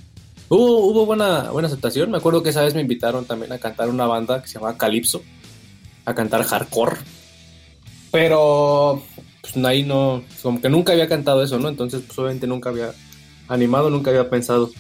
Hubo, 0.51 0.79
hubo 0.79 1.07
buena, 1.07 1.53
buena 1.53 1.69
aceptación, 1.69 2.11
me 2.11 2.19
acuerdo 2.19 2.43
que 2.43 2.49
esa 2.49 2.63
vez 2.63 2.75
me 2.75 2.81
invitaron 2.81 3.25
también 3.25 3.53
a 3.53 3.59
cantar 3.59 3.89
una 3.89 4.07
banda 4.07 4.43
que 4.43 4.49
se 4.49 4.55
llama 4.55 4.77
Calypso, 4.77 5.23
a 6.05 6.13
cantar 6.13 6.43
hardcore. 6.43 6.97
Pero 8.11 9.01
pues 9.41 9.57
ahí 9.65 9.85
no, 9.85 10.25
como 10.43 10.61
que 10.61 10.69
nunca 10.69 10.91
había 10.91 11.09
cantado 11.09 11.45
eso, 11.45 11.61
¿no? 11.61 11.69
Entonces 11.69 12.03
pues 12.05 12.19
obviamente 12.19 12.49
nunca 12.49 12.71
había 12.71 12.93
animado, 13.47 13.91
nunca 13.91 14.11
había 14.11 14.29
pensado 14.29 14.73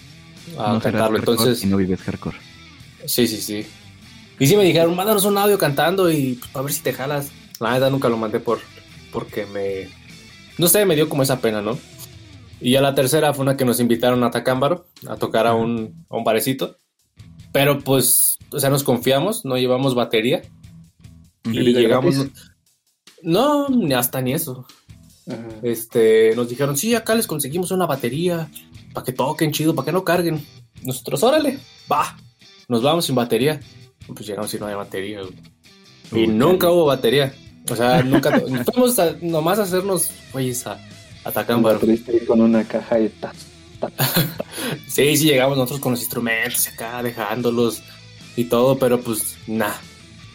a 0.59 0.73
No 0.73 0.81
cantarlo. 0.81 1.19
Entonces, 1.19 1.63
Y 1.63 1.69
no 1.69 1.77
vives 1.77 2.01
hardcore. 2.01 2.37
Sí, 3.07 3.29
sí, 3.29 3.41
sí. 3.41 3.65
Y 4.41 4.49
sí 4.49 4.57
me 4.57 4.65
dijeron, 4.65 4.97
mándanos 4.97 5.25
un 5.25 5.39
audio 5.39 5.57
cantando 5.57 6.11
y 6.11 6.33
pues, 6.33 6.57
a 6.57 6.63
ver 6.63 6.73
si 6.73 6.83
te 6.83 6.93
jalas. 6.93 7.31
La 7.61 7.75
neta 7.75 7.91
nunca 7.91 8.09
lo 8.09 8.17
mandé 8.17 8.41
por 8.41 8.59
porque 9.13 9.47
me... 9.47 9.89
No 10.59 10.67
sé, 10.67 10.85
me 10.85 10.97
dio 10.97 11.09
como 11.09 11.23
esa 11.23 11.41
pena, 11.41 11.63
¿no? 11.63 11.79
Y 12.61 12.73
ya 12.73 12.81
la 12.81 12.95
tercera 12.95 13.33
fue 13.33 13.43
una 13.43 13.57
que 13.57 13.65
nos 13.65 13.81
invitaron 13.81 14.23
a 14.25 14.31
Tacámbaro 14.31 14.87
a 15.09 15.17
tocar 15.17 15.47
a 15.47 15.55
un, 15.55 16.05
a 16.11 16.17
un 16.17 16.25
barecito. 16.25 16.77
Pero 17.53 17.79
pues, 17.81 18.39
o 18.53 18.61
sea, 18.61 18.71
nos 18.71 18.85
confiamos, 18.85 19.45
no 19.45 19.57
llevamos 19.57 19.95
batería. 19.95 20.43
Y 21.45 21.57
¿Bebida 21.57 21.81
llegamos... 21.81 22.17
gratis? 22.17 22.33
No, 23.23 23.69
ni 23.69 23.93
hasta 23.95 24.21
ni 24.21 24.33
eso. 24.35 24.67
Ajá. 25.27 25.39
Este, 25.63 26.35
nos 26.37 26.49
dijeron, 26.49 26.77
sí, 26.77 26.95
acá 26.95 27.15
les 27.15 27.27
conseguimos 27.27 27.71
una 27.71 27.87
batería 27.87 28.49
para 28.93 29.05
que 29.05 29.13
toquen 29.13 29.53
chido, 29.53 29.75
para 29.75 29.87
que 29.87 29.93
no 29.93 30.05
carguen. 30.05 30.45
Nosotros, 30.83 31.23
órale, 31.23 31.59
va, 31.91 32.17
nos 32.69 32.83
vamos 32.83 33.05
sin 33.07 33.15
batería. 33.15 33.61
Pues 34.07 34.27
llegamos 34.27 34.53
y 34.55 34.59
no 34.59 34.67
hay 34.67 34.75
batería. 34.75 35.21
güey. 35.21 36.25
Y 36.25 36.27
nunca 36.27 36.71
hubo 36.71 36.87
batería. 36.87 37.33
O 37.71 37.77
sea, 37.77 38.03
nunca 38.03 38.41
fuimos 38.73 38.99
a- 38.99 39.17
nomás 39.21 39.59
a 39.59 39.63
hacernos, 39.63 40.11
güeyes, 40.33 40.67
a, 40.67 40.79
a 41.25 41.33
Tacámbaro. 41.33 41.79
Triste 41.79 42.17
ir 42.17 42.27
con 42.27 42.41
una 42.41 42.65
caja 42.65 42.97
de 42.97 43.09
ta- 43.11 43.33
Sí, 44.87 45.17
sí, 45.17 45.25
llegamos 45.25 45.57
nosotros 45.57 45.81
con 45.81 45.93
los 45.93 46.01
instrumentos 46.01 46.69
acá, 46.69 47.03
dejándolos 47.03 47.83
y 48.37 48.45
todo, 48.45 48.79
pero 48.79 49.01
pues 49.01 49.37
nada. 49.47 49.81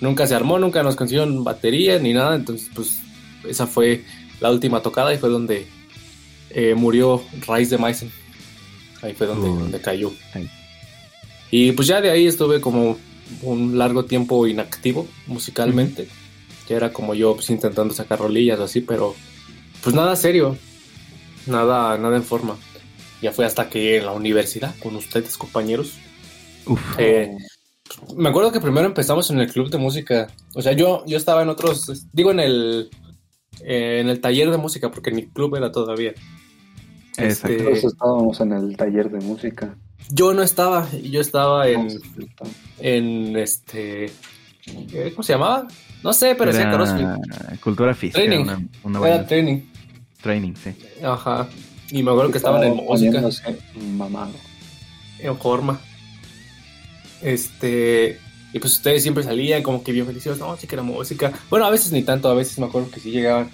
Nunca 0.01 0.27
se 0.27 0.35
armó, 0.35 0.59
nunca 0.59 0.83
nos 0.83 0.95
consiguieron 0.95 1.43
batería 1.43 1.99
ni 1.99 2.13
nada. 2.13 2.35
Entonces, 2.35 2.69
pues 2.73 2.99
esa 3.47 3.67
fue 3.67 4.03
la 4.39 4.51
última 4.51 4.81
tocada 4.81 5.13
y 5.13 5.17
fue 5.17 5.29
donde 5.29 5.67
eh, 6.49 6.73
murió 6.75 7.23
Raíz 7.47 7.69
de 7.69 7.77
Meissen. 7.77 8.11
Ahí 9.01 9.13
fue 9.13 9.27
donde, 9.27 9.47
donde 9.47 9.79
cayó. 9.81 10.11
Ay. 10.33 10.49
Y 11.51 11.71
pues 11.73 11.87
ya 11.87 12.01
de 12.01 12.09
ahí 12.11 12.25
estuve 12.27 12.59
como 12.59 12.97
un 13.41 13.77
largo 13.77 14.05
tiempo 14.05 14.45
inactivo 14.47 15.07
musicalmente. 15.27 16.07
Ya 16.67 16.75
era 16.77 16.91
como 16.91 17.13
yo 17.13 17.35
pues, 17.35 17.49
intentando 17.51 17.93
sacar 17.93 18.19
rolillas 18.19 18.59
o 18.59 18.63
así, 18.63 18.81
pero 18.81 19.15
pues 19.83 19.95
nada 19.95 20.15
serio. 20.15 20.57
Nada, 21.47 21.97
nada 21.97 22.15
en 22.15 22.23
forma. 22.23 22.57
Ya 23.21 23.31
fue 23.31 23.45
hasta 23.45 23.69
que 23.69 23.97
en 23.97 24.05
la 24.05 24.11
universidad, 24.11 24.75
con 24.81 24.95
ustedes, 24.95 25.37
compañeros. 25.37 25.93
Uf. 26.65 26.81
eh, 26.97 27.35
me 28.17 28.29
acuerdo 28.29 28.51
que 28.51 28.59
primero 28.59 28.85
empezamos 28.87 29.29
en 29.29 29.39
el 29.39 29.51
club 29.51 29.69
de 29.69 29.77
música. 29.77 30.27
O 30.53 30.61
sea, 30.61 30.73
yo, 30.73 31.03
yo 31.05 31.17
estaba 31.17 31.41
en 31.43 31.49
otros, 31.49 32.07
digo 32.11 32.31
en 32.31 32.39
el, 32.39 32.89
eh, 33.61 33.99
en 34.01 34.09
el 34.09 34.19
taller 34.19 34.51
de 34.51 34.57
música, 34.57 34.91
porque 34.91 35.11
mi 35.11 35.27
club 35.27 35.55
era 35.55 35.71
todavía. 35.71 36.13
Exacto. 37.17 37.53
Este, 37.53 37.63
Todos 37.63 37.83
estábamos 37.83 38.39
en 38.41 38.51
el 38.53 38.75
taller 38.77 39.09
de 39.09 39.19
música. 39.21 39.75
yo 40.09 40.33
no 40.33 40.41
estaba, 40.43 40.87
yo 40.91 41.21
estaba 41.21 41.67
en, 41.69 41.87
en 42.79 43.37
este, 43.37 44.05
eh, 44.05 45.11
¿cómo 45.15 45.23
se 45.23 45.33
llamaba? 45.33 45.67
No 46.03 46.11
sé, 46.13 46.35
pero 46.35 46.51
Era 46.51 46.71
CrossFit. 46.71 47.59
Cultura 47.61 47.93
física. 47.93 48.19
Training. 48.19 48.43
Una, 48.43 48.67
una 48.83 49.07
Era 49.07 49.25
training. 49.25 49.61
Training, 50.25 50.53
sí. 50.61 50.73
Ajá. 51.03 51.47
Y 51.91 52.01
me 52.03 52.09
acuerdo 52.11 52.31
que 52.31 52.37
estaban 52.39 52.63
en 52.63 52.75
música. 52.75 53.21
mamado. 53.97 54.33
en 55.19 55.37
forma. 55.37 55.79
Este, 57.21 58.19
y 58.53 58.59
pues 58.59 58.73
ustedes 58.73 59.01
siempre 59.03 59.23
salían 59.23 59.63
como 59.63 59.83
que 59.83 59.91
bien 59.91 60.05
felices, 60.05 60.37
no, 60.39 60.57
sí 60.57 60.67
que 60.67 60.75
era 60.75 60.83
música. 60.83 61.31
Bueno, 61.49 61.65
a 61.65 61.69
veces 61.69 61.91
ni 61.91 62.03
tanto, 62.03 62.29
a 62.29 62.33
veces 62.33 62.57
me 62.59 62.65
acuerdo 62.65 62.89
que 62.91 62.99
sí 62.99 63.11
llegaban 63.11 63.49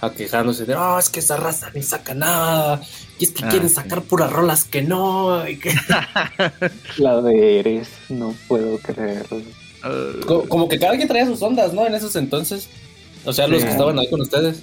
a 0.00 0.10
quejándose 0.10 0.64
de, 0.64 0.74
no, 0.74 0.98
es 0.98 1.10
que 1.10 1.20
esa 1.20 1.36
raza 1.36 1.70
ni 1.74 1.82
saca 1.82 2.14
nada, 2.14 2.80
y 3.18 3.24
es 3.24 3.32
que 3.32 3.44
Ah, 3.44 3.48
quieren 3.50 3.68
sí. 3.68 3.74
sacar 3.74 4.02
puras 4.02 4.32
rolas 4.32 4.64
que 4.64 4.82
no, 4.82 5.46
y 5.48 5.58
que... 5.58 5.74
La 6.98 7.20
de 7.20 7.60
Eres, 7.60 7.88
no 8.08 8.34
puedo 8.48 8.78
creerlo. 8.78 9.38
Uh, 9.84 10.24
Co- 10.26 10.48
como 10.48 10.68
que 10.68 10.78
cada 10.78 10.96
quien 10.96 11.06
traía 11.08 11.26
sus 11.26 11.40
ondas, 11.42 11.72
¿no? 11.72 11.86
En 11.86 11.94
esos 11.94 12.16
entonces. 12.16 12.68
O 13.24 13.32
sea, 13.32 13.46
los 13.46 13.62
que 13.64 13.70
estaban 13.70 13.98
ahí 13.98 14.08
con 14.10 14.20
ustedes. 14.22 14.62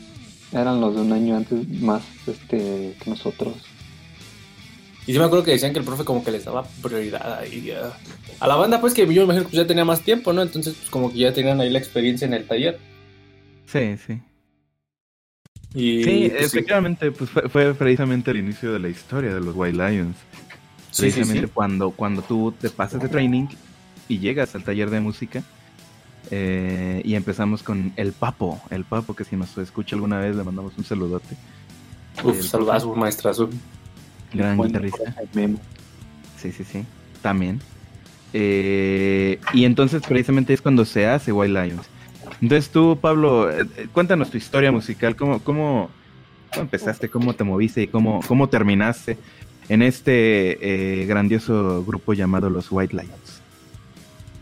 Eran 0.52 0.80
los 0.82 0.96
de 0.96 1.02
un 1.02 1.12
año 1.14 1.36
antes 1.38 1.68
más 1.82 2.04
este 2.28 2.96
que 3.02 3.10
nosotros. 3.10 3.56
Y 5.06 5.14
sí 5.14 5.20
me 5.20 5.26
acuerdo 5.26 5.46
que 5.46 5.52
decían 5.52 5.74
que 5.74 5.80
el 5.80 5.86
profe 5.86 6.04
como 6.04 6.24
que 6.24 6.32
les 6.32 6.46
daba 6.46 6.68
prioridad 6.82 7.40
ahí 7.40 7.72
a, 7.72 7.98
a 8.40 8.48
la 8.48 8.56
banda, 8.56 8.82
pues 8.82 8.94
que 8.94 9.02
yo 9.02 9.08
me 9.22 9.24
imagino 9.34 9.44
que 9.46 9.50
pues, 9.52 9.62
ya 9.64 9.68
tenía 9.68 9.86
más 9.86 10.02
tiempo, 10.02 10.34
¿no? 10.34 10.42
Entonces, 10.42 10.76
pues 10.76 10.90
como 10.90 11.12
que 11.12 11.20
ya 11.20 11.34
tenían 11.34 11.62
ahí 11.62 11.70
la 11.70 11.80
experiencia 11.80 12.26
en 12.28 12.34
el 12.34 12.46
taller. 12.48 12.82
sí, 13.66 13.98
sí. 13.98 14.22
Y 15.74 16.04
Sí, 16.04 16.30
pues, 16.32 16.52
sí. 16.52 16.60
efectivamente, 16.60 17.12
pues 17.12 17.30
fue, 17.30 17.50
fue 17.50 17.74
precisamente 17.76 18.32
el 18.32 18.38
inicio 18.38 18.72
de 18.74 18.80
la 18.80 18.90
historia 18.90 19.34
de 19.34 19.42
los 19.42 19.54
White 19.56 19.78
Lions. 19.78 20.18
Sí, 20.92 21.12
sí, 21.12 21.26
Precisamente 21.26 21.48
sí. 21.48 21.52
cuando 21.54 21.92
cuando 21.92 22.24
tú 22.24 22.54
te 22.60 22.70
pasas 22.70 23.02
de 23.02 23.10
training 23.10 23.48
y 24.08 24.20
llegas 24.20 24.56
al 24.56 24.64
taller 24.64 24.90
de 24.90 25.00
música 25.02 25.44
eh, 26.32 27.02
y 27.04 27.16
empezamos 27.16 27.64
con 27.64 27.94
el 27.96 28.12
Papo, 28.12 28.62
el 28.70 28.84
Papo 28.84 29.16
que 29.16 29.24
si 29.24 29.36
nos 29.36 29.58
escucha 29.58 29.96
alguna 29.96 30.20
vez 30.20 30.36
le 30.36 30.44
mandamos 30.44 30.74
un 30.78 30.84
saludote. 30.84 31.36
Uf, 32.24 32.42
saludazo, 32.42 32.94
maestrazo. 32.96 33.50
Gran 34.34 34.58
guitarrista. 34.58 35.16
Sí, 36.38 36.52
sí, 36.52 36.64
sí. 36.64 36.84
También. 37.22 37.60
Eh, 38.34 39.40
y 39.54 39.66
entonces 39.66 40.02
precisamente 40.08 40.54
es 40.54 40.62
cuando 40.62 40.86
se 40.86 41.08
hace 41.08 41.32
White 41.32 41.54
Lions. 41.54 41.88
Entonces 42.42 42.70
tú, 42.70 42.98
Pablo, 43.00 43.50
eh, 43.52 43.66
cuéntanos 43.94 44.30
tu 44.30 44.38
historia 44.38 44.72
musical, 44.72 45.16
cómo, 45.16 45.40
cómo, 45.40 45.90
cómo 46.52 46.62
empezaste, 46.62 47.10
cómo 47.10 47.34
te 47.34 47.44
moviste 47.44 47.84
y 47.84 47.88
cómo, 47.88 48.22
cómo 48.28 48.50
terminaste 48.50 49.18
en 49.70 49.82
este 49.82 51.02
eh, 51.02 51.06
grandioso 51.06 51.84
grupo 51.86 52.14
llamado 52.14 52.50
los 52.50 52.72
White 52.72 52.96
Lions. 52.96 53.42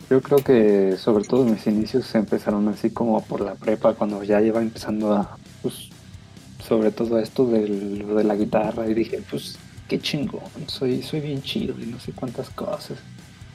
Yo 0.09 0.21
creo 0.21 0.37
que 0.39 0.97
sobre 0.97 1.23
todo 1.25 1.45
mis 1.45 1.65
inicios 1.67 2.13
empezaron 2.15 2.67
así 2.67 2.91
como 2.91 3.21
por 3.21 3.41
la 3.41 3.55
prepa, 3.55 3.93
cuando 3.93 4.23
ya 4.23 4.41
iba 4.41 4.61
empezando 4.61 5.13
a, 5.13 5.37
pues, 5.61 5.89
sobre 6.63 6.91
todo 6.91 7.19
esto 7.19 7.45
del- 7.47 8.05
de 8.15 8.23
la 8.23 8.35
guitarra 8.35 8.87
y 8.87 8.93
dije, 8.93 9.21
pues, 9.29 9.57
qué 9.87 9.99
chingón, 9.99 10.41
soy, 10.67 11.01
soy 11.01 11.21
bien 11.21 11.41
chido 11.41 11.75
y 11.81 11.87
no 11.87 11.99
sé 11.99 12.11
cuántas 12.11 12.49
cosas. 12.51 12.99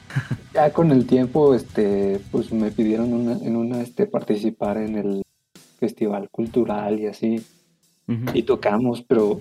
ya 0.53 0.71
con 0.73 0.91
el 0.91 1.05
tiempo, 1.05 1.55
este, 1.55 2.19
pues 2.31 2.51
me 2.51 2.69
pidieron 2.71 3.13
una, 3.13 3.33
en 3.33 3.55
una, 3.55 3.81
este, 3.81 4.05
participar 4.05 4.77
en 4.77 4.97
el 4.97 5.21
festival 5.79 6.29
cultural 6.29 6.99
y 6.99 7.07
así, 7.07 7.43
y 8.33 8.43
tocamos, 8.43 9.01
pero 9.01 9.39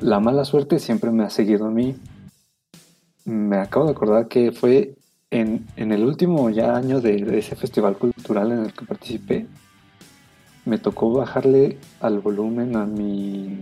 la 0.00 0.18
mala 0.18 0.44
suerte 0.44 0.80
siempre 0.80 1.10
me 1.12 1.22
ha 1.22 1.30
seguido 1.30 1.66
a 1.66 1.70
mí. 1.70 1.94
Me 3.24 3.56
acabo 3.58 3.86
de 3.86 3.92
acordar 3.92 4.26
que 4.26 4.50
fue 4.50 4.94
en, 5.32 5.66
en 5.76 5.92
el 5.92 6.04
último 6.04 6.50
ya 6.50 6.76
año 6.76 7.00
de, 7.00 7.24
de 7.24 7.38
ese 7.38 7.56
festival 7.56 7.96
cultural 7.96 8.52
en 8.52 8.58
el 8.66 8.72
que 8.72 8.84
participé. 8.84 9.46
Me 10.64 10.78
tocó 10.78 11.12
bajarle 11.12 11.78
al 12.00 12.20
volumen 12.20 12.76
a 12.76 12.84
mi 12.84 13.60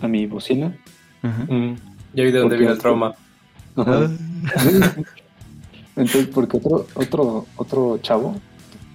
a 0.00 0.08
mi 0.08 0.26
bocina. 0.26 0.76
Mm, 1.22 1.74
ya 2.14 2.24
vi 2.24 2.32
de 2.32 2.38
dónde 2.38 2.56
viene 2.56 2.72
el 2.72 2.78
trauma. 2.78 3.14
Ah, 3.76 4.08
Entonces, 5.96 6.28
porque 6.28 6.56
otro, 6.56 6.86
otro, 6.94 7.46
otro 7.56 7.98
chavo 7.98 8.34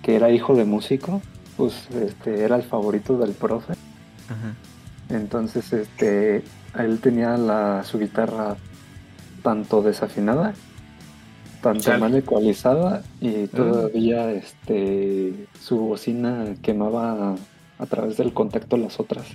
que 0.02 0.16
era 0.16 0.32
hijo 0.32 0.56
de 0.56 0.66
músico, 0.66 1.22
pues 1.56 1.88
este, 1.92 2.44
era 2.44 2.56
el 2.56 2.64
favorito 2.64 3.18
del 3.18 3.32
profe. 3.32 3.74
ajá. 4.28 4.56
Entonces, 5.10 5.72
este, 5.72 6.44
él 6.78 7.00
tenía 7.00 7.38
la, 7.38 7.84
su 7.84 7.98
guitarra 8.00 8.58
tanto 9.42 9.82
desafinada, 9.82 10.54
tanto 11.74 11.84
Chale. 11.84 12.00
mal 12.00 12.16
ecualizada 12.16 13.04
y 13.22 13.48
todavía 13.48 14.32
este, 14.32 15.34
su 15.62 15.78
bocina 15.78 16.56
quemaba 16.62 17.36
a 17.80 17.86
través 17.86 18.18
del 18.18 18.34
contacto 18.34 18.78
las 18.78 19.00
otras. 19.00 19.26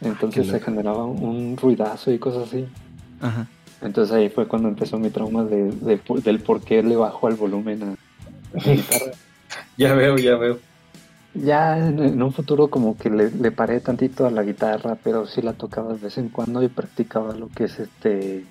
Entonces 0.00 0.46
se 0.46 0.60
generaba 0.60 1.04
un 1.04 1.56
ruidazo 1.56 2.10
y 2.10 2.18
cosas 2.18 2.48
así. 2.48 2.66
Ajá. 3.20 3.46
Entonces 3.82 4.14
ahí 4.14 4.28
fue 4.30 4.46
cuando 4.46 4.68
empezó 4.68 4.98
mi 4.98 5.10
trauma 5.10 5.44
de, 5.44 5.70
de- 5.72 6.00
del 6.24 6.40
por 6.40 6.60
qué 6.62 6.82
le 6.82 6.96
bajó 6.96 7.28
el 7.28 7.34
volumen 7.36 7.82
a 7.82 7.86
a 7.92 8.66
mi 8.66 8.72
guitarra. 8.76 9.12
Ya 9.76 9.94
veo, 9.94 10.16
ya 10.16 10.36
veo. 10.36 10.58
Ya 11.34 11.78
en, 11.78 11.98
en 12.00 12.22
un 12.22 12.32
futuro 12.32 12.68
como 12.68 12.96
que 12.96 13.08
le, 13.10 13.30
le 13.30 13.50
paré 13.52 13.80
tantito 13.80 14.26
a 14.26 14.30
la 14.30 14.42
guitarra, 14.42 14.96
pero 15.02 15.26
sí 15.26 15.42
la 15.42 15.52
tocaba 15.52 15.92
de 15.92 15.98
vez 16.00 16.18
en 16.18 16.28
cuando 16.28 16.62
y 16.62 16.68
practicaba 16.68 17.34
lo 17.34 17.48
que 17.48 17.64
es 17.64 17.78
este 17.78 18.44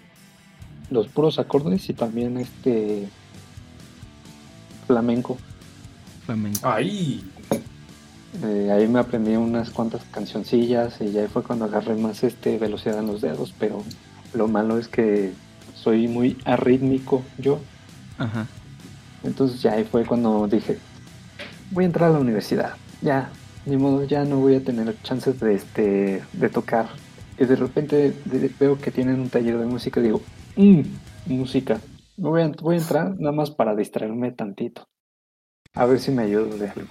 los 0.90 1.08
puros 1.08 1.40
acordes 1.40 1.90
y 1.90 1.94
también 1.94 2.38
este 2.38 3.08
flamenco. 4.88 5.38
Flamenco. 6.26 6.60
Ay, 6.64 7.24
Eh, 8.44 8.72
ahí 8.72 8.88
me 8.88 9.00
aprendí 9.00 9.36
unas 9.36 9.72
cuantas 9.72 10.04
cancioncillas 10.12 11.02
y 11.02 11.12
ya 11.12 11.28
fue 11.28 11.42
cuando 11.42 11.66
agarré 11.66 11.96
más 11.96 12.24
este 12.24 12.60
velocidad 12.60 13.00
en 13.00 13.08
los 13.08 13.22
dedos, 13.22 13.54
pero 13.58 13.84
lo 14.34 14.48
malo 14.48 14.78
es 14.78 14.88
que 14.88 15.34
soy 15.74 16.08
muy 16.08 16.38
arrítmico 16.46 17.24
yo. 17.40 17.60
Ajá. 18.20 18.46
Entonces 19.24 19.62
ya 19.62 19.74
ahí 19.74 19.84
fue 19.84 20.06
cuando 20.06 20.48
dije, 20.48 20.78
voy 21.72 21.86
a 21.86 21.88
entrar 21.88 22.10
a 22.12 22.14
la 22.14 22.20
universidad. 22.20 22.76
Ya, 23.02 23.30
ni 23.66 23.78
modo, 23.78 24.04
ya 24.06 24.24
no 24.26 24.38
voy 24.38 24.56
a 24.56 24.64
tener 24.64 24.96
chances 25.02 25.40
de 25.40 25.56
este 25.56 26.24
de 26.32 26.50
tocar. 26.50 26.88
Y 27.38 27.46
de 27.46 27.56
repente 27.56 28.14
veo 28.60 28.78
que 28.80 28.92
tienen 28.92 29.20
un 29.20 29.30
taller 29.30 29.58
de 29.58 29.66
música 29.66 30.00
y 30.00 30.04
digo, 30.04 30.22
"Mm, 30.60 30.82
música. 31.28 31.80
Voy 32.18 32.42
a, 32.42 32.50
voy 32.50 32.76
a 32.76 32.80
entrar 32.80 33.16
nada 33.18 33.32
más 33.32 33.50
para 33.50 33.78
distraerme 33.78 34.34
tantito. 34.34 34.90
A 35.74 35.86
ver 35.86 36.02
si 36.02 36.12
me 36.12 36.24
ayudo 36.24 36.58
de 36.58 36.68
algo. 36.68 36.90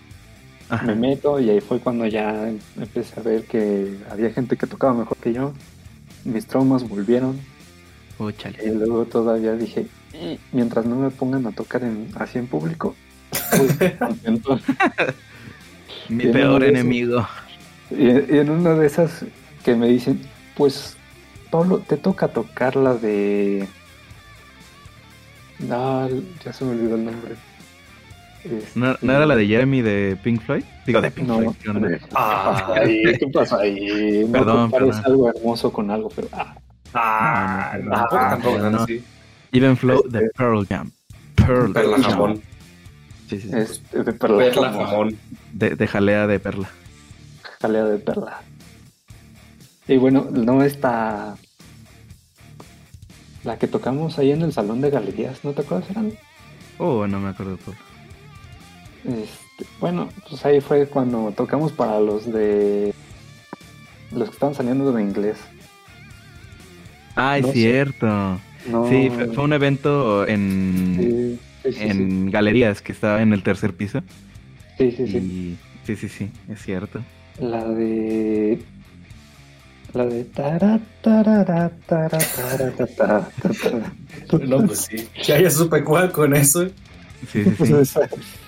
Ajá. 0.70 0.86
Me 0.86 0.94
meto 0.94 1.38
y 1.38 1.50
ahí 1.50 1.60
fue 1.60 1.78
cuando 1.78 2.06
ya 2.06 2.48
empecé 2.78 3.20
a 3.20 3.22
ver 3.22 3.44
que 3.44 3.98
había 4.10 4.30
gente 4.30 4.56
que 4.56 4.66
tocaba 4.66 4.94
mejor 4.94 5.18
que 5.18 5.34
yo. 5.34 5.52
Mis 6.24 6.46
traumas 6.46 6.88
volvieron. 6.88 7.38
Oh. 8.18 8.30
Y 8.30 8.70
luego 8.70 9.04
todavía 9.04 9.52
dije, 9.52 9.86
"Y 10.14 10.38
mientras 10.50 10.86
no 10.86 10.96
me 10.96 11.10
pongan 11.10 11.46
a 11.46 11.52
tocar 11.52 11.84
en, 11.84 12.08
así 12.16 12.38
en 12.38 12.46
público, 12.46 12.94
pues, 13.30 13.92
contento. 13.98 14.58
Mi 16.08 16.24
peor 16.26 16.64
enemigo. 16.64 17.26
y 17.90 18.08
en 18.08 18.48
una 18.48 18.74
de 18.74 18.86
esas 18.86 19.26
que 19.62 19.74
me 19.76 19.88
dicen, 19.88 20.20
pues, 20.56 20.97
Pablo, 21.50 21.78
te 21.78 21.96
toca 21.96 22.28
tocar 22.28 22.76
la 22.76 22.94
de... 22.94 23.66
No, 25.58 26.08
ya 26.44 26.52
se 26.52 26.64
me 26.64 26.72
olvidó 26.72 26.94
el 26.96 27.04
nombre. 27.06 27.34
Este, 28.44 28.78
¿No, 28.78 28.96
no 29.02 29.12
era 29.12 29.26
la 29.26 29.34
de 29.34 29.46
Jeremy 29.46 29.82
de 29.82 30.16
Pink 30.22 30.40
Floyd? 30.42 30.62
Digo, 30.86 31.00
de 31.00 31.10
Pink 31.10 31.26
No, 31.26 31.38
Floyd. 31.38 31.56
¿qué 31.60 31.70
onda? 31.70 31.88
Ay, 32.80 33.02
¿qué 33.18 33.26
pasa 33.32 33.58
ahí? 33.58 34.24
No 34.26 34.32
Perdón, 34.32 34.70
compares 34.70 34.96
perdón. 34.96 35.04
algo 35.06 35.28
hermoso 35.30 35.72
con 35.72 35.90
algo, 35.90 36.08
pero... 36.14 36.28
ah, 36.32 36.54
ah, 36.94 37.76
No, 37.82 37.90
no, 37.90 37.96
no, 37.96 38.06
tampoco, 38.08 38.18
no, 38.18 38.28
tampoco, 38.30 38.58
no, 38.58 38.70
no. 38.70 38.86
sí. 38.86 39.02
Even 39.52 39.76
Flow 39.76 40.02
Este- 40.06 40.18
de 40.18 40.30
Pearl 40.36 40.66
Jam. 40.66 40.90
Pearl, 41.34 41.72
Perla 41.72 41.96
Jam. 41.98 42.10
jamón. 42.10 42.42
Sí, 43.28 43.40
sí, 43.40 43.48
sí. 43.50 43.56
este, 43.56 44.02
de 44.04 44.12
perla, 44.12 44.38
Perla 44.38 44.68
jamón. 44.70 44.86
jamón. 44.86 45.16
De, 45.52 45.70
de 45.74 45.86
jalea 45.86 46.26
de 46.26 46.38
perla. 46.38 46.68
jalea 47.60 47.84
de 47.84 47.98
perla. 47.98 48.40
Y 49.88 49.96
bueno, 49.96 50.28
no 50.30 50.62
está 50.62 51.36
la 53.44 53.58
que 53.58 53.66
tocamos 53.68 54.18
ahí 54.18 54.30
en 54.32 54.42
el 54.42 54.52
salón 54.52 54.80
de 54.80 54.90
galerías, 54.90 55.44
¿no 55.44 55.52
te 55.52 55.62
acuerdas, 55.62 55.90
Eran? 55.90 56.12
Oh, 56.78 57.06
no 57.06 57.18
me 57.20 57.30
acuerdo. 57.30 57.56
Pablo. 57.56 57.80
Este, 59.04 59.64
bueno, 59.80 60.08
pues 60.28 60.44
ahí 60.44 60.60
fue 60.60 60.86
cuando 60.86 61.32
tocamos 61.32 61.72
para 61.72 61.98
los 62.00 62.30
de 62.30 62.94
los 64.12 64.28
que 64.28 64.34
estaban 64.34 64.54
saliendo 64.54 64.92
de 64.92 65.02
inglés. 65.02 65.38
Ah, 67.16 67.38
es 67.38 67.46
No 67.46 67.52
cierto. 67.52 68.06
No, 68.66 68.88
Sí, 68.88 69.10
fue, 69.10 69.28
fue 69.28 69.44
un 69.44 69.52
evento 69.52 70.26
en, 70.26 71.38
sí, 71.62 71.72
sí, 71.72 71.72
sí, 71.72 71.84
en 71.84 72.30
galerías 72.30 72.82
que 72.82 72.92
estaba 72.92 73.22
en 73.22 73.32
el 73.32 73.42
tercer 73.42 73.74
piso. 73.74 74.02
sí, 74.76 74.92
sí, 74.92 75.06
sí. 75.06 75.16
Y 75.16 75.58
sí, 75.84 75.96
sí, 75.96 76.08
sí, 76.08 76.30
es 76.48 76.60
cierto. 76.62 77.00
La 77.40 77.64
de 77.64 78.62
la 79.94 80.06
de 80.06 80.24
tara, 80.24 80.78
tarara, 81.02 81.70
tara, 81.86 82.18
tara, 82.18 82.70
ta, 82.76 82.86
ta, 82.86 83.28
ta, 83.42 83.50
ta. 83.50 84.38
No, 84.46 84.64
pues 84.66 84.80
sí. 84.90 85.08
Ya, 85.24 85.40
ya 85.40 85.50
supe 85.50 85.82
cuál 85.84 86.12
con 86.12 86.34
eso. 86.34 86.66
Sí, 87.32 87.44
sí, 87.44 87.50
Pues 87.58 87.88
sí. 87.90 87.98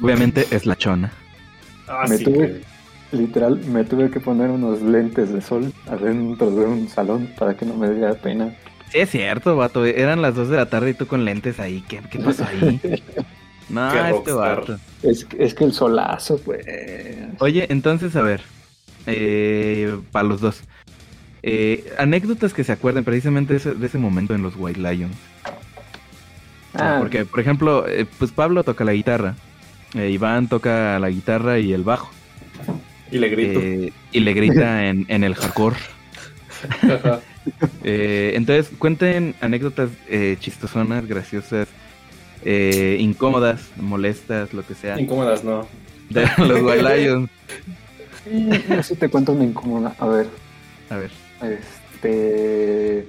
Obviamente 0.01 0.47
es 0.51 0.67
la 0.67 0.77
chona. 0.77 1.13
Ah, 1.89 2.05
Me 2.09 2.17
sí, 2.19 2.25
tuve- 2.25 2.61
Literal, 3.13 3.57
me 3.67 3.83
tuve 3.83 4.09
que 4.11 4.21
poner 4.21 4.51
unos 4.51 4.81
lentes 4.83 5.33
de 5.33 5.41
sol 5.41 5.73
adentro 5.89 6.49
de 6.53 6.65
un 6.65 6.89
salón 6.89 7.29
para 7.37 7.55
que 7.57 7.67
no 7.67 7.75
me 7.75 7.91
diera 7.91 8.15
pena. 8.15 8.55
Sí, 8.93 8.99
es 9.01 9.11
cierto, 9.11 9.57
vato. 9.57 9.85
Eran 9.85 10.23
las 10.23 10.37
2 10.37 10.49
de 10.49 10.57
la 10.59 10.67
tarde 10.67 10.91
y 10.91 10.95
tú 10.95 11.09
con 11.09 11.25
lentes 11.25 11.59
ahí. 11.59 11.83
¿Qué, 11.89 12.01
qué 12.09 12.21
pasó 12.21 12.45
ahí? 12.45 12.81
No, 13.69 13.93
este 14.17 14.33
vato. 14.33 14.79
Es, 15.03 15.27
es 15.39 15.55
que 15.55 15.65
el 15.65 15.73
solazo, 15.73 16.39
pues. 16.39 16.65
Oye, 17.41 17.67
entonces, 17.71 18.15
a 18.15 18.23
ver. 18.23 18.43
Eh, 19.07 19.97
para 20.13 20.29
los 20.29 20.41
dos. 20.41 20.63
Eh, 21.43 21.93
anécdotas 21.99 22.53
que 22.53 22.65
se 22.65 22.73
acuerden 22.73 23.05
precisamente 23.05 23.55
de 23.55 23.59
ese, 23.59 23.75
de 23.75 23.87
ese 23.87 23.99
momento 23.99 24.35
en 24.35 24.43
los 24.43 24.55
White 24.57 24.79
Lions. 24.81 25.17
Ah, 26.75 26.97
Porque, 27.01 27.25
por 27.25 27.41
ejemplo, 27.41 27.87
eh, 27.89 28.07
pues 28.19 28.31
Pablo 28.31 28.63
toca 28.65 28.85
la 28.85 28.93
guitarra. 28.93 29.35
eh, 29.95 30.11
Iván 30.11 30.49
toca 30.49 30.99
la 30.99 31.11
guitarra 31.11 31.59
y 31.59 31.73
el 31.73 31.83
bajo. 31.83 32.11
Y 33.11 33.19
le 33.19 33.29
grito. 33.29 33.61
eh, 33.61 33.93
y 34.13 34.21
le 34.21 34.33
grita 34.35 34.87
en, 34.89 35.05
en 35.09 35.25
el 35.25 35.35
hardcore. 35.35 35.77
Ajá. 36.83 37.21
Eh, 37.85 38.33
entonces, 38.37 38.71
cuenten 38.79 39.35
anécdotas 39.41 39.89
eh, 40.09 40.37
chistosonas, 40.39 41.07
graciosas, 41.07 41.69
eh, 42.45 42.99
incómodas, 43.01 43.63
molestas, 43.77 44.53
lo 44.53 44.65
que 44.65 44.75
sea, 44.75 45.01
Incómodas, 45.01 45.43
¿no? 45.43 45.67
de 46.11 46.29
los 46.37 46.61
White 46.61 46.83
Lions. 46.99 47.31
y 48.31 48.73
eso 48.75 48.95
te 48.95 49.09
cuento 49.09 49.33
una 49.33 49.45
incómoda. 49.45 49.97
A 49.99 50.07
ver, 50.07 50.29
A 50.91 50.97
ver. 50.97 51.11
Este. 51.43 53.09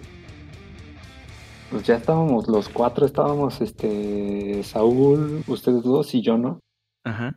Pues 1.70 1.84
ya 1.84 1.96
estábamos, 1.96 2.48
los 2.48 2.68
cuatro 2.70 3.06
estábamos, 3.06 3.62
este. 3.62 4.62
Saúl, 4.64 5.44
ustedes 5.48 5.84
dos 5.84 6.14
y 6.16 6.22
yo, 6.22 6.38
¿no? 6.38 6.60
Ajá. 7.04 7.36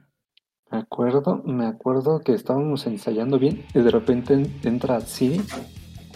Me 0.73 0.79
acuerdo, 0.79 1.43
me 1.45 1.67
acuerdo 1.67 2.21
que 2.21 2.33
estábamos 2.33 2.87
ensayando 2.87 3.39
bien 3.39 3.65
y 3.75 3.79
de 3.81 3.91
repente 3.91 4.35
en- 4.35 4.53
entra 4.65 5.01
Siri 5.01 5.41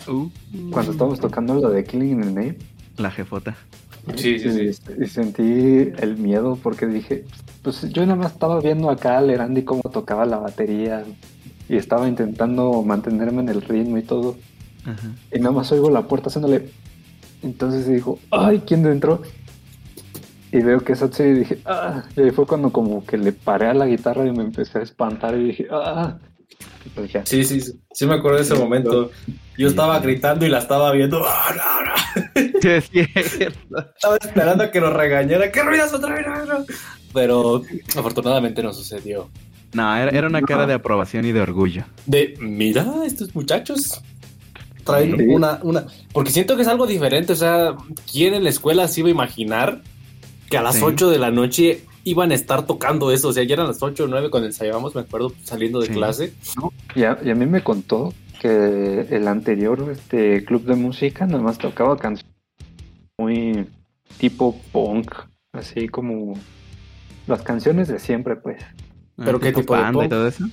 Uh, 0.09 0.29
cuando 0.73 0.93
estábamos 0.93 1.21
tocando 1.21 1.55
la 1.61 1.69
de 1.69 1.85
Killing 1.85 2.13
in 2.13 2.21
the 2.23 2.27
Name. 2.27 2.57
la 2.97 3.11
jefota. 3.11 3.57
Sí, 4.17 4.39
sí, 4.39 4.51
sí. 4.73 4.83
Y, 4.99 5.05
y 5.05 5.07
sentí 5.07 5.43
el 5.99 6.17
miedo 6.17 6.59
porque 6.63 6.87
dije, 6.87 7.25
pues 7.63 7.83
yo 7.93 8.03
nada 8.07 8.17
más 8.17 8.33
estaba 8.33 8.59
viendo 8.61 8.89
acá 8.91 9.19
al 9.19 9.29
Erandi 9.29 9.65
cómo 9.65 9.83
tocaba 9.83 10.25
la 10.25 10.39
batería 10.39 11.05
y 11.69 11.77
estaba 11.77 12.09
intentando 12.09 12.83
mantenerme 12.83 13.43
en 13.43 13.51
el 13.51 13.61
ritmo 13.61 13.99
y 13.99 14.03
todo. 14.03 14.37
Ajá. 14.85 15.09
Y 15.33 15.39
nada 15.39 15.53
más 15.53 15.71
oigo 15.73 15.91
la 15.91 16.03
puerta 16.03 16.29
haciéndole. 16.29 16.71
Entonces 17.43 17.87
dijo, 17.87 18.19
ay, 18.31 18.63
¿quién 18.67 18.85
entró? 18.87 19.23
Y 20.51 20.63
veo 20.63 20.81
que 20.81 20.95
es 20.95 21.03
y 21.21 21.23
dije, 21.23 21.59
ah. 21.67 22.05
Y 22.17 22.23
ahí 22.23 22.31
fue 22.31 22.47
cuando 22.47 22.73
como 22.73 23.05
que 23.05 23.19
le 23.19 23.33
paré 23.33 23.67
a 23.67 23.75
la 23.75 23.87
guitarra 23.87 24.27
y 24.27 24.33
me 24.33 24.43
empecé 24.43 24.79
a 24.79 24.83
espantar 24.83 25.37
y 25.37 25.45
dije, 25.45 25.67
ah. 25.71 26.17
Pues 26.95 27.13
ya. 27.13 27.25
Sí, 27.27 27.45
sí, 27.45 27.61
sí, 27.61 27.73
sí 27.93 28.07
me 28.07 28.15
acuerdo 28.15 28.39
de 28.39 28.45
ese 28.45 28.55
momento. 28.55 29.11
Yo 29.57 29.69
estaba 29.69 29.99
gritando 30.01 30.47
y 30.47 30.49
la 30.49 30.59
estaba 30.59 30.91
viendo. 30.93 31.23
¡Ah, 31.25 31.55
no, 31.55 31.85
no! 31.85 32.61
Sí, 32.61 33.01
es 33.15 33.31
cierto. 33.31 33.79
Estaba 33.95 34.17
esperando 34.17 34.65
a 34.65 34.71
que 34.71 34.81
nos 34.81 34.93
regañara. 34.93 35.53
¡Qué 35.53 35.63
ruidas 35.63 35.93
otra 35.93 36.15
vez! 36.15 36.27
no, 36.27 36.45
no! 36.45 36.65
Pero 37.13 37.63
afortunadamente 37.97 38.63
no 38.63 38.73
sucedió. 38.73 39.29
No, 39.73 39.97
era, 39.97 40.11
era 40.11 40.27
una 40.27 40.41
cara 40.43 40.67
de 40.67 40.75
aprobación 40.75 41.27
y 41.27 41.33
de 41.33 41.41
orgullo. 41.41 41.85
De, 42.07 42.35
mira, 42.41 42.87
estos 43.05 43.35
muchachos 43.35 44.03
traen 44.93 45.17
Sí. 45.17 45.25
una, 45.27 45.61
una... 45.63 45.87
Porque 46.13 46.31
siento 46.31 46.57
que 46.57 46.63
es 46.63 46.69
algo 46.69 46.87
diferente. 46.87 47.33
O 47.33 47.37
sea, 47.37 47.77
¿quién 48.11 48.35
en 48.35 48.45
la 48.45 48.51
escuela 48.51 48.89
se 48.89 49.01
iba 49.01 49.09
a 49.09 49.13
imaginar 49.13 49.83
que 50.51 50.59
a 50.59 50.63
las 50.63 50.77
Sí. 50.77 50.83
8 50.85 51.11
de 51.11 51.19
la 51.19 51.31
noche 51.31 51.85
iban 52.05 52.33
a 52.33 52.35
estar 52.35 52.67
tocando 52.67 53.13
eso? 53.13 53.29
O 53.29 53.33
sea, 53.33 53.45
ya 53.45 53.55
eran 53.55 53.67
las 53.69 53.83
8 53.83 54.05
o 54.05 54.07
9 54.09 54.31
cuando 54.31 54.47
ensayábamos, 54.47 54.95
me 54.95 55.03
acuerdo, 55.03 55.33
saliendo 55.45 55.81
de 55.81 55.87
Sí. 55.87 55.93
clase. 55.93 56.33
Y 56.95 57.03
a, 57.05 57.19
y 57.25 57.31
a 57.31 57.35
mí 57.35 57.47
me 57.47 57.63
contó 57.63 58.13
que 58.41 59.07
el 59.11 59.27
anterior 59.29 59.89
este 59.91 60.45
club 60.45 60.65
de 60.65 60.77
música 60.77 61.27
nada 61.27 61.43
más 61.43 61.59
tocaba 61.59 61.97
canciones 61.97 62.33
muy 63.19 63.67
tipo 64.19 64.57
punk, 64.73 65.13
así 65.53 65.89
como 65.89 66.35
las 67.27 67.43
canciones 67.43 67.89
de 67.89 67.99
siempre, 67.99 68.37
pues. 68.37 68.63
¿Pero 69.17 69.41
qué 69.41 69.53
tipo 69.53 69.75
de 69.75 69.83
banda 69.83 69.99
y 70.05 70.09
punk? 70.09 70.11
todo 70.11 70.29
eso? 70.29 70.45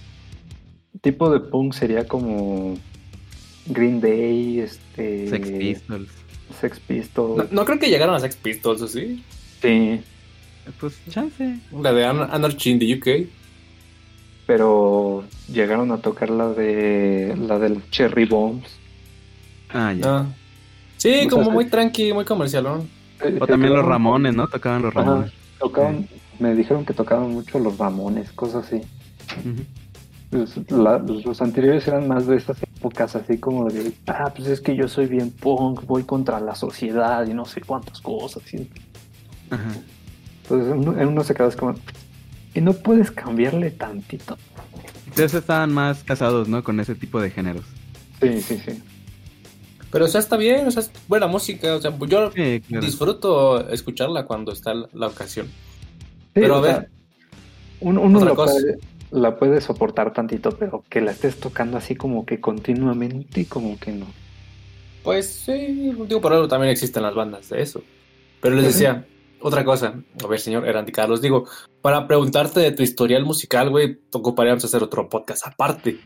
Tipo 1.01 1.29
de 1.29 1.39
punk 1.41 1.73
sería 1.73 2.07
como 2.07 2.75
Green 3.67 3.99
Day, 4.01 4.59
este 4.59 5.27
Sex 5.29 5.49
Pistols. 5.51 6.09
Sex 6.61 6.79
Pistols. 6.79 7.37
No, 7.37 7.45
no 7.51 7.65
creo 7.65 7.79
que 7.79 7.89
llegaron 7.89 8.15
a 8.15 8.19
Sex 8.19 8.35
Pistols, 8.35 8.81
¿o 8.81 8.87
sí? 8.87 9.23
Sí, 9.61 10.01
Pues 10.79 10.99
chance. 11.09 11.59
La 11.81 11.91
de 11.93 12.05
An- 12.05 12.29
Anarchy 12.31 12.71
in 12.71 12.79
the 12.79 12.93
UK. 12.95 13.27
pero 14.45 15.23
llegaron 15.51 15.91
a 15.91 15.97
tocar 15.97 16.29
la 16.29 16.49
de 16.49 17.35
la 17.37 17.57
del 17.59 17.81
Cherry 17.89 18.25
Bombs. 18.25 18.67
Ah, 19.73 19.91
ya. 19.93 20.03
Ah. 20.19 20.25
Sí, 20.97 21.23
O 21.25 21.29
como 21.29 21.43
sea, 21.45 21.53
muy 21.53 21.65
tranqui, 21.65 22.13
muy 22.13 22.25
comercialón. 22.25 22.87
Eh, 23.21 23.37
O 23.41 23.47
también 23.47 23.73
los 23.73 23.83
Ramones, 23.85 24.35
¿no? 24.35 24.47
Tocaban 24.47 24.81
los 24.83 24.95
Ajá, 24.95 25.03
Ramones. 25.05 25.31
tocaban, 25.59 26.07
me 26.39 26.53
dijeron 26.53 26.85
que 26.85 26.93
tocaban 26.93 27.31
mucho 27.31 27.57
los 27.59 27.77
Ramones, 27.77 28.31
cosas 28.33 28.65
así. 28.67 28.81
Pues, 30.35 30.71
la- 30.71 30.97
los, 30.99 31.25
los 31.25 31.41
anteriores 31.41 31.87
eran 31.87 32.07
más 32.07 32.27
de 32.27 32.35
estas 32.35 32.61
épocas, 32.61 33.15
así 33.15 33.37
como 33.37 33.69
de, 33.69 33.93
ah, 34.07 34.31
pues 34.35 34.47
es 34.49 34.59
que 34.61 34.75
yo 34.75 34.87
soy 34.87 35.05
bien 35.07 35.31
punk, 35.31 35.85
voy 35.85 36.03
contra 36.03 36.39
la 36.39 36.55
sociedad 36.55 37.25
y 37.27 37.33
no 37.33 37.45
sé 37.45 37.61
cuántas 37.61 38.01
cosas. 38.01 38.43
Ajá. 39.49 39.71
entonces 40.43 40.73
uno, 40.75 40.99
en 40.99 41.07
uno 41.07 41.23
se 41.23 41.33
queda 41.33 41.49
como, 41.51 41.75
y 42.53 42.61
no 42.61 42.73
puedes 42.73 43.11
cambiarle 43.11 43.71
tantito. 43.71 44.37
Entonces 45.07 45.33
estaban 45.35 45.71
más 45.73 46.03
casados, 46.03 46.47
¿no? 46.49 46.63
Con 46.63 46.79
ese 46.79 46.95
tipo 46.95 47.21
de 47.21 47.29
géneros. 47.31 47.63
Sí, 48.21 48.41
sí, 48.41 48.57
sí. 48.65 48.81
Pero, 49.91 50.05
o 50.05 50.07
sea, 50.09 50.19
está 50.19 50.35
bien, 50.35 50.67
o 50.67 50.71
sea, 50.71 50.81
es 50.81 50.91
buena 51.07 51.27
música. 51.27 51.75
O 51.75 51.81
sea, 51.81 51.97
yo 52.07 52.31
Sí, 52.31 52.61
claro. 52.67 52.85
disfruto 52.85 53.69
escucharla 53.69 54.25
cuando 54.25 54.51
está 54.51 54.73
la, 54.73 54.89
la 54.93 55.07
ocasión. 55.07 55.45
Sí, 55.47 55.51
Pero 56.33 56.55
a 56.55 56.59
o 56.59 56.63
sea, 56.65 56.79
ver, 56.79 56.89
uno, 57.79 58.01
uno 58.01 58.17
otra 58.17 58.29
lo 58.31 58.35
cosa. 58.35 58.53
puede- 58.53 58.77
la 59.15 59.37
puede 59.37 59.61
soportar 59.61 60.13
tantito, 60.13 60.51
pero 60.51 60.83
que 60.89 61.01
la 61.01 61.11
estés 61.11 61.39
tocando 61.39 61.77
así 61.77 61.95
como 61.95 62.25
que 62.25 62.39
continuamente, 62.39 63.47
como 63.47 63.79
que 63.79 63.91
no. 63.91 64.07
pues 65.03 65.27
sí, 65.27 65.95
digo, 66.07 66.21
por 66.21 66.33
algo 66.33 66.47
también 66.47 66.71
existen 66.71 67.03
las 67.03 67.15
bandas 67.15 67.49
de 67.49 67.61
eso. 67.61 67.81
Pero 68.41 68.55
les 68.55 68.65
decía, 68.65 69.05
otra 69.39 69.63
cosa. 69.63 69.95
A 70.23 70.27
ver, 70.27 70.39
señor 70.39 70.67
Erandi 70.67 70.91
Carlos, 70.91 71.21
digo, 71.21 71.47
para 71.81 72.07
preguntarte 72.07 72.59
de 72.59 72.71
tu 72.71 72.83
historial 72.83 73.25
musical, 73.25 73.69
güey, 73.69 73.99
ocuparíamos 74.11 74.65
hacer 74.65 74.83
otro 74.83 75.07
podcast 75.09 75.47
aparte. 75.47 75.99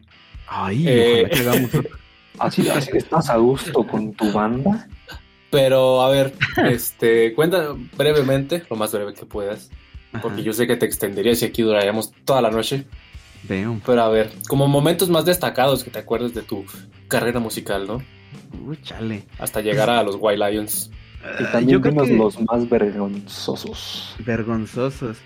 Ay, 0.47 0.85
Eh. 0.87 1.29
Así, 2.37 2.69
así 2.69 2.91
estás 2.93 3.29
a 3.29 3.35
gusto 3.35 3.85
con 3.85 4.13
tu 4.13 4.31
banda. 4.31 4.87
Pero, 5.51 6.01
a 6.01 6.09
ver, 6.09 6.33
este, 6.69 7.33
cuenta 7.33 7.75
brevemente, 7.97 8.63
lo 8.69 8.77
más 8.77 8.93
breve 8.93 9.13
que 9.13 9.25
puedas, 9.25 9.69
porque 10.11 10.27
Ajá. 10.41 10.41
yo 10.41 10.53
sé 10.53 10.67
que 10.67 10.75
te 10.75 10.85
extenderías 10.85 11.41
y 11.41 11.45
aquí 11.45 11.61
duraríamos 11.61 12.11
toda 12.25 12.41
la 12.41 12.51
noche. 12.51 12.85
Damn. 13.47 13.79
Pero 13.85 14.01
a 14.01 14.09
ver, 14.09 14.31
como 14.47 14.67
momentos 14.67 15.09
más 15.09 15.25
destacados 15.25 15.83
que 15.83 15.91
te 15.91 15.99
acuerdes 15.99 16.33
de 16.33 16.41
tu 16.41 16.65
carrera 17.07 17.39
musical, 17.39 17.87
¿no? 17.87 18.01
Uy, 18.65 18.77
chale. 18.81 19.23
Hasta 19.39 19.61
llegar 19.61 19.89
a 19.89 20.03
los 20.03 20.17
White 20.19 20.37
Lions. 20.51 20.91
Y 21.39 21.43
Ah, 21.43 21.51
también 21.51 21.69
yo 21.77 21.81
creo 21.81 21.91
dinos 21.93 22.07
que 22.07 22.15
los 22.15 22.41
más 22.41 22.69
vergonzosos. 22.69 24.15
vergonzosos. 24.25 25.17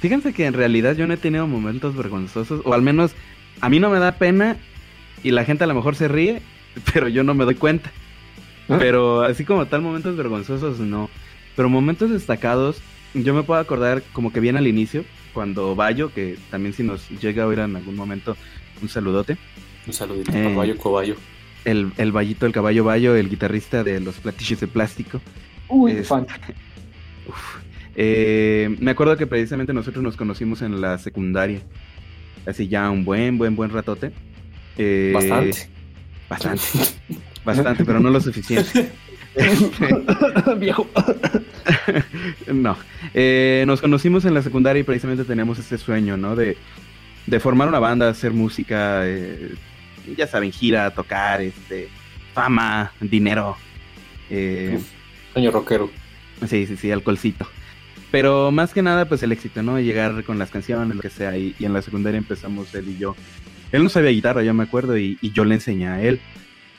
Fíjense 0.00 0.32
que 0.32 0.46
en 0.46 0.54
realidad 0.54 0.96
yo 0.96 1.06
no 1.06 1.14
he 1.14 1.16
tenido 1.16 1.46
momentos 1.46 1.94
vergonzosos, 1.94 2.60
o 2.64 2.74
al 2.74 2.82
menos 2.82 3.12
a 3.60 3.68
mí 3.68 3.78
no 3.78 3.88
me 3.90 3.98
da 4.00 4.12
pena 4.12 4.56
y 5.22 5.30
la 5.30 5.44
gente 5.44 5.62
a 5.64 5.68
lo 5.68 5.74
mejor 5.74 5.94
se 5.94 6.08
ríe, 6.08 6.42
pero 6.92 7.08
yo 7.08 7.22
no 7.22 7.34
me 7.34 7.44
doy 7.44 7.54
cuenta. 7.54 7.90
¿Ah? 8.68 8.76
Pero 8.78 9.22
así 9.22 9.44
como 9.44 9.66
tal 9.66 9.82
momentos 9.82 10.16
vergonzosos 10.16 10.78
no. 10.80 11.08
Pero 11.54 11.68
momentos 11.68 12.10
destacados, 12.10 12.78
yo 13.14 13.34
me 13.34 13.42
puedo 13.42 13.60
acordar 13.60 14.02
como 14.12 14.32
que 14.32 14.40
bien 14.40 14.56
al 14.56 14.66
inicio, 14.66 15.04
cuando 15.34 15.74
Bayo, 15.74 16.12
que 16.12 16.36
también 16.50 16.72
si 16.74 16.82
nos 16.82 17.08
llega 17.20 17.44
a 17.44 17.46
oír 17.46 17.58
en 17.60 17.76
algún 17.76 17.96
momento, 17.96 18.36
un 18.80 18.88
saludote. 18.88 19.36
Un 19.86 19.92
saludito, 19.92 20.30
Eh. 20.34 20.50
caballo, 20.50 20.76
cobayo. 20.78 21.16
El, 21.64 21.92
el 21.96 22.12
Bayito, 22.12 22.46
el 22.46 22.52
caballo 22.52 22.84
Bayo, 22.84 23.14
el 23.16 23.28
guitarrista 23.28 23.84
de 23.84 24.00
los 24.00 24.16
platillos 24.16 24.60
de 24.60 24.66
plástico. 24.66 25.20
Uy, 25.68 25.92
Es- 25.92 26.08
fan. 26.08 26.26
Uf. 27.28 27.56
Eh, 27.94 28.74
me 28.80 28.90
acuerdo 28.92 29.16
que 29.16 29.26
precisamente 29.26 29.72
nosotros 29.72 30.02
nos 30.02 30.16
conocimos 30.16 30.62
en 30.62 30.80
la 30.80 30.98
secundaria. 30.98 31.60
Así 32.46 32.66
ya 32.68 32.90
un 32.90 33.04
buen, 33.04 33.38
buen, 33.38 33.54
buen 33.54 33.70
ratote. 33.70 34.12
Eh, 34.78 35.12
Bastante. 35.14 35.68
Bastante. 36.28 36.62
Bastante, 37.44 37.84
pero 37.84 38.00
no 38.00 38.10
lo 38.10 38.20
suficiente. 38.20 38.90
Este, 39.34 40.54
Viejo. 40.58 40.86
no. 42.52 42.76
Eh, 43.14 43.64
nos 43.66 43.80
conocimos 43.80 44.24
en 44.24 44.34
la 44.34 44.42
secundaria 44.42 44.80
y 44.80 44.84
precisamente 44.84 45.24
teníamos 45.24 45.58
este 45.58 45.78
sueño, 45.78 46.16
¿no? 46.16 46.36
De, 46.36 46.56
de 47.26 47.40
formar 47.40 47.68
una 47.68 47.78
banda, 47.78 48.08
hacer 48.08 48.32
música, 48.32 49.02
eh, 49.04 49.54
ya 50.16 50.26
saben, 50.26 50.52
gira, 50.52 50.90
tocar, 50.90 51.40
este, 51.40 51.88
fama, 52.34 52.92
dinero. 53.00 53.56
Eh, 54.30 54.78
Sueño 55.32 55.50
rockero. 55.50 55.90
Sí, 56.46 56.66
sí, 56.66 56.76
sí, 56.76 56.90
alcoholcito. 56.90 57.46
Pero 58.10 58.50
más 58.50 58.74
que 58.74 58.82
nada, 58.82 59.06
pues 59.06 59.22
el 59.22 59.32
éxito, 59.32 59.62
¿no? 59.62 59.80
Llegar 59.80 60.22
con 60.24 60.38
las 60.38 60.50
canciones, 60.50 60.94
lo 60.94 61.00
que 61.00 61.08
sea. 61.08 61.36
Y, 61.38 61.54
y 61.58 61.64
en 61.64 61.72
la 61.72 61.80
secundaria 61.80 62.18
empezamos 62.18 62.74
él 62.74 62.88
y 62.88 62.98
yo. 62.98 63.16
Él 63.70 63.82
no 63.82 63.88
sabía 63.88 64.10
guitarra, 64.10 64.42
yo 64.42 64.52
me 64.52 64.64
acuerdo, 64.64 64.98
y, 64.98 65.16
y 65.22 65.32
yo 65.32 65.46
le 65.46 65.54
enseñé 65.54 65.88
a 65.88 66.02
él. 66.02 66.20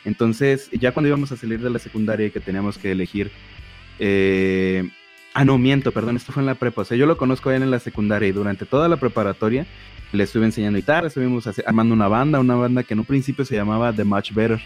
Entonces, 0.06 0.70
ya 0.72 0.92
cuando 0.92 1.08
íbamos 1.08 1.32
a 1.32 1.38
salir 1.38 1.62
de 1.62 1.70
la 1.70 1.80
secundaria 1.80 2.28
y 2.28 2.32
que 2.32 2.40
teníamos 2.40 2.78
que 2.78 2.92
elegir 2.92 3.32
eh, 4.00 4.90
Ah, 5.36 5.46
no, 5.46 5.58
miento, 5.58 5.92
perdón, 5.92 6.16
esto 6.16 6.32
fue 6.32 6.44
en 6.44 6.48
la 6.48 6.56
prepa. 6.56 6.84
O 6.84 6.86
sea, 6.86 6.96
yo 6.96 7.08
lo 7.08 7.18
conozco 7.18 7.50
él 7.50 7.64
en 7.64 7.72
la 7.72 7.80
secundaria 7.80 8.30
y 8.30 8.32
durante 8.32 8.68
toda 8.68 8.88
la 8.88 8.98
preparatoria 8.98 9.66
le 10.12 10.24
estuve 10.24 10.46
enseñando 10.46 10.78
guitarra, 10.78 11.08
estuvimos 11.08 11.50
armando 11.66 11.96
una 11.96 12.08
banda, 12.08 12.40
una 12.40 12.54
banda 12.54 12.84
que 12.84 12.94
en 12.94 13.00
un 13.00 13.06
principio 13.06 13.44
se 13.44 13.56
llamaba 13.56 13.92
The 13.92 14.04
Much 14.04 14.32
Better. 14.34 14.62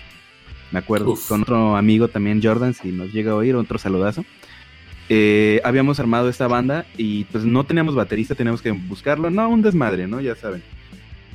Me 0.72 0.80
acuerdo, 0.80 1.16
con 1.30 1.44
otro 1.44 1.78
amigo 1.78 2.10
también, 2.10 2.42
Jordan, 2.44 2.74
si 2.74 2.92
nos 2.92 3.14
llega 3.14 3.32
a 3.32 3.36
oír, 3.36 3.56
otro 3.56 3.78
saludazo. 3.78 4.26
Eh, 5.08 5.62
habíamos 5.64 6.02
armado 6.02 6.28
esta 6.28 6.50
banda 6.50 6.86
y 6.98 7.24
pues 7.26 7.46
no 7.46 7.64
teníamos 7.64 7.96
baterista, 7.96 8.36
teníamos 8.36 8.62
que 8.62 8.72
buscarlo. 8.72 9.30
No, 9.30 9.48
un 9.48 9.62
desmadre, 9.62 10.06
¿no? 10.06 10.20
Ya 10.20 10.36
saben. 10.36 10.62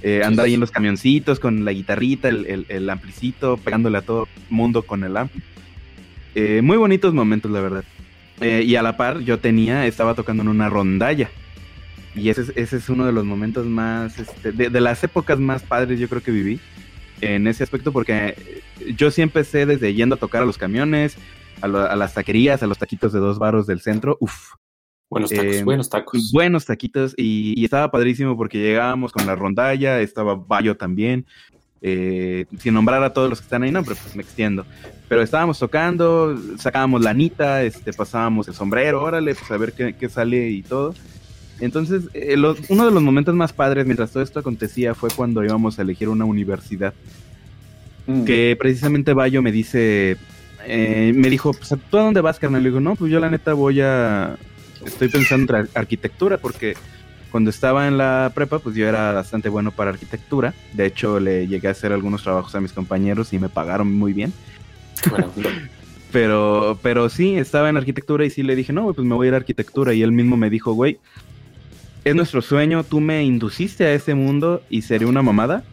Eh, 0.03 0.23
andar 0.25 0.47
ahí 0.47 0.55
en 0.55 0.61
los 0.61 0.71
camioncitos 0.71 1.39
con 1.39 1.65
la 1.65 1.73
guitarrita, 1.73 2.29
el, 2.29 2.67
el, 2.69 2.91
amplicito, 2.91 3.57
pegándole 3.57 3.99
a 3.99 4.03
todo 4.03 4.25
el 4.25 4.55
mundo 4.55 4.83
con 4.83 5.05
el 5.05 5.17
amp. 5.17 5.31
Eh, 6.35 6.61
muy 6.63 6.77
bonitos 6.77 7.15
momentos, 7.15 7.51
la 7.51 7.61
verdad. 7.61 7.85
y 8.41 8.75
a 8.75 8.83
la 8.83 8.97
par, 8.97 9.21
yo 9.21 9.39
tenía, 9.39 9.87
estaba 9.87 10.15
tocando 10.15 10.43
en 10.43 10.49
una 10.49 10.69
rondalla. 10.69 11.31
Y 12.15 12.29
ese 12.29 12.43
es, 12.43 12.53
ese 12.57 12.77
es 12.77 12.89
uno 12.89 13.07
de 13.07 13.13
los 13.13 13.25
momentos 13.25 13.67
más, 13.67 14.19
este, 14.19 14.53
de, 14.53 14.81
las 14.81 15.03
épocas 15.03 15.39
más 15.39 15.63
padres 15.63 15.99
yo 15.99 16.09
creo 16.09 16.23
que 16.23 16.31
viví 16.31 16.61
en 17.21 17.47
ese 17.47 17.63
aspecto, 17.63 17.93
porque 17.93 18.63
yo 18.97 19.11
sí 19.11 19.23
empecé 19.23 19.65
desde 19.65 19.95
yendo 19.95 20.17
a 20.17 20.19
tocar 20.19 20.43
a 20.43 20.47
los 20.47 20.59
camiones, 20.59 21.17
a, 21.63 21.69
las 21.69 22.15
taquerías, 22.15 22.63
a 22.63 22.67
los 22.67 22.79
taquitos 22.79 23.13
de 23.13 23.21
dos 23.21 23.39
baros 23.39 23.67
del 23.67 23.81
centro, 23.81 24.17
uff. 24.21 24.55
Buenos 25.13 25.29
tacos, 25.29 25.55
eh, 25.57 25.63
buenos 25.63 25.91
tacos. 25.91 26.33
Buenos 26.33 26.65
taquitos, 26.65 27.15
y, 27.19 27.63
estaba 27.63 27.91
padrísimo 27.91 28.35
porque 28.35 28.59
llegábamos 28.59 29.13
con 29.13 29.27
la 29.27 29.35
rondalla, 29.35 30.01
estaba 30.01 30.37
Bayo 30.37 30.79
también, 30.79 31.27
eh, 31.83 32.47
sin 32.59 32.73
nombrar 32.73 33.03
a 33.03 33.13
todos 33.13 33.29
los 33.29 33.41
que 33.41 33.45
están 33.45 33.63
ahí, 33.63 33.71
no, 33.71 33.85
pero 33.85 33.97
pues 33.97 34.17
me 34.17 34.23
extiendo. 34.23 34.65
Pero 35.11 35.21
estábamos 35.21 35.59
tocando, 35.59 36.35
sacábamos 36.57 37.03
la 37.03 37.11
anita, 37.11 37.63
este, 37.63 37.93
pasábamos 37.93 38.49
el 38.49 38.55
sombrero, 38.55 39.03
órale, 39.03 39.35
pues 39.35 39.51
a 39.51 39.59
ver 39.59 39.75
qué, 39.75 39.95
qué 39.95 40.09
sale 40.09 40.49
y 40.49 40.63
todo. 40.63 40.95
Entonces, 41.61 42.05
eh, 42.15 42.35
uno 42.71 42.87
de 42.87 42.91
los 42.91 43.03
momentos 43.03 43.35
más 43.35 43.53
padres 43.53 43.85
mientras 43.85 44.13
todo 44.13 44.23
esto 44.23 44.41
acontecía 44.41 44.95
fue 44.95 45.11
cuando 45.15 45.45
íbamos 45.45 45.79
a 45.79 45.83
elegir 45.83 46.09
una 46.09 46.25
universidad. 46.25 46.95
Mm. 48.07 48.25
Que 48.25 48.57
precisamente 48.59 49.13
Bayo 49.13 49.43
me 49.43 49.53
dice, 49.53 50.17
eh, 50.65 51.13
me 51.15 51.29
dijo, 51.29 51.53
pues, 51.53 51.75
¿tú 51.91 51.99
a 51.99 52.03
dónde 52.03 52.23
vas, 52.23 52.39
carnal? 52.39 52.63
Le 52.63 52.71
digo, 52.71 52.81
no, 52.81 52.97
pues 52.97 53.13
yo 53.13 53.21
la 53.21 53.29
neta 53.29 53.53
voy 53.53 53.83
a, 53.83 54.39
estoy 54.85 55.09
pensando 55.09 55.57
en 55.57 55.69
arquitectura 55.75 56.39
porque 56.39 56.75
cuando 57.33 57.49
estaba 57.49 57.89
en 57.89 57.97
la 57.97 58.31
prepa, 58.35 58.59
pues 58.59 58.77
yo 58.77 58.87
era 58.87 59.13
bastante 59.13 59.49
bueno 59.49 59.71
para 59.71 59.91
arquitectura. 59.91 60.53
De 60.75 60.85
hecho, 60.85 61.19
le 61.19 61.49
llegué 61.49 61.69
a 61.69 61.71
hacer 61.71 61.91
algunos 61.91 62.23
trabajos 62.23 62.55
a 62.55 62.61
mis 62.61 62.75
compañeros 62.75 63.33
y 63.33 63.39
me 63.39 63.49
pagaron 63.49 63.91
muy 63.91 64.13
bien. 64.13 64.35
pero, 66.13 66.79
pero 66.83 67.09
sí, 67.09 67.37
estaba 67.37 67.71
en 67.71 67.79
arquitectura 67.79 68.27
y 68.27 68.31
sí 68.31 68.43
le 68.43 68.55
dije, 68.55 68.75
no, 68.75 68.93
pues 68.93 69.07
me 69.07 69.15
voy 69.15 69.27
a 69.27 69.29
ir 69.29 69.35
a 69.35 69.39
arquitectura. 69.39 69.95
Y 69.95 70.03
él 70.03 70.13
mismo 70.13 70.37
me 70.37 70.51
dijo, 70.51 70.75
güey, 70.75 70.99
es 72.05 72.15
nuestro 72.15 72.43
sueño, 72.43 72.85
tú 72.85 73.01
me 73.01 73.25
induciste 73.25 73.87
a 73.87 73.95
ese 73.95 74.15
mundo 74.15 74.63
y 74.69 74.83
sería 74.83 75.09
una 75.09 75.23
mamada 75.23 75.65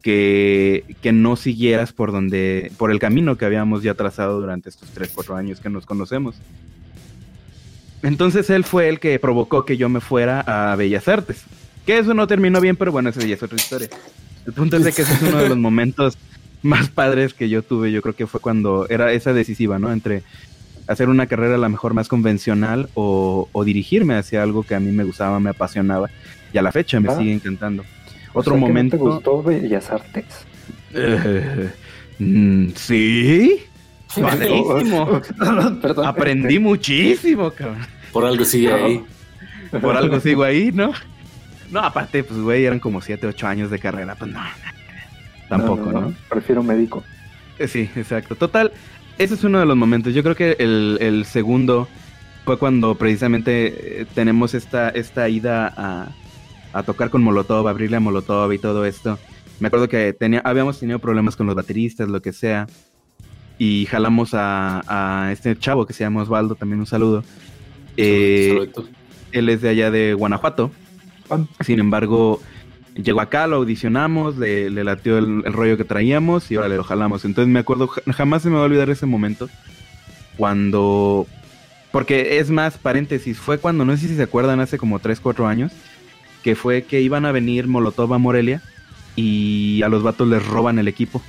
que, 0.00 0.84
que, 1.02 1.10
no 1.10 1.34
siguieras 1.34 1.92
por 1.92 2.12
donde, 2.12 2.70
por 2.78 2.92
el 2.92 3.00
camino 3.00 3.36
que 3.36 3.46
habíamos 3.46 3.82
ya 3.82 3.94
trazado 3.94 4.40
durante 4.40 4.68
estos 4.68 4.90
3, 4.90 5.10
4 5.12 5.34
años 5.34 5.58
que 5.58 5.70
nos 5.70 5.86
conocemos. 5.86 6.36
Entonces 8.02 8.48
él 8.50 8.64
fue 8.64 8.88
el 8.88 9.00
que 9.00 9.18
provocó 9.18 9.64
que 9.64 9.76
yo 9.76 9.88
me 9.88 10.00
fuera 10.00 10.40
a 10.40 10.76
Bellas 10.76 11.08
Artes. 11.08 11.44
Que 11.84 11.98
eso 11.98 12.14
no 12.14 12.26
terminó 12.26 12.60
bien, 12.60 12.76
pero 12.76 12.92
bueno, 12.92 13.10
esa 13.10 13.24
ya 13.24 13.34
es 13.34 13.42
otra 13.42 13.56
historia. 13.56 13.88
El 14.46 14.52
punto 14.52 14.76
es 14.76 14.84
de 14.84 14.92
que 14.92 15.02
ese 15.02 15.14
es 15.14 15.22
uno 15.22 15.38
de 15.38 15.48
los 15.48 15.58
momentos 15.58 16.16
más 16.62 16.88
padres 16.88 17.34
que 17.34 17.48
yo 17.48 17.62
tuve. 17.62 17.90
Yo 17.92 18.02
creo 18.02 18.14
que 18.14 18.26
fue 18.26 18.40
cuando 18.40 18.88
era 18.88 19.12
esa 19.12 19.32
decisiva, 19.32 19.78
¿no? 19.78 19.92
Entre 19.92 20.22
hacer 20.86 21.08
una 21.08 21.26
carrera 21.26 21.56
a 21.56 21.58
lo 21.58 21.68
mejor 21.68 21.94
más 21.94 22.08
convencional 22.08 22.88
o, 22.94 23.48
dirigirme 23.64 24.14
hacia 24.14 24.42
algo 24.42 24.62
que 24.62 24.74
a 24.74 24.80
mí 24.80 24.90
me 24.90 25.04
gustaba, 25.04 25.38
me 25.38 25.50
apasionaba 25.50 26.08
y 26.52 26.58
a 26.58 26.62
la 26.62 26.72
fecha 26.72 26.98
me 26.98 27.10
ah. 27.10 27.16
sigue 27.16 27.32
encantando. 27.32 27.84
Otro 28.32 28.56
momento. 28.56 28.96
¿Te 28.96 29.02
gustó 29.02 29.42
Bellas 29.42 29.90
Artes? 29.90 30.24
Eh, 30.94 31.70
mm, 32.18 32.68
sí. 34.08 34.22
Perdón. 35.82 36.06
Aprendí 36.06 36.58
muchísimo, 36.58 37.50
cabrón. 37.50 37.86
Por 38.12 38.24
algo 38.24 38.44
sigue 38.44 38.72
ahí. 38.72 39.04
Por 39.70 39.96
algo 39.96 40.18
sigo 40.20 40.42
ahí, 40.42 40.70
¿no? 40.72 40.92
No, 41.70 41.80
aparte, 41.80 42.24
pues, 42.24 42.40
güey, 42.40 42.64
eran 42.64 42.80
como 42.80 43.00
7, 43.00 43.26
8 43.26 43.46
años 43.46 43.70
de 43.70 43.78
carrera. 43.78 44.14
Pues 44.14 44.32
no, 44.32 44.40
tampoco, 45.48 45.92
no, 45.92 46.14
Prefiero 46.28 46.62
médico. 46.62 47.04
Eh, 47.58 47.68
sí, 47.68 47.90
exacto. 47.96 48.34
Total, 48.36 48.72
ese 49.18 49.34
es 49.34 49.44
uno 49.44 49.58
de 49.58 49.66
los 49.66 49.76
momentos. 49.76 50.14
Yo 50.14 50.22
creo 50.22 50.34
que 50.34 50.56
el, 50.58 51.24
segundo 51.26 51.88
fue 52.44 52.58
cuando 52.58 52.94
precisamente 52.94 54.00
eh, 54.02 54.06
tenemos 54.14 54.54
esta, 54.54 54.88
esta 54.90 55.28
ida 55.28 56.12
a, 56.72 56.82
tocar 56.84 57.10
con 57.10 57.22
Molotov, 57.22 57.66
abrirle 57.66 57.96
a 57.96 58.00
Molotov 58.00 58.52
y 58.52 58.58
todo 58.58 58.84
esto. 58.84 59.18
Me 59.58 59.66
acuerdo 59.66 59.88
que 59.88 60.12
tenía, 60.12 60.40
habíamos 60.44 60.78
tenido 60.78 61.00
problemas 61.00 61.34
con 61.34 61.46
los 61.46 61.56
bateristas, 61.56 62.08
lo 62.08 62.22
que 62.22 62.32
sea. 62.32 62.68
Y 63.58 63.86
jalamos 63.86 64.30
a, 64.32 65.30
este 65.32 65.58
chavo 65.58 65.86
que 65.86 65.92
se 65.92 66.04
llama 66.04 66.22
Osvaldo, 66.22 66.54
también 66.54 66.80
un 66.80 66.86
saludo. 66.86 67.24
Eh, 67.96 68.70
él 69.32 69.48
es 69.48 69.60
de 69.60 69.68
allá 69.68 69.90
de 69.90 70.14
Guanajuato. 70.14 70.70
Sin 71.60 71.80
embargo, 71.80 72.40
Llegó 73.02 73.20
acá, 73.20 73.46
lo 73.46 73.56
audicionamos, 73.56 74.38
le, 74.38 74.70
le 74.70 74.82
latió 74.82 75.18
el, 75.18 75.44
rollo 75.44 75.76
que 75.76 75.84
traíamos 75.84 76.50
y 76.50 76.56
ahora 76.56 76.68
le 76.68 76.76
lo 76.76 76.82
jalamos. 76.82 77.24
Entonces 77.24 77.50
me 77.50 77.60
acuerdo, 77.60 77.86
jamás 77.86 78.42
se 78.42 78.50
me 78.50 78.56
va 78.56 78.62
a 78.62 78.64
olvidar 78.64 78.90
ese 78.90 79.06
momento. 79.06 79.48
Cuando. 80.36 81.26
Porque 81.92 82.38
es 82.38 82.50
más, 82.50 82.76
paréntesis, 82.76 83.38
fue 83.38 83.58
cuando, 83.58 83.84
no 83.84 83.96
sé 83.96 84.08
si 84.08 84.16
se 84.16 84.22
acuerdan, 84.22 84.58
hace 84.58 84.78
como 84.78 84.98
3, 84.98 85.20
4 85.20 85.46
años, 85.46 85.72
que 86.42 86.56
fue 86.56 86.82
que 86.82 87.00
iban 87.00 87.24
a 87.24 87.32
venir 87.32 87.68
Molotov 87.68 88.12
a 88.12 88.18
Morelia 88.18 88.62
y 89.14 89.80
a 89.82 89.88
los 89.88 90.02
vatos 90.02 90.26
les 90.26 90.44
roban 90.44 90.80
el 90.80 90.88
equipo. 90.88 91.22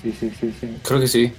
Sí, 0.00 0.14
sí, 0.18 0.30
sí, 0.40 0.54
sí. 0.58 0.68
Creo 0.84 1.00
que 1.00 1.08
sí. 1.08 1.32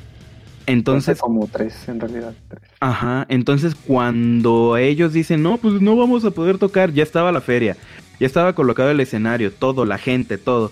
Entonces. 0.66 1.20
como 1.20 1.48
tres, 1.48 1.88
en 1.88 2.00
realidad. 2.00 2.34
Ajá. 2.80 3.26
Entonces, 3.30 3.76
cuando 3.76 4.78
ellos 4.78 5.14
dicen, 5.14 5.44
no, 5.44 5.58
pues 5.58 5.82
no 5.82 5.96
vamos 5.96 6.26
a 6.26 6.32
poder 6.32 6.58
tocar, 6.58 6.92
ya 6.94 7.04
estaba 7.04 7.32
la 7.32 7.42
feria. 7.42 7.78
Ya 8.20 8.28
estaba 8.28 8.54
colocado 8.54 8.92
el 8.92 9.00
escenario, 9.00 9.52
todo, 9.52 9.86
la 9.86 9.98
gente, 9.98 10.38
todo. 10.38 10.72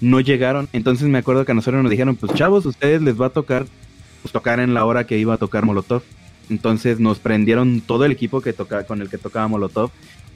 No 0.00 0.20
llegaron. 0.20 0.68
Entonces 0.72 1.08
me 1.08 1.18
acuerdo 1.18 1.44
que 1.44 1.52
a 1.52 1.54
nosotros 1.54 1.82
nos 1.82 1.90
dijeron, 1.90 2.16
pues 2.16 2.34
chavos, 2.34 2.66
ustedes 2.66 3.02
les 3.02 3.20
va 3.20 3.26
a 3.26 3.30
tocar, 3.30 3.66
pues 4.22 4.32
tocar 4.32 4.58
en 4.60 4.74
la 4.74 4.84
hora 4.84 5.06
que 5.06 5.18
iba 5.18 5.34
a 5.34 5.38
tocar 5.38 5.64
Molotov. 5.64 6.02
Entonces 6.50 6.98
nos 6.98 7.20
prendieron 7.20 7.80
todo 7.80 8.04
el 8.04 8.12
equipo 8.12 8.40
que 8.40 8.52
tocaba, 8.52 8.82
con 8.82 9.00
el 9.00 9.08
que 9.08 9.18
tocaba 9.18 9.46
Molotov. 9.46 9.90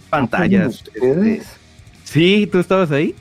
Pantallas. 0.09 0.83
¿Ustedes? 0.83 1.49
Sí, 2.05 2.49
¿tú 2.51 2.61
estabas 2.61 2.93
ahí? 2.93 3.17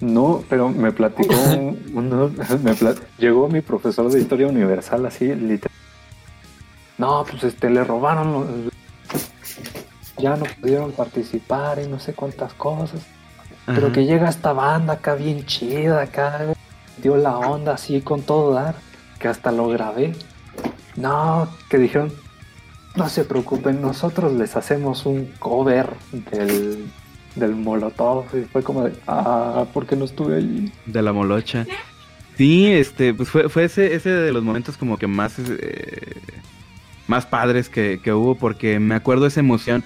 No, 0.00 0.42
pero 0.48 0.68
me 0.70 0.92
platicó, 0.92 1.34
me 1.94 2.74
llegó 3.18 3.48
mi 3.48 3.60
profesor 3.60 4.10
de 4.10 4.20
historia 4.20 4.46
universal 4.46 5.04
así, 5.06 5.26
literal. 5.34 5.76
No, 6.98 7.24
pues 7.28 7.44
este, 7.44 7.70
le 7.70 7.84
robaron 7.84 8.70
ya 10.20 10.36
no 10.36 10.44
pudieron 10.60 10.92
participar 10.92 11.80
y 11.80 11.88
no 11.88 11.98
sé 11.98 12.12
cuántas 12.14 12.52
cosas. 12.54 13.00
Pero 13.66 13.92
que 13.92 14.04
llega 14.04 14.28
esta 14.28 14.52
banda 14.52 14.94
acá 14.94 15.14
bien 15.14 15.46
chida, 15.46 16.02
acá 16.02 16.40
dio 16.98 17.16
la 17.16 17.38
onda 17.38 17.74
así 17.74 18.00
con 18.00 18.22
todo 18.22 18.52
dar, 18.52 18.74
que 19.18 19.28
hasta 19.28 19.52
lo 19.52 19.68
grabé. 19.68 20.14
No, 20.96 21.48
que 21.68 21.78
dijeron, 21.78 22.12
no 22.96 23.08
se 23.08 23.24
preocupen, 23.24 23.80
nosotros 23.80 24.32
les 24.32 24.56
hacemos 24.56 25.06
un 25.06 25.32
cover 25.38 25.90
del, 26.32 26.90
del 27.34 27.54
Molotov. 27.54 28.26
Fue 28.52 28.62
como 28.62 28.84
de, 28.84 28.92
ah, 29.06 29.64
¿por 29.72 29.86
qué 29.86 29.96
no 29.96 30.04
estuve 30.04 30.36
allí? 30.36 30.72
De 30.86 31.02
la 31.02 31.12
molocha. 31.12 31.66
Sí, 32.36 32.66
este, 32.66 33.12
pues 33.14 33.28
fue, 33.28 33.48
fue 33.48 33.64
ese, 33.64 33.94
ese 33.94 34.10
de 34.10 34.32
los 34.32 34.42
momentos 34.42 34.76
como 34.76 34.96
que 34.96 35.06
más, 35.06 35.38
eh, 35.38 36.14
más 37.06 37.26
padres 37.26 37.68
que, 37.68 38.00
que, 38.02 38.12
hubo, 38.12 38.34
porque 38.34 38.80
me 38.80 38.94
acuerdo 38.94 39.26
esa 39.26 39.40
emoción. 39.40 39.84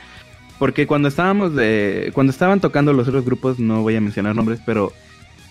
Porque 0.59 0.87
cuando 0.87 1.09
estábamos 1.09 1.55
de, 1.55 2.11
cuando 2.15 2.31
estaban 2.31 2.61
tocando 2.61 2.93
los 2.93 3.09
otros 3.09 3.25
grupos, 3.25 3.59
no 3.59 3.83
voy 3.83 3.97
a 3.97 4.01
mencionar 4.01 4.37
nombres, 4.37 4.61
pero 4.65 4.93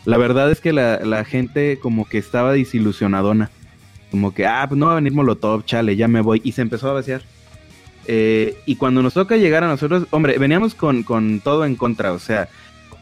la 0.05 0.17
verdad 0.17 0.51
es 0.51 0.59
que 0.59 0.73
la, 0.73 1.25
gente 1.25 1.79
como 1.79 2.05
que 2.05 2.17
estaba 2.17 2.53
desilusionadona. 2.53 3.49
Como 4.11 4.33
que, 4.33 4.45
ah, 4.45 4.65
pues 4.67 4.77
no 4.77 4.87
va 4.87 4.93
a 4.93 4.95
venir 4.95 5.13
Molotov, 5.13 5.65
chale, 5.65 5.95
ya 5.95 6.07
me 6.07 6.21
voy. 6.21 6.41
Y 6.43 6.51
se 6.51 6.61
empezó 6.61 6.89
a 6.89 6.93
vaciar. 6.93 7.23
Eh, 8.05 8.57
y 8.65 8.75
cuando 8.75 9.01
nos 9.01 9.13
toca 9.13 9.37
llegar 9.37 9.63
a 9.63 9.67
nosotros, 9.67 10.07
hombre, 10.11 10.37
veníamos 10.37 10.75
con, 10.75 11.03
con, 11.03 11.39
todo 11.39 11.65
en 11.65 11.75
contra. 11.75 12.11
O 12.13 12.19
sea, 12.19 12.49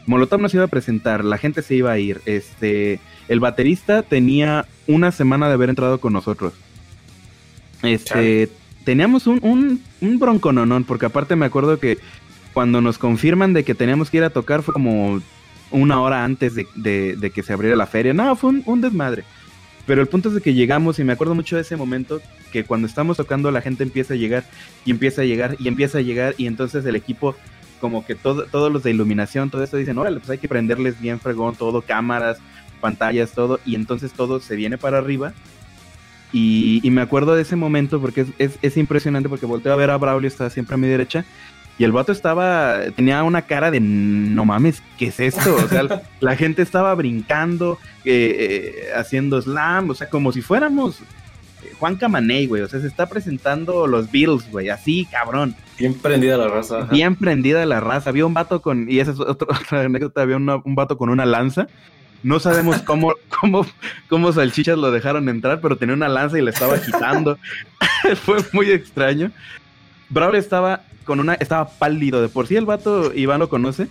Molotov 0.06 0.40
nos 0.40 0.54
iba 0.54 0.64
a 0.64 0.68
presentar, 0.68 1.24
la 1.24 1.38
gente 1.38 1.62
se 1.62 1.74
iba 1.74 1.92
a 1.92 1.98
ir. 1.98 2.20
Este, 2.26 3.00
el 3.28 3.40
baterista 3.40 4.02
tenía 4.02 4.66
una 4.86 5.12
semana 5.12 5.48
de 5.48 5.54
haber 5.54 5.70
entrado 5.70 5.98
con 5.98 6.12
nosotros. 6.12 6.52
Este, 7.82 8.48
teníamos 8.84 9.26
un, 9.26 9.40
un, 9.42 9.82
un 10.00 10.18
broncononón, 10.18 10.84
porque 10.84 11.06
aparte 11.06 11.36
me 11.36 11.46
acuerdo 11.46 11.78
que 11.78 11.98
cuando 12.52 12.80
nos 12.80 12.98
confirman 12.98 13.52
de 13.52 13.64
que 13.64 13.74
teníamos 13.74 14.10
que 14.10 14.18
ir 14.18 14.24
a 14.24 14.30
tocar 14.30 14.62
fue 14.62 14.74
como 14.74 15.20
una 15.72 16.00
hora 16.00 16.24
antes 16.24 16.54
de, 16.54 17.32
que 17.34 17.42
se 17.42 17.52
abriera 17.52 17.76
la 17.76 17.86
feria. 17.86 18.12
No, 18.14 18.36
fue 18.36 18.50
un, 18.64 18.80
desmadre. 18.80 19.24
Pero 19.86 20.00
el 20.00 20.06
punto 20.06 20.28
es 20.28 20.36
de 20.36 20.40
que 20.40 20.54
llegamos 20.54 20.98
y 20.98 21.04
me 21.04 21.12
acuerdo 21.12 21.34
mucho 21.34 21.56
de 21.56 21.62
ese 21.62 21.76
momento 21.76 22.20
que 22.52 22.64
cuando 22.64 22.86
estamos 22.86 23.16
tocando 23.16 23.50
la 23.50 23.60
gente 23.60 23.82
empieza 23.82 24.14
a 24.14 24.16
llegar 24.16 24.44
y 24.84 24.90
empieza 24.90 25.22
a 25.22 25.24
llegar 25.24 25.56
y 25.58 25.68
empieza 25.68 25.98
a 25.98 26.02
llegar 26.02 26.34
y 26.38 26.46
entonces 26.46 26.84
el 26.84 26.94
equipo 26.94 27.34
como 27.80 28.06
que 28.06 28.14
todo, 28.14 28.44
todos 28.44 28.72
los 28.72 28.84
de 28.84 28.92
iluminación, 28.92 29.50
todo 29.50 29.64
esto 29.64 29.76
dicen, 29.76 29.98
órale, 29.98 30.20
pues 30.20 30.30
hay 30.30 30.38
que 30.38 30.46
prenderles 30.46 31.00
bien 31.00 31.18
fregón 31.18 31.56
todo, 31.56 31.82
cámaras, 31.82 32.38
pantallas, 32.80 33.32
todo, 33.32 33.58
y 33.64 33.74
entonces 33.74 34.12
todo 34.12 34.38
se 34.38 34.54
viene 34.54 34.78
para 34.78 34.98
arriba. 34.98 35.32
Y, 36.32 36.80
me 36.90 37.02
acuerdo 37.02 37.34
de 37.34 37.42
ese 37.42 37.56
momento 37.56 38.00
porque 38.00 38.22
es, 38.22 38.28
es, 38.38 38.58
es 38.62 38.76
impresionante 38.78 39.28
porque 39.28 39.44
volteo 39.44 39.72
a 39.72 39.76
ver 39.76 39.90
a 39.90 39.98
Braulio, 39.98 40.28
estaba 40.28 40.48
siempre 40.48 40.74
a 40.74 40.78
mi 40.78 40.86
derecha, 40.86 41.26
y 41.78 41.84
el 41.84 41.92
vato 41.92 42.12
estaba, 42.12 42.80
tenía 42.94 43.22
una 43.22 43.42
cara 43.42 43.70
de 43.70 43.80
no 43.80 44.44
mames, 44.44 44.82
¿qué 44.98 45.06
es 45.06 45.18
esto? 45.20 45.54
O 45.56 45.68
sea, 45.68 46.02
la 46.20 46.36
gente 46.36 46.62
estaba 46.62 46.94
brincando, 46.94 47.78
eh, 48.04 48.36
eh, 48.38 48.92
haciendo 48.96 49.40
slam, 49.40 49.90
o 49.90 49.94
sea, 49.94 50.08
como 50.08 50.32
si 50.32 50.42
fuéramos 50.42 51.00
eh, 51.00 51.72
Juan 51.78 51.96
Camaney, 51.96 52.46
güey. 52.46 52.62
O 52.62 52.68
sea, 52.68 52.80
se 52.80 52.86
está 52.86 53.06
presentando 53.08 53.86
los 53.86 54.10
Beatles, 54.12 54.50
güey, 54.50 54.68
así, 54.68 55.06
cabrón. 55.10 55.54
Bien 55.78 55.94
prendida 55.94 56.36
la 56.36 56.48
raza. 56.48 56.78
ajá. 56.82 56.92
Bien 56.92 57.16
prendida 57.16 57.64
la 57.66 57.80
raza. 57.80 58.10
Había 58.10 58.26
un 58.26 58.34
vato 58.34 58.60
con, 58.62 58.88
y 58.90 59.00
esa 59.00 59.12
es 59.12 59.20
otra 59.20 59.46
anécdota, 59.80 60.22
había 60.22 60.36
una- 60.36 60.56
un 60.56 60.74
vato 60.74 60.96
con 60.98 61.08
una 61.08 61.24
lanza. 61.26 61.66
No 62.22 62.38
sabemos 62.38 62.82
cómo, 62.86 63.14
cómo, 63.40 63.66
cómo 64.08 64.32
salchichas 64.32 64.78
lo 64.78 64.92
dejaron 64.92 65.28
entrar, 65.28 65.60
pero 65.60 65.76
tenía 65.76 65.94
una 65.96 66.08
lanza 66.08 66.38
y 66.38 66.42
le 66.42 66.50
estaba 66.52 66.74
agitando. 66.74 67.38
Fue 68.24 68.36
muy 68.52 68.70
extraño. 68.70 69.32
Brawl 70.08 70.36
estaba 70.36 70.82
con 71.02 71.20
una, 71.20 71.34
estaba 71.34 71.68
pálido. 71.68 72.20
De 72.22 72.28
por 72.28 72.46
sí 72.46 72.56
el 72.56 72.64
vato, 72.66 73.12
Iván 73.14 73.40
lo 73.40 73.48
conoce, 73.48 73.88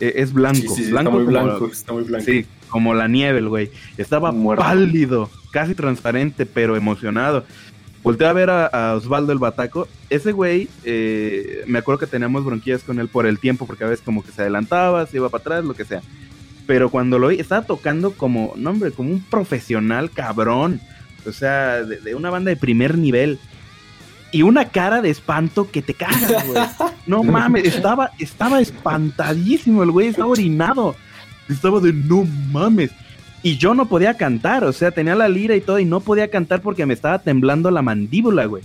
eh, 0.00 0.12
es 0.16 0.32
blanco. 0.32 0.60
Sí, 0.60 0.68
sí, 0.68 0.74
sí, 0.74 0.82
está 0.82 0.92
blanco 1.02 1.10
como- 1.12 1.24
blanco, 1.26 1.66
está 1.70 1.92
muy 1.92 2.04
blanco. 2.04 2.24
Sí, 2.26 2.46
como 2.68 2.94
la 2.94 3.08
nieve, 3.08 3.38
el 3.38 3.48
güey. 3.48 3.70
Estaba 3.96 4.32
Muerto. 4.32 4.64
pálido, 4.64 5.30
casi 5.52 5.74
transparente, 5.74 6.46
pero 6.46 6.76
emocionado. 6.76 7.44
Volteé 8.02 8.26
a 8.26 8.32
ver 8.34 8.50
a, 8.50 8.66
a 8.66 8.94
Osvaldo 8.96 9.32
el 9.32 9.38
Bataco. 9.38 9.88
Ese 10.10 10.32
güey, 10.32 10.68
eh, 10.84 11.62
me 11.66 11.78
acuerdo 11.78 12.00
que 12.00 12.06
teníamos 12.06 12.44
bronquillas 12.44 12.82
con 12.82 12.98
él 13.00 13.08
por 13.08 13.24
el 13.26 13.38
tiempo, 13.38 13.66
porque 13.66 13.84
a 13.84 13.88
veces 13.88 14.04
como 14.04 14.22
que 14.22 14.30
se 14.30 14.42
adelantaba, 14.42 15.06
se 15.06 15.16
iba 15.16 15.30
para 15.30 15.40
atrás, 15.40 15.64
lo 15.64 15.72
que 15.74 15.86
sea. 15.86 16.02
Pero 16.66 16.90
cuando 16.90 17.18
lo 17.18 17.28
vi, 17.28 17.40
estaba 17.40 17.62
tocando 17.66 18.12
como, 18.12 18.52
no 18.56 18.70
hombre, 18.70 18.90
como 18.90 19.10
un 19.10 19.20
profesional 19.22 20.10
cabrón. 20.10 20.80
O 21.26 21.32
sea, 21.32 21.82
de, 21.82 21.98
de 22.00 22.14
una 22.14 22.28
banda 22.28 22.50
de 22.50 22.56
primer 22.56 22.98
nivel. 22.98 23.38
Y 24.34 24.42
una 24.42 24.64
cara 24.64 25.00
de 25.00 25.10
espanto 25.10 25.70
que 25.70 25.80
te 25.80 25.94
cagas, 25.94 26.44
güey. 26.48 26.60
No 27.06 27.22
mames, 27.22 27.66
estaba, 27.66 28.10
estaba 28.18 28.60
espantadísimo 28.60 29.84
el 29.84 29.92
güey, 29.92 30.08
estaba 30.08 30.26
orinado. 30.26 30.96
Estaba 31.48 31.78
de 31.78 31.92
no 31.92 32.24
mames. 32.50 32.90
Y 33.44 33.58
yo 33.58 33.76
no 33.76 33.86
podía 33.86 34.16
cantar, 34.16 34.64
o 34.64 34.72
sea, 34.72 34.90
tenía 34.90 35.14
la 35.14 35.28
lira 35.28 35.54
y 35.54 35.60
todo, 35.60 35.78
y 35.78 35.84
no 35.84 36.00
podía 36.00 36.30
cantar 36.30 36.62
porque 36.62 36.84
me 36.84 36.94
estaba 36.94 37.20
temblando 37.20 37.70
la 37.70 37.82
mandíbula, 37.82 38.46
güey. 38.46 38.64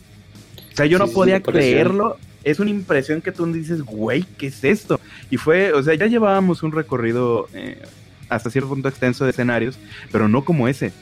O 0.74 0.76
sea, 0.76 0.88
yo 0.88 0.98
Sí, 0.98 1.04
no 1.06 1.12
podía 1.12 1.40
creerlo. 1.40 2.18
Es 2.44 2.60
una 2.60 2.72
impresión 2.72 3.22
que 3.22 3.32
tú 3.32 3.46
dices, 3.54 3.84
güey, 3.84 4.24
¿qué 4.40 4.48
es 4.48 4.64
esto? 4.64 5.00
Y 5.30 5.38
fue, 5.38 5.72
o 5.74 5.84
sea, 5.84 5.94
ya 5.94 6.08
llevábamos 6.08 6.64
un 6.64 6.72
recorrido 6.72 7.48
eh, 7.54 7.80
hasta 8.28 8.50
cierto 8.50 8.70
punto 8.70 8.90
extenso 8.90 9.24
de 9.24 9.30
escenarios, 9.30 9.78
pero 10.12 10.28
no 10.28 10.44
como 10.44 10.68
ese. 10.68 10.94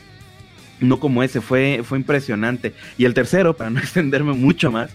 No 0.80 0.99
como 0.99 1.23
ese, 1.23 1.41
fue, 1.41 1.82
fue 1.84 1.97
impresionante. 1.97 2.73
Y 2.97 3.05
el 3.05 3.13
tercero, 3.13 3.55
para 3.55 3.69
no 3.69 3.80
extenderme 3.86 4.34
mucho 4.34 4.71
más, 4.71 4.91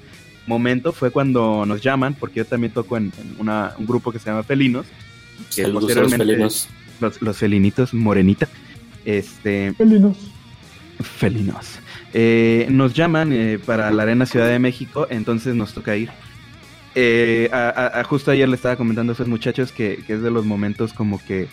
momento 0.46 0.92
fue 0.92 1.10
cuando 1.10 1.64
nos 1.66 1.80
llaman, 1.82 2.14
porque 2.14 2.38
yo 2.40 2.44
también 2.44 2.72
toco 2.72 2.96
en, 2.96 3.12
en 3.18 3.36
una- 3.38 3.74
un 3.78 3.86
grupo 3.86 4.10
que 4.12 4.18
se 4.18 4.26
llama 4.30 4.42
Felinos, 4.42 4.86
que 5.54 5.62
Saludos 5.62 5.96
a 5.96 6.00
los 6.24 6.68
los, 7.00 7.20
los 7.22 7.36
felinitos 7.36 7.92
morenita. 7.94 8.48
Este, 9.04 9.72
Felinos. 9.76 10.16
felinos. 11.00 11.66
Eh, 12.14 12.66
nos 12.70 12.94
llaman 12.94 13.32
eh, 13.32 13.58
para 13.64 13.90
la 13.90 14.02
Arena 14.04 14.26
Ciudad 14.26 14.48
de 14.48 14.58
México, 14.58 15.06
entonces 15.10 15.54
nos 15.54 15.72
toca 15.74 15.96
ir. 15.96 16.10
Eh, 16.94 17.48
a- 17.52 18.04
justo 18.04 18.30
ayer 18.30 18.48
le 18.48 18.54
estaba 18.56 18.76
comentando 18.76 19.12
a 19.12 19.14
esos 19.14 19.26
muchachos 19.26 19.72
que, 19.72 20.02
que 20.06 20.12
es 20.14 20.22
de 20.22 20.30
los 20.30 20.44
momentos 20.44 20.92
como 20.92 21.18
que 21.24 21.48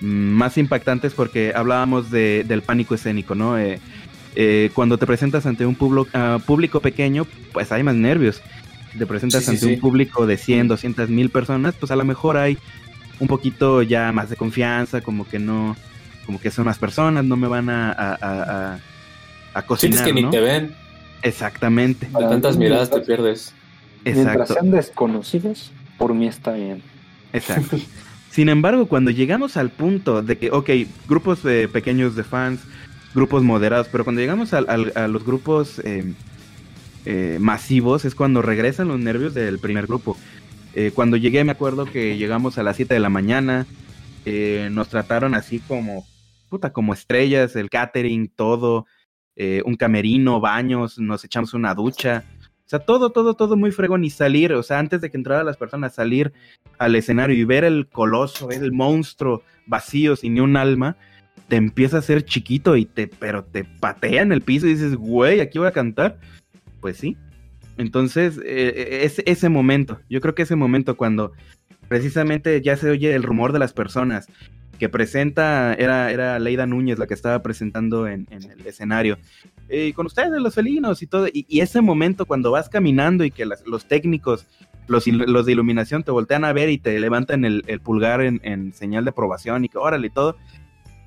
más 0.00 0.56
impactantes 0.58 1.12
porque 1.14 1.52
hablábamos 1.54 2.10
de- 2.10 2.44
del 2.46 2.62
pánico 2.62 2.94
escénico, 2.94 3.34
¿no? 3.34 3.58
Eh, 3.58 3.80
eh, 4.36 4.70
cuando 4.74 4.98
te 4.98 5.06
presentas 5.06 5.46
ante 5.46 5.66
un 5.66 5.74
publo- 5.76 6.06
ah, 6.14 6.38
público 6.46 6.80
pequeño, 6.80 7.26
pues 7.52 7.72
hay 7.72 7.82
más 7.82 7.94
nervios. 7.96 8.40
Si 8.92 8.98
te 8.98 9.06
presentas 9.06 9.44
Sí, 9.44 9.50
ante 9.50 9.66
sí. 9.66 9.74
un 9.74 9.80
público 9.80 10.26
de 10.26 10.36
100, 10.36 10.68
200 10.68 11.08
mil 11.10 11.30
personas, 11.30 11.74
pues 11.78 11.90
a 11.90 11.96
lo 11.96 12.04
mejor 12.04 12.36
hay 12.36 12.56
un 13.20 13.26
poquito 13.26 13.82
ya 13.82 14.12
más 14.12 14.30
de 14.30 14.36
confianza, 14.36 15.00
como 15.00 15.26
que 15.28 15.38
no, 15.40 15.76
como 16.24 16.38
que 16.40 16.50
son 16.50 16.66
más 16.66 16.78
personas, 16.78 17.24
no 17.24 17.36
me 17.36 17.48
van 17.48 17.68
a, 17.68 17.90
a, 17.90 18.12
a, 18.14 18.72
a- 18.74 18.78
a 19.54 19.62
cocinar, 19.62 20.04
Sientes 20.04 20.14
que 20.14 20.22
ni 20.26 20.30
te 20.30 20.40
ven, 20.40 20.74
Exactamente, 21.22 22.06
de 22.06 22.24
tantas 22.28 22.56
miradas 22.56 22.90
te 22.90 23.00
pierdes. 23.00 23.52
Mientras 24.04 24.26
exacto, 24.36 24.54
sean 24.54 24.70
desconocidos, 24.70 25.72
por 25.98 26.14
mí 26.14 26.28
está 26.28 26.52
bien. 26.52 26.80
exacto. 27.32 27.76
Sin 28.38 28.48
embargo, 28.50 28.86
cuando 28.86 29.10
llegamos 29.10 29.56
al 29.56 29.70
punto 29.70 30.22
de 30.22 30.38
que, 30.38 30.52
ok, 30.52 30.70
grupos 31.08 31.44
eh, 31.44 31.66
pequeños 31.66 32.14
de 32.14 32.22
fans, 32.22 32.60
grupos 33.12 33.42
moderados, 33.42 33.88
pero 33.90 34.04
cuando 34.04 34.20
llegamos 34.20 34.54
a 34.54 35.08
los 35.08 35.24
grupos 35.24 35.80
eh, 35.80 36.14
eh, 37.04 37.38
masivos 37.40 38.04
es 38.04 38.14
cuando 38.14 38.40
regresan 38.40 38.86
los 38.86 39.00
nervios 39.00 39.34
del 39.34 39.58
primer 39.58 39.88
grupo. 39.88 40.16
Eh, 40.72 40.92
cuando 40.94 41.16
llegué 41.16 41.42
me 41.42 41.50
acuerdo 41.50 41.86
que 41.86 42.16
llegamos 42.16 42.58
a 42.58 42.62
las 42.62 42.76
7 42.76 42.94
de 42.94 43.00
la 43.00 43.08
mañana, 43.08 43.66
eh, 44.24 44.68
nos 44.70 44.88
trataron 44.88 45.34
así 45.34 45.58
como, 45.58 46.06
puta, 46.48 46.72
como 46.72 46.94
estrellas, 46.94 47.56
el 47.56 47.68
catering, 47.70 48.28
todo, 48.28 48.86
un 49.64 49.74
camerino, 49.74 50.38
baños, 50.38 51.00
nos 51.00 51.24
echamos 51.24 51.54
una 51.54 51.74
ducha. 51.74 52.22
O 52.68 52.70
sea, 52.70 52.80
todo, 52.80 53.08
todo, 53.08 53.32
todo 53.32 53.56
muy 53.56 53.70
fregón 53.70 54.04
y 54.04 54.10
salir, 54.10 54.52
o 54.52 54.62
sea, 54.62 54.78
antes 54.78 55.00
de 55.00 55.10
que 55.10 55.16
entraran 55.16 55.46
las 55.46 55.56
personas, 55.56 55.94
salir 55.94 56.34
al 56.76 56.96
escenario 56.96 57.34
y 57.34 57.44
ver 57.44 57.64
el 57.64 57.88
coloso, 57.88 58.50
el 58.50 58.72
monstruo 58.72 59.42
vacío, 59.66 60.16
sin 60.16 60.34
ni 60.34 60.40
un 60.40 60.54
alma, 60.54 60.94
te 61.48 61.56
empieza 61.56 61.96
a 61.96 62.00
hacer 62.00 62.26
chiquito 62.26 62.76
y 62.76 62.84
te, 62.84 63.08
pero 63.08 63.42
te 63.42 63.64
patea 63.64 64.20
en 64.20 64.32
el 64.32 64.42
piso 64.42 64.66
y 64.66 64.74
dices, 64.74 64.96
güey, 64.96 65.40
aquí 65.40 65.58
voy 65.58 65.68
a 65.68 65.72
cantar. 65.72 66.18
Pues 66.82 66.98
sí. 66.98 67.16
Entonces, 67.78 68.38
eh, 68.44 69.00
ese, 69.02 69.22
ese 69.24 69.48
momento, 69.48 70.02
yo 70.10 70.20
creo 70.20 70.34
que 70.34 70.42
ese 70.42 70.54
momento 70.54 70.94
cuando 70.94 71.32
precisamente 71.88 72.60
ya 72.60 72.76
se 72.76 72.90
oye 72.90 73.14
el 73.14 73.22
rumor 73.22 73.54
de 73.54 73.60
las 73.60 73.72
personas 73.72 74.28
que 74.78 74.88
presenta, 74.88 75.74
era, 75.74 76.10
era 76.12 76.38
Leida 76.38 76.66
Núñez 76.66 76.98
la 76.98 77.06
que 77.06 77.14
estaba 77.14 77.42
presentando 77.42 78.06
en, 78.06 78.26
en 78.30 78.42
el 78.50 78.66
escenario, 78.66 79.18
eh, 79.68 79.92
con 79.92 80.06
ustedes 80.06 80.30
los 80.40 80.54
felinos 80.54 81.02
y 81.02 81.06
todo, 81.06 81.26
y, 81.26 81.44
y 81.48 81.60
ese 81.60 81.80
momento 81.80 82.24
cuando 82.26 82.50
vas 82.50 82.68
caminando 82.68 83.24
y 83.24 83.30
que 83.30 83.44
las- 83.44 83.66
los 83.66 83.86
técnicos, 83.86 84.46
los, 84.86 85.06
los 85.06 85.44
de 85.46 85.52
iluminación 85.52 86.02
te 86.04 86.10
voltean 86.10 86.44
a 86.44 86.52
ver 86.52 86.70
y 86.70 86.78
te 86.78 86.98
levantan 87.00 87.44
el, 87.44 87.64
el 87.66 87.80
pulgar 87.80 88.20
en, 88.22 88.40
en 88.44 88.72
señal 88.72 89.04
de 89.04 89.10
aprobación 89.10 89.64
y 89.64 89.68
que 89.68 89.78
órale 89.78 90.06
y 90.06 90.10
todo, 90.10 90.36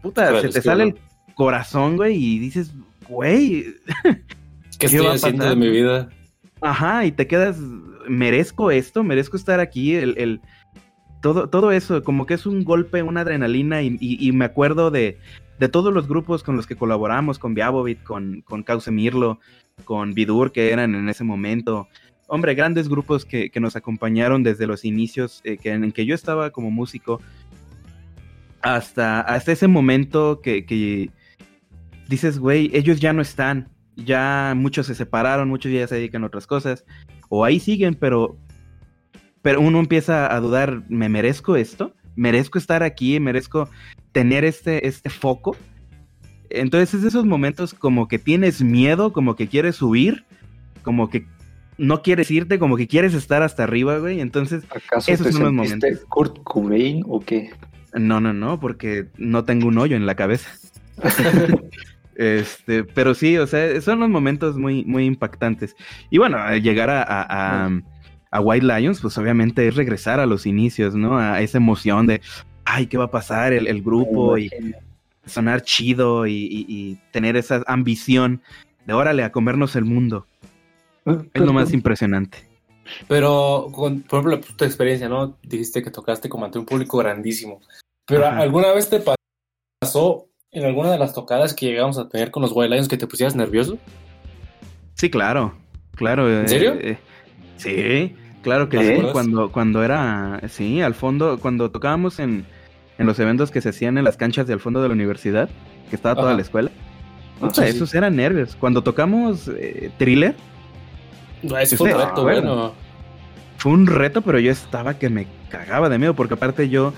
puta, 0.02 0.40
se 0.42 0.50
te 0.50 0.62
sale 0.62 0.84
bueno. 0.86 0.98
el 1.28 1.34
corazón, 1.36 1.96
güey, 1.96 2.16
y 2.16 2.40
dices, 2.40 2.74
güey, 3.10 3.66
¿Qué, 4.04 4.18
¿Qué 4.78 4.86
estoy 4.88 5.08
haciendo 5.08 5.50
de 5.50 5.56
mi 5.56 5.70
vida? 5.70 6.10
Ajá, 6.60 7.06
y 7.06 7.12
te 7.12 7.26
quedas, 7.28 7.58
merezco 8.08 8.70
esto, 8.72 9.04
merezco 9.04 9.38
estar 9.38 9.60
aquí, 9.60 9.96
el, 9.96 10.16
el- 10.18 10.42
todo, 11.22 11.50
todo 11.50 11.72
eso, 11.72 12.04
como 12.04 12.26
que 12.26 12.34
es 12.34 12.46
un 12.46 12.64
golpe, 12.64 13.04
una 13.04 13.22
adrenalina, 13.22 13.82
y, 13.84 14.32
me 14.34 14.46
acuerdo 14.46 14.92
de, 14.92 15.18
de 15.60 15.70
todos 15.70 15.94
los 15.94 16.08
grupos 16.08 16.44
con 16.44 16.56
los 16.56 16.68
que 16.68 16.76
colaboramos, 16.76 17.40
con 17.40 17.54
Viabovit, 17.54 18.04
con, 18.04 18.42
con 18.42 18.64
Cause 18.64 18.92
Mirlo, 18.92 19.40
con 19.86 20.14
Vidur, 20.14 20.52
que 20.52 20.72
eran 20.72 20.96
en 20.96 21.10
ese 21.10 21.24
momento. 21.24 21.88
Hombre, 22.28 22.56
grandes 22.56 22.90
grupos 22.90 23.26
que, 23.26 23.52
que 23.52 23.60
nos 23.60 23.76
acompañaron 23.76 24.44
desde 24.44 24.68
los 24.68 24.84
inicios, 24.84 25.42
eh, 25.44 25.58
que, 25.58 25.72
en 25.72 25.92
que 25.92 26.06
yo 26.06 26.16
estaba 26.16 26.50
como 26.50 26.72
músico, 26.72 27.22
hasta, 28.62 29.22
hasta 29.22 29.52
ese 29.52 29.68
momento 29.68 30.42
que, 30.42 30.66
que 30.66 31.10
dices, 32.08 32.40
güey, 32.40 32.70
ellos 32.74 33.00
ya 33.00 33.14
no 33.14 33.22
están, 33.22 33.70
ya 33.96 34.54
muchos 34.56 34.88
se 34.88 34.96
separaron, 34.96 35.50
muchos 35.50 35.72
ya 35.72 35.88
se 35.88 35.96
dedican 35.96 36.24
a 36.24 36.28
otras 36.28 36.48
cosas, 36.48 36.86
o 37.30 37.46
ahí 37.46 37.60
siguen, 37.60 37.96
pero, 37.96 38.38
pero 39.42 39.62
uno 39.62 39.80
empieza 39.80 40.34
a 40.34 40.40
dudar, 40.40 40.84
¿me 40.90 41.10
merezco 41.10 41.56
esto? 41.56 41.94
¿Merezco 42.16 42.58
estar 42.58 42.84
aquí? 42.84 43.20
¿Merezco 43.20 43.70
tener 44.12 44.44
este, 44.46 44.88
este 44.88 45.10
foco? 45.10 45.56
Entonces 46.50 46.94
es 46.94 47.02
de 47.04 47.08
esos 47.08 47.26
momentos 47.26 47.74
como 47.74 48.08
que 48.08 48.20
tienes 48.20 48.62
miedo, 48.62 49.14
como 49.14 49.36
que 49.36 49.48
quieres 49.48 49.82
huir, 49.82 50.26
como 50.84 51.10
que 51.10 51.26
no 51.78 52.02
quieres 52.04 52.30
irte, 52.30 52.60
como 52.60 52.76
que 52.78 52.88
quieres 52.88 53.14
estar 53.14 53.42
hasta 53.42 53.64
arriba, 53.64 53.98
güey. 53.98 54.20
Entonces, 54.20 54.64
¿Acaso 54.70 55.12
Esos 55.12 55.28
te 55.28 55.34
son 55.34 55.44
los 55.44 55.54
momentos. 55.54 55.90
Kurt 56.10 56.44
Cobain 56.44 57.04
o 57.08 57.20
qué? 57.22 57.52
no, 57.94 58.20
no, 58.22 58.34
no, 58.34 58.60
porque 58.60 59.08
no 59.18 59.44
tengo 59.46 59.68
un 59.68 59.78
hoyo 59.78 59.96
en 59.96 60.06
la 60.06 60.16
cabeza. 60.16 60.50
Este, 62.16 62.84
pero 62.84 63.16
sí, 63.16 63.38
o 63.38 63.48
sea, 63.48 63.80
son 63.82 64.00
los 64.02 64.10
momentos 64.10 64.58
muy, 64.58 64.84
muy 64.86 65.06
impactantes. 65.06 65.76
Y 66.12 66.18
bueno, 66.20 66.38
llegar 66.58 66.90
a, 66.90 67.02
a, 67.02 67.66
a- 67.66 67.82
a 68.32 68.40
White 68.40 68.66
Lions, 68.66 69.02
pues 69.02 69.18
obviamente 69.18 69.68
es 69.68 69.76
regresar 69.76 70.20
a 70.20 70.26
los 70.26 70.46
inicios, 70.46 70.96
¿no? 70.96 71.18
A 71.20 71.42
esa 71.42 71.58
emoción 71.58 72.08
de, 72.08 72.22
ay, 72.66 72.88
¿qué 72.88 72.98
va 72.98 73.06
a 73.06 73.12
pasar? 73.12 73.54
El, 73.54 73.68
el 73.68 73.82
grupo 73.82 74.38
y, 74.38 74.50
sonar 75.26 75.62
chido 75.62 76.26
y, 76.28 76.98
tener 77.12 77.36
esa 77.38 77.64
ambición 77.68 78.42
de 78.86 78.94
órale 78.94 79.24
a 79.24 79.32
comernos 79.32 79.76
el 79.76 79.86
mundo. 79.86 80.26
Ah, 81.06 81.22
es 81.34 81.42
lo 81.42 81.54
más 81.54 81.74
impresionante. 81.74 82.50
Pero, 83.08 83.70
con, 83.72 84.02
por 84.02 84.20
ejemplo, 84.20 84.56
tu 84.56 84.66
experiencia, 84.66 85.08
¿no? 85.08 85.38
Dijiste 85.44 85.82
que 85.82 85.92
tocaste 85.92 86.30
como 86.30 86.46
ante 86.46 86.60
un 86.60 86.66
público 86.66 86.98
grandísimo. 86.98 87.62
Pero 88.06 88.26
¿alguna 88.28 88.72
vez 88.74 88.90
te 88.90 89.02
pasó 89.82 90.28
en 90.52 90.66
alguna 90.66 90.92
de 90.92 90.98
las 90.98 91.14
tocadas 91.14 91.54
que 91.54 91.68
llegamos 91.68 91.98
a 91.98 92.10
tener 92.10 92.32
con 92.32 92.42
los 92.42 92.52
Wild 92.54 92.72
Lions 92.72 92.88
que 92.88 92.98
te 92.98 93.08
pusieras 93.08 93.36
nervioso? 93.36 93.78
Sí, 94.96 95.10
claro. 95.10 95.56
Claro. 95.96 96.30
¿En 96.30 96.50
serio? 96.50 96.74
Eh, 96.74 96.98
sí, 97.58 98.16
claro 98.42 98.70
que 98.70 98.98
sí. 98.98 99.04
Cuando, 99.12 99.52
cuando 99.52 99.84
era, 99.84 100.42
sí, 100.50 100.82
al 100.82 100.94
fondo, 100.94 101.40
cuando 101.40 101.72
tocábamos 101.72 102.20
en, 102.20 102.46
en 102.98 103.06
los 103.06 103.20
eventos 103.20 103.52
que 103.52 103.62
se 103.62 103.70
hacían 103.70 103.98
en 103.98 104.04
las 104.04 104.18
canchas 104.18 104.48
de 104.48 104.54
al 104.54 104.60
fondo 104.60 104.82
de 104.82 104.88
la 104.88 104.94
universidad, 104.94 105.50
que 105.90 105.96
estaba 105.96 106.16
toda 106.16 106.34
la 106.34 106.42
escuela. 106.42 106.72
O 107.42 107.50
sea, 107.54 107.68
esos 107.68 107.94
eran 107.96 108.16
nervios. 108.16 108.56
Cuando 108.60 108.84
tocamos 108.84 109.50
eh, 109.58 109.92
Thriller. 109.98 110.36
No, 111.42 111.58
ese 111.58 111.76
fue 111.76 111.94
un 111.94 112.00
reto, 112.00 112.24
bueno. 112.24 112.74
Fue 113.58 113.72
un 113.72 113.88
reto, 113.88 114.22
pero 114.22 114.40
yo 114.40 114.52
estaba 114.52 114.96
que 114.96 115.10
me 115.10 115.28
cagaba 115.50 115.90
de 115.90 115.98
miedo, 115.98 116.16
porque 116.16 116.36
aparte 116.36 116.70
yo, 116.70 116.94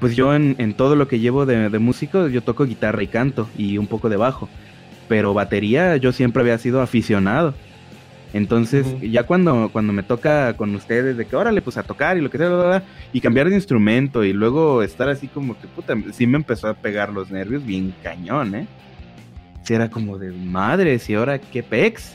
pues 0.00 0.16
yo 0.16 0.34
en, 0.34 0.74
todo 0.74 0.96
lo 0.96 1.08
que 1.08 1.18
llevo 1.18 1.46
de, 1.46 1.68
de, 1.68 1.78
músico, 1.78 2.28
yo 2.28 2.42
toco 2.42 2.64
guitarra 2.64 3.02
y 3.02 3.06
canto 3.06 3.48
y 3.56 3.78
un 3.78 3.86
poco 3.86 4.08
de 4.08 4.16
bajo. 4.16 4.48
Pero 5.08 5.34
batería 5.34 5.96
yo 5.96 6.12
siempre 6.12 6.42
había 6.42 6.58
sido 6.58 6.80
aficionado. 6.80 7.54
Entonces, 8.36 8.86
ya 9.00 9.22
cuando, 9.22 9.70
cuando 9.72 9.94
me 9.94 10.02
toca 10.02 10.54
con 10.58 10.74
ustedes, 10.74 11.16
de 11.16 11.26
que 11.26 11.36
órale, 11.36 11.62
pues 11.62 11.78
a 11.78 11.82
tocar 11.82 12.18
y 12.18 12.20
lo 12.20 12.30
que 12.30 12.36
sea, 12.36 12.82
y 13.10 13.20
cambiar 13.22 13.48
de 13.48 13.54
instrumento 13.54 14.24
y 14.24 14.34
luego 14.34 14.82
estar 14.82 15.08
así 15.08 15.26
como 15.26 15.58
que, 15.58 15.66
puta, 15.68 15.94
sí 16.12 16.26
me 16.26 16.36
empezó 16.36 16.68
a 16.68 16.74
pegar 16.74 17.10
los 17.10 17.30
nervios 17.30 17.64
bien 17.64 17.94
cañón, 18.02 18.54
¿eh? 18.54 18.66
Sí, 19.62 19.72
era 19.72 19.88
como 19.88 20.18
de 20.18 20.32
madres, 20.32 21.08
y 21.08 21.14
ahora 21.14 21.38
qué 21.38 21.62
pex. 21.62 22.14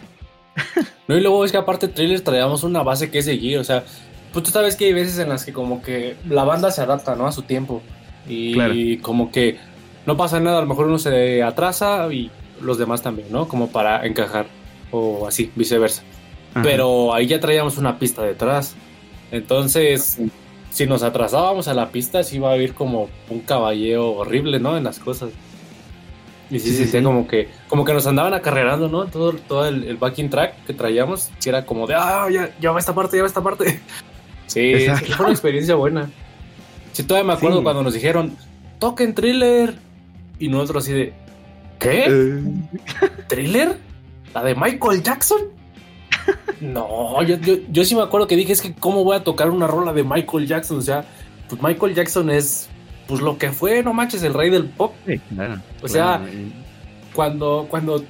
no, 1.08 1.18
y 1.18 1.22
luego 1.22 1.44
es 1.44 1.52
que 1.52 1.58
aparte 1.58 1.88
trailers 1.88 2.24
traíamos 2.24 2.64
una 2.64 2.84
base 2.84 3.10
que 3.10 3.24
seguir, 3.24 3.58
o 3.58 3.64
sea, 3.64 3.84
pues 4.32 4.46
tú 4.46 4.52
sabes 4.52 4.76
que 4.76 4.86
hay 4.86 4.94
veces 4.94 5.18
en 5.18 5.28
las 5.28 5.44
que 5.44 5.54
como 5.54 5.82
que 5.82 6.18
la 6.30 6.44
banda 6.44 6.70
se 6.70 6.82
adapta, 6.82 7.16
¿no? 7.16 7.26
A 7.26 7.32
su 7.32 7.42
tiempo. 7.42 7.82
Y 8.28 8.98
como 8.98 9.32
que 9.32 9.58
no 10.06 10.16
pasa 10.16 10.40
nada, 10.40 10.60
a 10.60 10.62
lo 10.62 10.68
mejor 10.68 10.86
uno 10.86 11.00
se 11.00 11.42
atrasa 11.42 12.08
y 12.14 12.30
los 12.62 12.78
demás 12.78 13.02
también, 13.02 13.30
¿no? 13.32 13.48
Como 13.48 13.72
para 13.72 14.06
encajar 14.06 14.46
o 14.92 15.28
así, 15.28 15.52
viceversa. 15.56 16.04
Pero 16.64 17.14
ahí 17.14 17.28
ya 17.28 17.40
traíamos 17.40 17.78
una 17.78 17.98
pista 17.98 18.24
detrás. 18.24 18.76
Entonces, 19.32 20.20
si 20.70 20.86
nos 20.86 21.04
atrasábamos 21.04 21.68
a 21.68 21.74
la 21.74 21.90
pista, 21.90 22.24
sí 22.24 22.38
iba 22.38 22.50
a 22.50 22.54
haber 22.54 22.74
como 22.74 23.10
un 23.30 23.40
caballeo 23.40 24.12
horrible, 24.12 24.60
¿no? 24.60 24.78
En 24.78 24.84
las 24.84 25.00
cosas. 25.00 25.30
Y 26.50 26.60
sí, 26.60 26.76
sí, 26.76 26.86
sí, 26.86 27.02
como 27.02 27.28
que 27.28 27.48
como 27.70 27.86
que 27.86 27.94
nos 27.94 28.06
andaban 28.08 28.34
acarreando, 28.34 28.90
¿no? 28.90 29.06
Todo, 29.06 29.34
todo 29.34 29.66
el, 29.68 29.96
backing 29.96 30.30
track 30.30 30.66
que 30.66 30.74
traíamos, 30.74 31.30
si 31.40 31.48
era 31.48 31.66
como 31.66 31.88
de, 31.88 31.96
ah, 31.96 32.28
ya, 32.30 32.54
ya 32.60 32.72
va 32.72 32.80
esta 32.80 32.94
parte, 32.94 33.16
ya 33.16 33.24
va 33.24 33.28
esta 33.28 33.42
parte. 33.42 33.80
Sí, 34.48 34.74
fue 35.16 35.28
una 35.28 35.32
experiencia 35.32 35.76
buena. 35.76 36.12
Sí, 36.92 37.04
todavía 37.04 37.26
me 37.26 37.38
acuerdo 37.38 37.64
cuando 37.64 37.84
nos 37.84 37.94
dijeron, 37.94 38.36
toquen 38.80 39.16
thriller. 39.16 39.76
Y 40.40 40.50
nosotros 40.50 40.84
así 40.84 40.92
de, 40.92 41.14
¿qué? 41.80 42.06
Eh. 42.10 42.44
¿Thriller? 43.30 43.78
¿La 44.34 44.44
de 44.44 44.56
Michael 44.56 45.04
Jackson? 45.04 45.40
No, 46.60 47.22
yo, 47.24 47.38
yo, 47.72 47.84
sí 47.84 47.96
me 47.96 48.04
acuerdo 48.04 48.28
que 48.28 48.36
dije, 48.36 48.54
es 48.54 48.62
que 48.62 48.74
cómo 48.74 49.04
voy 49.04 49.16
a 49.16 49.24
tocar 49.24 49.50
una 49.50 49.68
rola 49.68 49.94
de 49.94 50.04
Michael 50.04 50.48
Jackson, 50.48 50.78
o 50.78 50.82
sea, 50.82 51.06
pues 51.50 51.62
Michael 51.62 51.96
Jackson 51.96 52.30
es, 52.30 52.70
pues 53.08 53.22
lo 53.22 53.38
que 53.38 53.52
fue, 53.52 53.82
no 53.82 53.94
manches, 53.94 54.22
el 54.24 54.34
rey 54.34 54.50
del 54.52 54.66
pop. 54.66 54.94
o 55.82 55.88
sea, 55.88 56.22
cuando, 57.14 57.68
cuando 57.70 58.04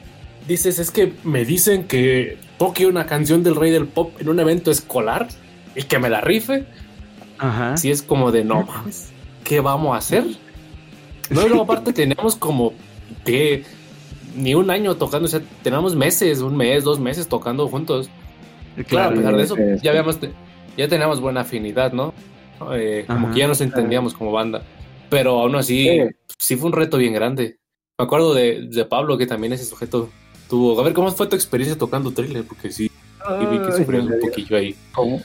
dices, 0.47 0.79
es 0.79 0.91
que 0.91 1.13
me 1.23 1.45
dicen 1.45 1.85
que 1.85 2.37
toque 2.57 2.85
una 2.85 3.05
canción 3.05 3.41
del 3.43 3.55
rey 3.55 3.71
del 3.71 3.87
pop 3.87 4.13
en 4.19 4.29
un 4.29 4.39
evento 4.39 4.69
escolar 4.69 5.27
y 5.75 5.83
que 5.83 5.97
me 5.97 6.09
la 6.09 6.19
rife, 6.19 6.65
Ajá. 7.37 7.77
si 7.77 7.89
es 7.89 8.01
como 8.01 8.31
de, 8.31 8.43
no 8.43 8.63
mames, 8.63 9.11
¿qué 9.43 9.61
vamos 9.61 9.95
a 9.95 9.99
hacer? 9.99 10.25
No, 11.29 11.45
y 11.45 11.47
luego 11.47 11.63
aparte 11.63 11.93
teníamos 11.93 12.35
como 12.35 12.73
que 13.23 13.63
ni 14.35 14.55
un 14.55 14.69
año 14.69 14.95
tocando, 14.95 15.25
o 15.25 15.29
sea, 15.29 15.41
teníamos 15.63 15.95
meses, 15.95 16.39
un 16.39 16.55
mes, 16.55 16.83
dos 16.83 16.99
meses 16.99 17.27
tocando 17.27 17.67
juntos. 17.67 18.09
Claro, 18.87 19.11
a 19.11 19.17
pesar 19.17 19.35
de 19.35 19.43
eso, 19.43 19.55
ya 19.81 19.91
habíamos, 19.91 20.19
ya 20.77 20.87
teníamos 20.87 21.19
buena 21.19 21.41
afinidad, 21.41 21.91
¿no? 21.91 22.13
Eh, 22.73 23.05
como 23.07 23.31
que 23.31 23.39
ya 23.39 23.47
nos 23.47 23.61
entendíamos 23.61 24.13
como 24.13 24.31
banda. 24.31 24.61
Pero 25.09 25.39
aún 25.39 25.55
así, 25.55 25.99
sí. 26.37 26.55
fue 26.55 26.67
un 26.67 26.73
reto 26.73 26.97
bien 26.97 27.13
grande. 27.13 27.57
Me 27.97 28.05
acuerdo 28.05 28.33
de, 28.33 28.67
de, 28.69 28.85
Pablo, 28.85 29.17
que 29.17 29.27
también 29.27 29.53
ese 29.53 29.65
sujeto 29.65 30.09
tuvo. 30.49 30.79
A 30.79 30.83
ver, 30.83 30.93
¿cómo 30.93 31.11
fue 31.11 31.27
tu 31.27 31.35
experiencia 31.35 31.77
tocando 31.77 32.11
thriller? 32.11 32.45
Porque 32.45 32.71
sí, 32.71 32.89
vi 33.39 33.59
que 33.59 33.71
sufrías 33.73 34.05
un 34.05 34.19
poquillo 34.19 34.57
ahí. 34.57 34.75
¿Cómo? 34.93 35.21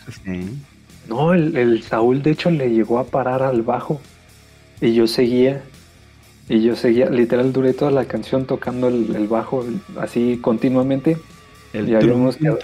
No, 1.09 1.33
el, 1.33 1.57
el 1.57 1.83
Saúl, 1.85 2.23
de 2.23 2.33
hecho, 2.33 2.51
le 2.51 2.71
llegó 2.71 2.99
a 2.99 3.05
parar 3.05 3.43
al 3.43 3.63
bajo. 3.63 4.01
Y 4.81 4.93
yo 4.93 5.07
seguía 5.07 5.63
y 6.49 6.63
yo 6.63 6.77
seguía, 6.77 7.11
literal, 7.11 7.53
duré 7.53 7.73
toda 7.73 7.91
la 7.91 8.05
canción 8.05 8.47
tocando 8.47 8.89
el, 8.89 9.27
bajo 9.29 9.65
así 9.99 10.39
continuamente. 10.41 11.17
El 11.73 11.89
y 11.89 11.95
habíamos 11.95 12.37
quedado... 12.37 12.59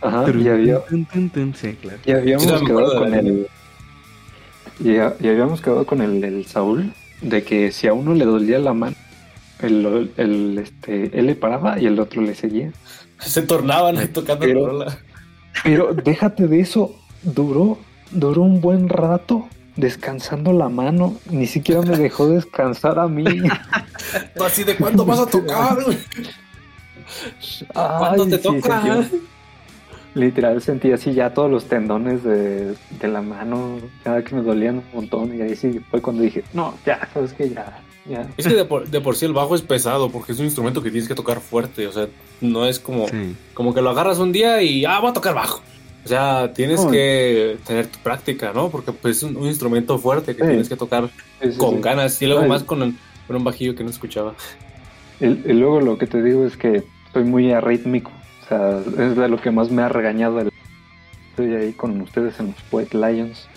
Ajá, 0.00 0.24
y, 0.30 0.48
había... 0.48 0.80
y 2.04 2.10
habíamos 2.10 2.62
quedado 2.62 2.98
con 2.98 3.14
el... 3.14 3.46
Y, 4.80 4.96
habíamos 4.98 5.60
quedado 5.60 5.86
con 5.86 6.02
el, 6.02 6.22
el, 6.24 6.44
Saúl 6.46 6.92
de 7.22 7.44
que 7.44 7.72
si 7.72 7.86
a 7.86 7.94
uno 7.94 8.14
le 8.14 8.24
dolía 8.24 8.58
la 8.58 8.74
mano, 8.74 8.96
el, 9.62 10.10
el, 10.16 10.58
este, 10.58 11.18
él 11.18 11.26
le 11.26 11.34
paraba 11.34 11.80
y 11.80 11.86
el 11.86 11.98
otro 11.98 12.20
le 12.20 12.34
seguía. 12.34 12.72
Se 13.18 13.42
tornaban 13.42 13.96
ahí 13.96 14.08
tocando 14.08 14.44
pero, 14.44 14.60
la 14.60 14.68
rola. 14.68 14.98
Pero 15.64 15.94
déjate 15.94 16.46
de 16.48 16.60
eso, 16.60 16.94
duró, 17.22 17.78
duró 18.10 18.42
un 18.42 18.60
buen 18.60 18.88
rato 18.88 19.48
descansando 19.76 20.52
la 20.52 20.68
mano, 20.68 21.16
ni 21.30 21.46
siquiera 21.46 21.82
me 21.82 21.96
dejó 21.96 22.28
descansar 22.28 22.98
a 22.98 23.08
mí. 23.08 23.24
así 24.44 24.64
de 24.64 24.76
cuándo 24.76 25.04
vas 25.04 25.20
a 25.20 25.26
tocar, 25.26 25.78
¿Cuándo 27.72 28.26
te 28.26 28.38
toca? 28.38 29.06
literal 30.16 30.62
sentí 30.62 30.90
así 30.92 31.12
ya 31.12 31.34
todos 31.34 31.50
los 31.50 31.66
tendones 31.66 32.24
de, 32.24 32.74
la 33.02 33.20
mano, 33.20 33.78
cada 34.02 34.24
que 34.24 34.34
me 34.34 34.42
dolían 34.42 34.78
un 34.78 34.84
montón. 34.94 35.36
Y 35.36 35.42
ahí 35.42 35.54
sí 35.54 35.80
fue 35.90 36.00
cuando 36.00 36.22
dije, 36.22 36.42
no, 36.54 36.74
ya, 36.84 37.08
sabes 37.12 37.32
que 37.34 37.50
ya. 37.50 37.80
Ya. 38.08 38.26
Es 38.36 38.46
que 38.46 38.54
de 38.54 38.64
por, 38.64 39.16
sí 39.16 39.24
el 39.24 39.32
bajo 39.32 39.56
es 39.56 39.62
pesado 39.62 40.10
porque 40.10 40.32
es 40.32 40.38
un 40.38 40.44
instrumento 40.44 40.80
que 40.80 40.90
tienes 40.90 41.08
que 41.08 41.14
tocar 41.14 41.40
fuerte, 41.40 41.88
o 41.88 41.92
sea, 41.92 42.06
no 42.40 42.64
es 42.64 42.78
como, 42.78 43.06
como 43.52 43.74
que 43.74 43.82
lo 43.82 43.90
agarras 43.90 44.18
un 44.18 44.30
día 44.30 44.62
y, 44.62 44.84
ah, 44.84 45.00
voy 45.00 45.10
a 45.10 45.12
tocar 45.12 45.34
bajo. 45.34 45.60
O 46.06 46.08
sea, 46.08 46.52
tienes 46.52 46.80
que 46.86 47.58
tener 47.66 47.88
tu 47.88 47.98
práctica, 47.98 48.52
¿no? 48.54 48.70
Porque 48.70 48.92
pues, 48.92 49.16
es 49.16 49.22
un, 49.24 49.44
instrumento 49.44 49.98
fuerte 49.98 50.36
que 50.36 50.44
tienes 50.44 50.68
que 50.68 50.76
tocar 50.76 51.10
con 51.58 51.80
ganas 51.80 52.22
y 52.22 52.26
luego 52.26 52.46
más 52.46 52.62
con, 52.62 52.96
un 53.28 53.44
bajillo 53.44 53.74
que 53.74 53.82
no 53.82 53.90
escuchaba. 53.90 54.36
Y, 55.18 55.26
luego 55.26 55.80
lo 55.80 55.98
que 55.98 56.06
te 56.06 56.22
digo 56.22 56.46
es 56.46 56.56
que 56.56 56.84
soy 57.12 57.24
muy 57.24 57.50
arrítmico. 57.50 58.12
O 58.44 58.48
sea, 58.48 58.78
es 58.78 59.16
de 59.16 59.28
lo 59.28 59.40
que 59.40 59.50
más 59.50 59.72
me 59.72 59.82
ha 59.82 59.88
regañado. 59.88 60.40
Estoy 61.30 61.56
ahí 61.56 61.72
con 61.72 62.00
ustedes 62.02 62.38
en 62.38 62.54
los 62.54 62.56
White 62.70 62.96
Lions. 62.96 63.48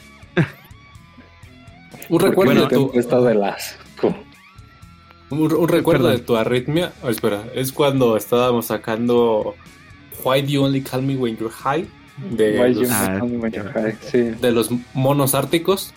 un 2.10 2.20
recuerdo 2.20 2.66
de 2.66 2.68
tu... 2.68 2.92
De 2.92 3.36
las... 3.36 3.78
Un, 5.30 5.70
recuerdo 5.70 6.08
de 6.08 6.18
tu 6.18 6.36
arritmia. 6.36 6.94
Oh, 7.04 7.10
espera, 7.10 7.44
es 7.54 7.72
cuando 7.72 8.18
estábamos 8.18 8.66
sacando 8.66 9.54
Why 10.24 10.42
Do 10.42 10.48
You 10.48 10.64
Only 10.64 10.82
Call 10.82 11.04
Me 11.04 11.16
When 11.16 11.38
You're 11.38 11.54
High 11.54 11.99
de 12.32 12.70
los, 12.70 12.92
ah, 12.92 13.22
de 14.14 14.52
los 14.52 14.70
monos 14.94 15.36
árticos. 15.36 15.94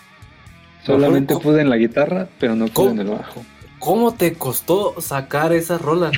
Solamente 0.85 1.37
pude 1.37 1.61
en 1.61 1.70
la 1.70 1.77
guitarra, 1.77 2.29
pero 2.39 2.55
no 2.55 2.66
pude 2.66 2.91
en 2.91 3.01
el 3.01 3.09
bajo. 3.09 3.45
¿Cómo 3.79 4.14
te 4.14 4.35
costó 4.35 5.01
sacar 5.01 5.53
esa 5.53 5.79
rola? 5.79 6.11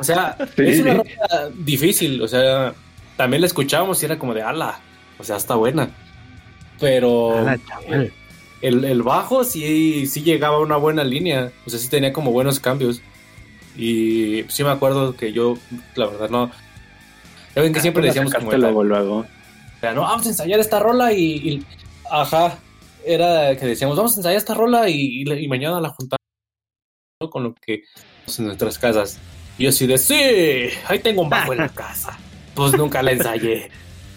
O 0.00 0.04
sea, 0.04 0.36
es 0.56 0.80
una 0.80 0.94
rola 0.94 1.50
difícil, 1.56 2.20
o 2.22 2.28
sea, 2.28 2.74
también 3.16 3.40
la 3.40 3.46
escuchábamos 3.46 4.02
y 4.02 4.06
era 4.06 4.18
como 4.18 4.34
de 4.34 4.42
ala, 4.42 4.80
o 5.18 5.24
sea, 5.24 5.36
está 5.36 5.54
buena. 5.54 5.90
Pero 6.80 7.46
el, 8.60 8.84
el, 8.84 9.02
bajo 9.02 9.44
sí, 9.44 10.06
sí 10.06 10.22
llegaba 10.22 10.56
a 10.56 10.60
una 10.60 10.76
buena 10.76 11.04
línea, 11.04 11.52
o 11.66 11.70
sea, 11.70 11.78
sí 11.78 11.88
tenía 11.88 12.12
como 12.12 12.32
buenos 12.32 12.60
cambios. 12.60 13.00
Y 13.76 14.44
sí 14.48 14.62
me 14.62 14.70
acuerdo 14.70 15.16
que 15.16 15.32
yo, 15.32 15.56
la 15.96 16.06
verdad, 16.06 16.30
no. 16.30 16.50
Ya 17.56 17.62
ven 17.62 17.72
que 17.72 17.80
siempre 17.80 18.06
decíamos 18.06 18.32
como. 18.34 18.52
luego 18.52 19.26
no, 19.92 20.02
vamos 20.02 20.26
a 20.26 20.30
ensayar 20.30 20.60
esta 20.60 20.78
rola 20.78 21.12
y, 21.12 21.64
ajá, 22.10 22.58
era 23.04 23.56
que 23.56 23.66
decíamos, 23.66 23.96
vamos 23.96 24.14
a 24.14 24.20
ensayar 24.20 24.38
esta 24.38 24.54
rola 24.54 24.88
y, 24.88 25.24
mañana 25.48 25.80
la 25.80 25.90
juntamos 25.90 26.18
con 27.30 27.42
lo 27.42 27.54
que 27.54 27.82
en 28.38 28.46
nuestras 28.46 28.78
casas. 28.78 29.18
Y 29.58 29.64
yo 29.64 29.68
así 29.70 29.86
de, 29.86 29.98
sí, 29.98 30.14
ahí 30.86 30.98
tengo 30.98 31.22
un 31.22 31.30
bajo 31.30 31.52
en 31.52 31.58
la 31.60 31.68
casa. 31.68 32.18
Pues 32.54 32.72
nunca 32.74 33.02
la 33.02 33.10
ensayé. 33.10 33.68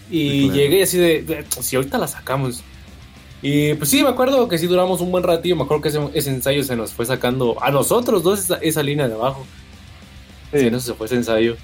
Y 0.08 0.48
llegué 0.52 0.84
así 0.84 0.96
de, 0.96 1.44
si 1.60 1.74
ahorita 1.74 1.98
la 1.98 2.06
sacamos. 2.06 2.62
Y 3.42 3.74
pues 3.74 3.90
sí, 3.90 4.02
me 4.02 4.10
acuerdo 4.10 4.46
que 4.46 4.58
sí 4.58 4.68
duramos 4.68 5.00
un 5.00 5.10
buen 5.10 5.24
ratillo. 5.24 5.56
Me 5.56 5.64
acuerdo 5.64 5.82
que 5.82 6.18
ese, 6.18 6.30
ensayo 6.30 6.62
se 6.62 6.76
nos 6.76 6.92
fue 6.92 7.04
sacando 7.04 7.60
a 7.60 7.72
nosotros 7.72 8.22
dos 8.22 8.52
esa, 8.62 8.82
línea 8.84 9.08
de 9.08 9.14
abajo. 9.14 9.44
Sí, 10.52 10.70
no 10.70 10.78
se 10.78 10.94
fue 10.94 11.06
ese 11.06 11.16
ensayo. 11.16 11.56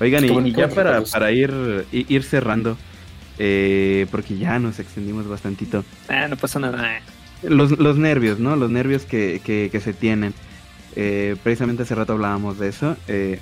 Oigan, 0.00 0.24
y, 0.46 0.52
ya 0.52 0.68
para, 0.68 1.02
para 1.02 1.32
ir, 1.32 1.52
ir 1.90 2.22
cerrando, 2.22 2.76
eh, 3.38 4.06
porque 4.10 4.36
ya 4.36 4.58
nos 4.58 4.78
extendimos 4.78 5.26
bastantito. 5.28 5.84
Ah, 6.08 6.28
no 6.28 6.36
pasa 6.36 6.60
nada. 6.60 7.00
Los, 7.42 7.78
los 7.78 7.96
nervios, 7.96 8.38
¿no? 8.38 8.54
Los 8.54 8.70
nervios 8.70 9.04
que, 9.04 9.40
que, 9.44 9.80
se 9.80 9.92
tienen. 9.92 10.34
Eh, 10.94 11.36
precisamente 11.42 11.82
hace 11.82 11.94
rato 11.94 12.12
hablábamos 12.12 12.58
de 12.58 12.68
eso. 12.68 12.96
Eh, 13.08 13.40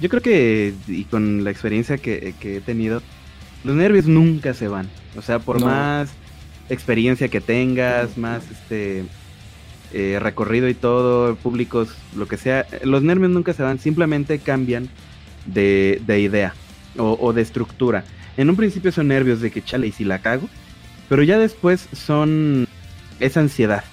yo 0.00 0.08
creo 0.08 0.22
que, 0.22 0.74
y 0.86 1.04
con 1.04 1.42
la 1.42 1.50
experiencia 1.50 1.98
que, 1.98 2.34
he 2.40 2.60
tenido, 2.60 3.02
los 3.64 3.74
nervios 3.74 4.06
nunca 4.06 4.54
se 4.54 4.68
van. 4.68 4.88
O 5.16 5.22
sea, 5.22 5.40
por 5.40 5.60
más 5.60 6.10
experiencia 6.68 7.28
que 7.28 7.40
tengas, 7.40 8.16
más 8.16 8.44
este 8.50 9.04
recorrido 10.20 10.68
y 10.68 10.74
todo, 10.74 11.36
públicos, 11.36 11.88
lo 12.16 12.26
que 12.26 12.36
sea, 12.36 12.66
los 12.82 13.02
nervios 13.02 13.30
nunca 13.30 13.52
se 13.52 13.62
van, 13.62 13.78
simplemente 13.78 14.40
cambian 14.40 14.88
de, 15.46 16.00
de 16.06 16.20
idea 16.20 16.54
o, 16.98 17.18
o, 17.20 17.32
de 17.32 17.42
estructura. 17.42 18.04
En 18.36 18.50
un 18.50 18.56
principio 18.56 18.92
son 18.92 19.08
nervios 19.08 19.40
de 19.40 19.50
que 19.50 19.62
chale 19.62 19.86
y 19.86 19.92
si 19.92 20.04
la 20.04 20.20
cago, 20.20 20.48
pero 21.08 21.22
ya 21.22 21.38
después 21.38 21.88
son 21.92 22.66
esa 23.20 23.40
ansiedad. 23.40 23.84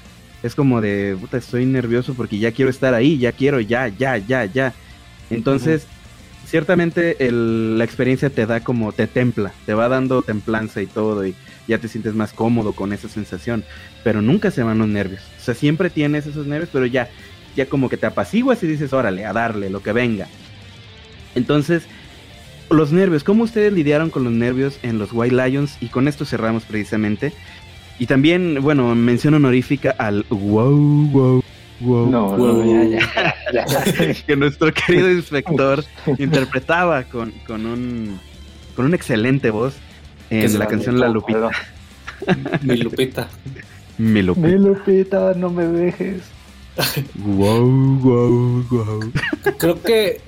Es 0.43 0.55
como 0.55 0.81
de, 0.81 1.15
puta, 1.19 1.37
estoy 1.37 1.65
nervioso 1.65 2.13
porque 2.15 2.39
ya 2.39 2.51
quiero 2.51 2.71
estar 2.71 2.93
ahí, 2.93 3.17
ya 3.17 3.31
quiero, 3.31 3.59
ya, 3.59 3.87
ya, 3.89 4.17
ya, 4.17 4.45
ya. 4.45 4.73
Entonces, 5.29 5.85
ciertamente 6.45 7.15
la 7.31 7.83
experiencia 7.83 8.29
te 8.29 8.45
da 8.45 8.61
como, 8.61 8.91
te 8.91 9.07
templa, 9.07 9.53
te 9.65 9.73
va 9.73 9.87
dando 9.87 10.23
templanza 10.23 10.81
y 10.81 10.87
todo, 10.87 11.25
y 11.25 11.35
ya 11.67 11.77
te 11.77 11.87
sientes 11.87 12.15
más 12.15 12.33
cómodo 12.33 12.73
con 12.73 12.91
esa 12.91 13.07
sensación. 13.07 13.63
Pero 14.03 14.21
nunca 14.21 14.49
se 14.49 14.63
van 14.63 14.79
los 14.79 14.87
nervios. 14.87 15.21
O 15.39 15.43
sea, 15.43 15.53
siempre 15.53 15.91
tienes 15.91 16.25
esos 16.25 16.47
nervios, 16.47 16.69
pero 16.73 16.87
ya, 16.87 17.07
ya 17.55 17.67
como 17.67 17.87
que 17.87 17.97
te 17.97 18.07
apaciguas 18.07 18.63
y 18.63 18.67
dices, 18.67 18.93
órale, 18.93 19.25
a 19.25 19.33
darle, 19.33 19.69
lo 19.69 19.83
que 19.83 19.93
venga. 19.93 20.27
Entonces, 21.35 21.83
los 22.69 22.91
nervios, 22.91 23.23
¿cómo 23.23 23.43
ustedes 23.43 23.73
lidiaron 23.73 24.09
con 24.09 24.23
los 24.23 24.33
nervios 24.33 24.79
en 24.83 24.97
los 24.97 25.11
White 25.11 25.35
Lions? 25.35 25.77
Y 25.81 25.87
con 25.87 26.07
esto 26.07 26.25
cerramos 26.25 26.63
precisamente. 26.63 27.33
Y 27.99 28.07
también, 28.07 28.59
bueno, 28.61 28.95
mención 28.95 29.33
honorífica 29.33 29.95
al 29.97 30.25
wow, 30.29 31.09
wow, 31.11 31.43
wow. 31.81 32.09
No, 32.09 32.37
no 32.37 32.65
ya, 32.65 33.01
ya, 33.53 33.65
ya, 33.65 34.13
que 34.25 34.35
nuestro 34.35 34.73
querido 34.73 35.11
inspector 35.11 35.83
interpretaba 36.17 37.03
con, 37.03 37.31
con, 37.45 37.65
un, 37.65 38.19
con 38.75 38.85
una 38.85 38.95
excelente 38.95 39.51
voz 39.51 39.75
en 40.29 40.57
la 40.57 40.67
canción 40.67 40.99
La 40.99 41.09
Lupita. 41.09 41.49
Mi 42.61 42.77
Lupita. 42.77 43.27
Mi 43.97 44.21
Lupita. 44.21 44.47
Mi 44.47 44.57
Lupita, 44.57 45.33
no 45.35 45.49
me 45.49 45.65
dejes. 45.65 46.21
wow, 47.15 47.99
wow, 47.99 48.65
wow. 48.69 49.11
Creo 49.57 49.81
que, 49.81 50.21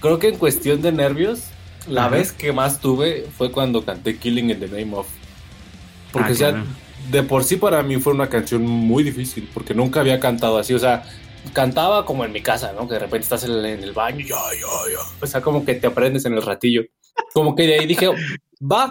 creo 0.00 0.18
que 0.18 0.28
en 0.28 0.36
cuestión 0.36 0.82
de 0.82 0.92
nervios, 0.92 1.44
la 1.88 2.08
vez 2.08 2.32
que 2.32 2.52
más 2.52 2.80
tuve 2.80 3.26
fue 3.36 3.52
cuando 3.52 3.84
canté 3.84 4.18
Killing 4.18 4.50
in 4.50 4.60
the 4.60 4.68
Name 4.68 4.96
of. 4.96 5.06
Porque, 6.12 6.44
ah, 6.44 6.64
de 7.10 7.22
por 7.22 7.44
sí 7.44 7.56
para 7.56 7.82
mí 7.82 7.96
fue 7.98 8.12
una 8.12 8.28
canción 8.28 8.62
muy 8.62 9.04
difícil, 9.04 9.48
porque 9.52 9.74
nunca 9.74 10.00
había 10.00 10.18
cantado 10.18 10.58
así. 10.58 10.74
O 10.74 10.78
sea, 10.78 11.04
cantaba 11.52 12.04
como 12.04 12.24
en 12.24 12.32
mi 12.32 12.40
casa, 12.40 12.72
¿no? 12.72 12.88
Que 12.88 12.94
de 12.94 13.00
repente 13.00 13.24
estás 13.24 13.44
en 13.44 13.52
el, 13.64 13.92
baño, 13.92 14.20
ya, 14.20 14.36
ya, 14.54 14.92
ya. 14.92 15.22
O 15.22 15.26
sea, 15.26 15.40
como 15.40 15.64
que 15.64 15.74
te 15.74 15.86
aprendes 15.86 16.24
en 16.24 16.34
el 16.34 16.42
ratillo. 16.42 16.82
Como 17.32 17.54
que 17.54 17.66
de 17.66 17.80
ahí 17.80 17.86
dije, 17.86 18.08
va, 18.60 18.90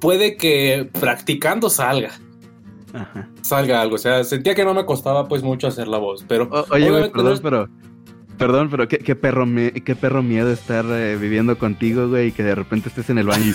puede 0.00 0.36
que 0.36 0.88
practicando 1.00 1.70
salga. 1.70 2.18
Salga 3.42 3.80
algo. 3.80 3.94
O 3.94 3.98
sea, 3.98 4.24
sentía 4.24 4.54
que 4.54 4.64
no 4.64 4.74
me 4.74 4.84
costaba 4.84 5.26
pues 5.28 5.42
mucho 5.42 5.66
hacer 5.66 5.88
la 5.88 5.98
voz, 5.98 6.24
pero. 6.28 6.50
oye, 6.70 7.08
perdón, 7.08 7.40
pero 7.42 7.68
Perdón, 8.42 8.70
pero 8.72 8.88
qué, 8.88 8.98
qué 8.98 9.14
perro, 9.14 9.46
qué 9.84 9.94
perro 9.94 10.20
miedo 10.20 10.50
estar 10.50 10.84
eh, 10.88 11.16
viviendo 11.16 11.56
contigo, 11.56 12.08
güey, 12.08 12.30
y 12.30 12.32
que 12.32 12.42
de 12.42 12.56
repente 12.56 12.88
estés 12.88 13.08
en 13.08 13.18
el 13.18 13.26
baño 13.28 13.54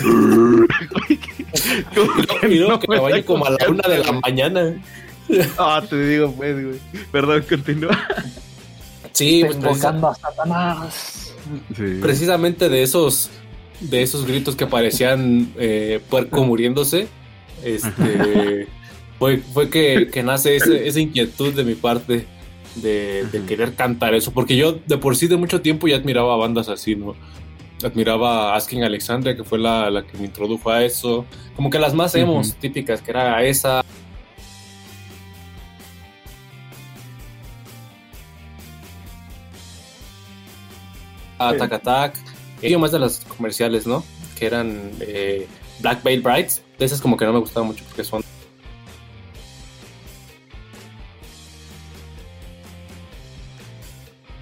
y... 1.10 2.58
no, 2.58 2.80
que 2.80 2.88
me 2.88 2.98
vaya 2.98 3.22
como 3.22 3.44
a 3.44 3.50
la 3.50 3.68
una 3.68 3.86
de 3.86 3.98
la 3.98 4.12
mañana. 4.12 4.82
Ah, 5.58 5.82
te 5.86 6.08
digo, 6.08 6.32
pues, 6.32 6.64
güey. 6.64 6.78
Perdón, 7.12 7.44
continúa. 7.46 7.98
Sí, 9.12 9.42
pues 9.44 9.56
invocando 9.56 10.08
a 10.08 10.14
Satanás. 10.14 11.34
Precisamente 12.00 12.70
de 12.70 12.82
esos, 12.82 13.28
de 13.80 14.00
esos 14.00 14.26
gritos 14.26 14.56
que 14.56 14.66
parecían 14.66 15.52
eh, 15.58 16.00
puerco 16.08 16.44
muriéndose, 16.44 17.08
este, 17.62 18.66
fue, 19.18 19.36
fue 19.52 19.68
que, 19.68 20.08
que 20.10 20.22
nace 20.22 20.56
ese, 20.56 20.88
esa 20.88 20.98
inquietud 20.98 21.52
de 21.52 21.64
mi 21.64 21.74
parte 21.74 22.26
de, 22.82 23.42
querer 23.46 23.74
cantar 23.74 24.14
eso, 24.14 24.32
porque 24.32 24.56
yo 24.56 24.72
de 24.72 24.98
por 24.98 25.16
sí 25.16 25.26
de 25.26 25.36
mucho 25.36 25.60
tiempo 25.60 25.88
ya 25.88 25.96
admiraba 25.96 26.36
bandas 26.36 26.68
así, 26.68 26.96
¿no? 26.96 27.14
Admiraba 27.82 28.52
a 28.52 28.56
Asking 28.56 28.82
Alexandria, 28.82 29.36
que 29.36 29.44
fue 29.44 29.58
la, 29.58 29.90
la, 29.90 30.04
que 30.04 30.18
me 30.18 30.24
introdujo 30.26 30.70
a 30.70 30.84
eso, 30.84 31.24
como 31.54 31.70
que 31.70 31.78
las 31.78 31.94
más 31.94 32.14
emos 32.14 32.54
típicas, 32.56 33.02
que 33.02 33.10
era 33.10 33.42
esa. 33.44 33.82
Attack 41.38 41.72
Attack, 41.72 42.16
y 42.62 42.76
más 42.76 42.90
de 42.90 42.98
las 42.98 43.24
comerciales, 43.24 43.86
¿no? 43.86 44.04
Que 44.36 44.46
eran 44.46 44.90
eh, 45.00 45.46
Black 45.80 46.02
Veil 46.02 46.20
Brides, 46.20 46.62
de 46.78 46.84
esas 46.84 47.00
como 47.00 47.16
que 47.16 47.24
no 47.24 47.32
me 47.32 47.38
gustaban 47.38 47.68
mucho 47.68 47.84
porque 47.84 48.02
son 48.02 48.22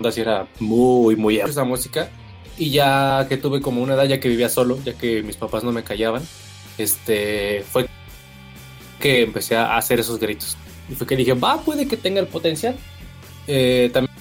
así 0.05 0.21
era 0.21 0.47
muy, 0.61 1.17
muy 1.17 1.39
esa 1.39 1.65
música. 1.65 2.11
Y 2.59 2.71
ya 2.71 3.27
que 3.29 3.37
tuve 3.37 3.61
como 3.61 3.83
una 3.83 3.95
edad, 3.95 4.05
ya 4.05 4.21
que 4.21 4.29
vivía 4.29 4.49
solo, 4.49 4.79
ya 4.85 4.95
que 4.95 5.23
mis 5.23 5.37
papás 5.37 5.63
no 5.63 5.73
me 5.73 5.85
callaban, 5.85 6.23
este, 6.79 7.65
fue 7.71 7.87
que 8.99 9.23
empecé 9.23 9.57
a 9.57 9.77
hacer 9.77 10.01
esos 10.01 10.19
gritos. 10.19 10.57
Y 10.89 10.95
fue 10.95 11.07
que 11.07 11.17
dije, 11.17 11.35
va, 11.35 11.61
puede 11.61 11.87
que 11.87 11.97
tenga 11.97 12.21
el 12.21 12.27
potencial. 12.27 12.77
Eh, 13.47 13.91
también 13.93 14.17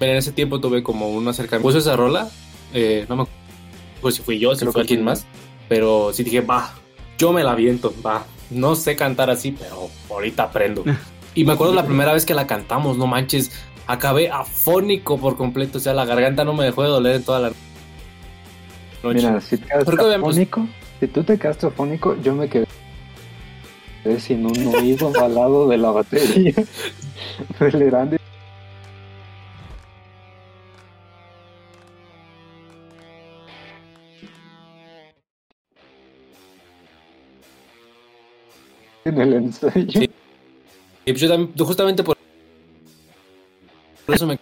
en 0.00 0.16
ese 0.16 0.32
tiempo 0.32 0.60
tuve 0.60 0.82
como 0.82 1.08
un 1.10 1.26
acercamiento. 1.28 1.66
Puse 1.68 1.78
esa 1.78 1.96
rola, 1.96 2.28
eh, 2.74 3.06
no 3.08 3.16
me 3.16 3.22
acuerdo 3.22 4.16
si 4.16 4.22
fui 4.22 4.38
yo, 4.38 4.54
si 4.54 4.66
fue 4.66 4.82
alguien 4.82 5.02
más, 5.02 5.26
pero 5.68 6.12
sí 6.12 6.22
dije, 6.22 6.40
va, 6.40 6.74
yo 7.18 7.32
me 7.32 7.42
la 7.42 7.54
viento, 7.54 7.94
va, 8.04 8.26
no 8.50 8.74
sé 8.74 8.96
cantar 8.96 9.30
así, 9.30 9.52
pero 9.52 9.88
ahorita 10.10 10.44
aprendo. 10.44 10.84
Y 11.34 11.44
me 11.44 11.52
acuerdo 11.52 11.74
la 11.74 11.84
primera 11.84 12.12
vez 12.12 12.24
que 12.24 12.34
la 12.34 12.46
cantamos, 12.46 12.96
no 12.96 13.06
manches, 13.06 13.52
acabé 13.86 14.30
afónico 14.30 15.18
por 15.18 15.36
completo, 15.36 15.78
o 15.78 15.80
sea, 15.80 15.94
la 15.94 16.04
garganta 16.04 16.44
no 16.44 16.54
me 16.54 16.64
dejó 16.64 16.82
de 16.82 16.88
doler 16.88 17.16
en 17.16 17.22
toda 17.24 17.40
la 17.40 17.48
noche. 17.48 17.58
Mira, 19.02 19.40
si 19.40 19.58
te 19.58 19.66
quedas 19.66 19.88
afónico, 19.88 20.66
si 21.00 21.06
tú 21.06 21.22
te 21.22 21.38
quedas 21.38 21.62
afónico, 21.62 22.16
yo 22.22 22.34
me 22.34 22.48
quedé 22.48 22.66
sin 24.18 24.46
un 24.46 24.74
oído 24.74 25.12
al 25.20 25.34
lado 25.34 25.68
de 25.68 25.78
la 25.78 25.90
batería, 25.90 26.54
acelerando 27.58 28.16
en 39.08 39.20
el 39.20 39.32
ensayo. 39.34 39.90
Sí. 39.90 40.10
Y 41.04 41.12
pues 41.12 41.20
yo 41.20 41.28
también, 41.28 41.52
justamente 41.56 42.02
por 42.02 42.16
eso 44.08 44.26
me 44.26 44.38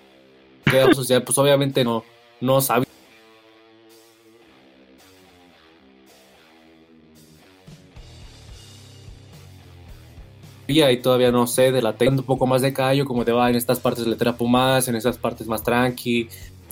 quedé, 0.65 0.85
o 0.85 1.05
sea, 1.05 1.25
pues 1.25 1.37
obviamente 1.39 1.85
no, 1.85 2.05
no 2.41 2.61
sabía. 2.61 2.87
y 10.67 10.97
todavía 10.97 11.31
no 11.31 11.47
sé 11.47 11.73
de 11.73 11.83
la 11.83 11.97
técnica 11.97 12.23
un 12.23 12.27
poco 12.27 12.47
más 12.47 12.62
de 12.62 12.73
callo 12.73 13.05
como 13.05 13.25
te 13.25 13.33
va 13.33 13.51
en 13.51 13.55
estas 13.55 13.81
partes 13.81 14.07
le 14.07 14.17
trapo 14.17 14.47
más 14.47 14.89
en 14.89 14.97
estas 14.97 15.19
partes 15.19 15.47
más 15.47 15.62
tranqui 15.62 16.29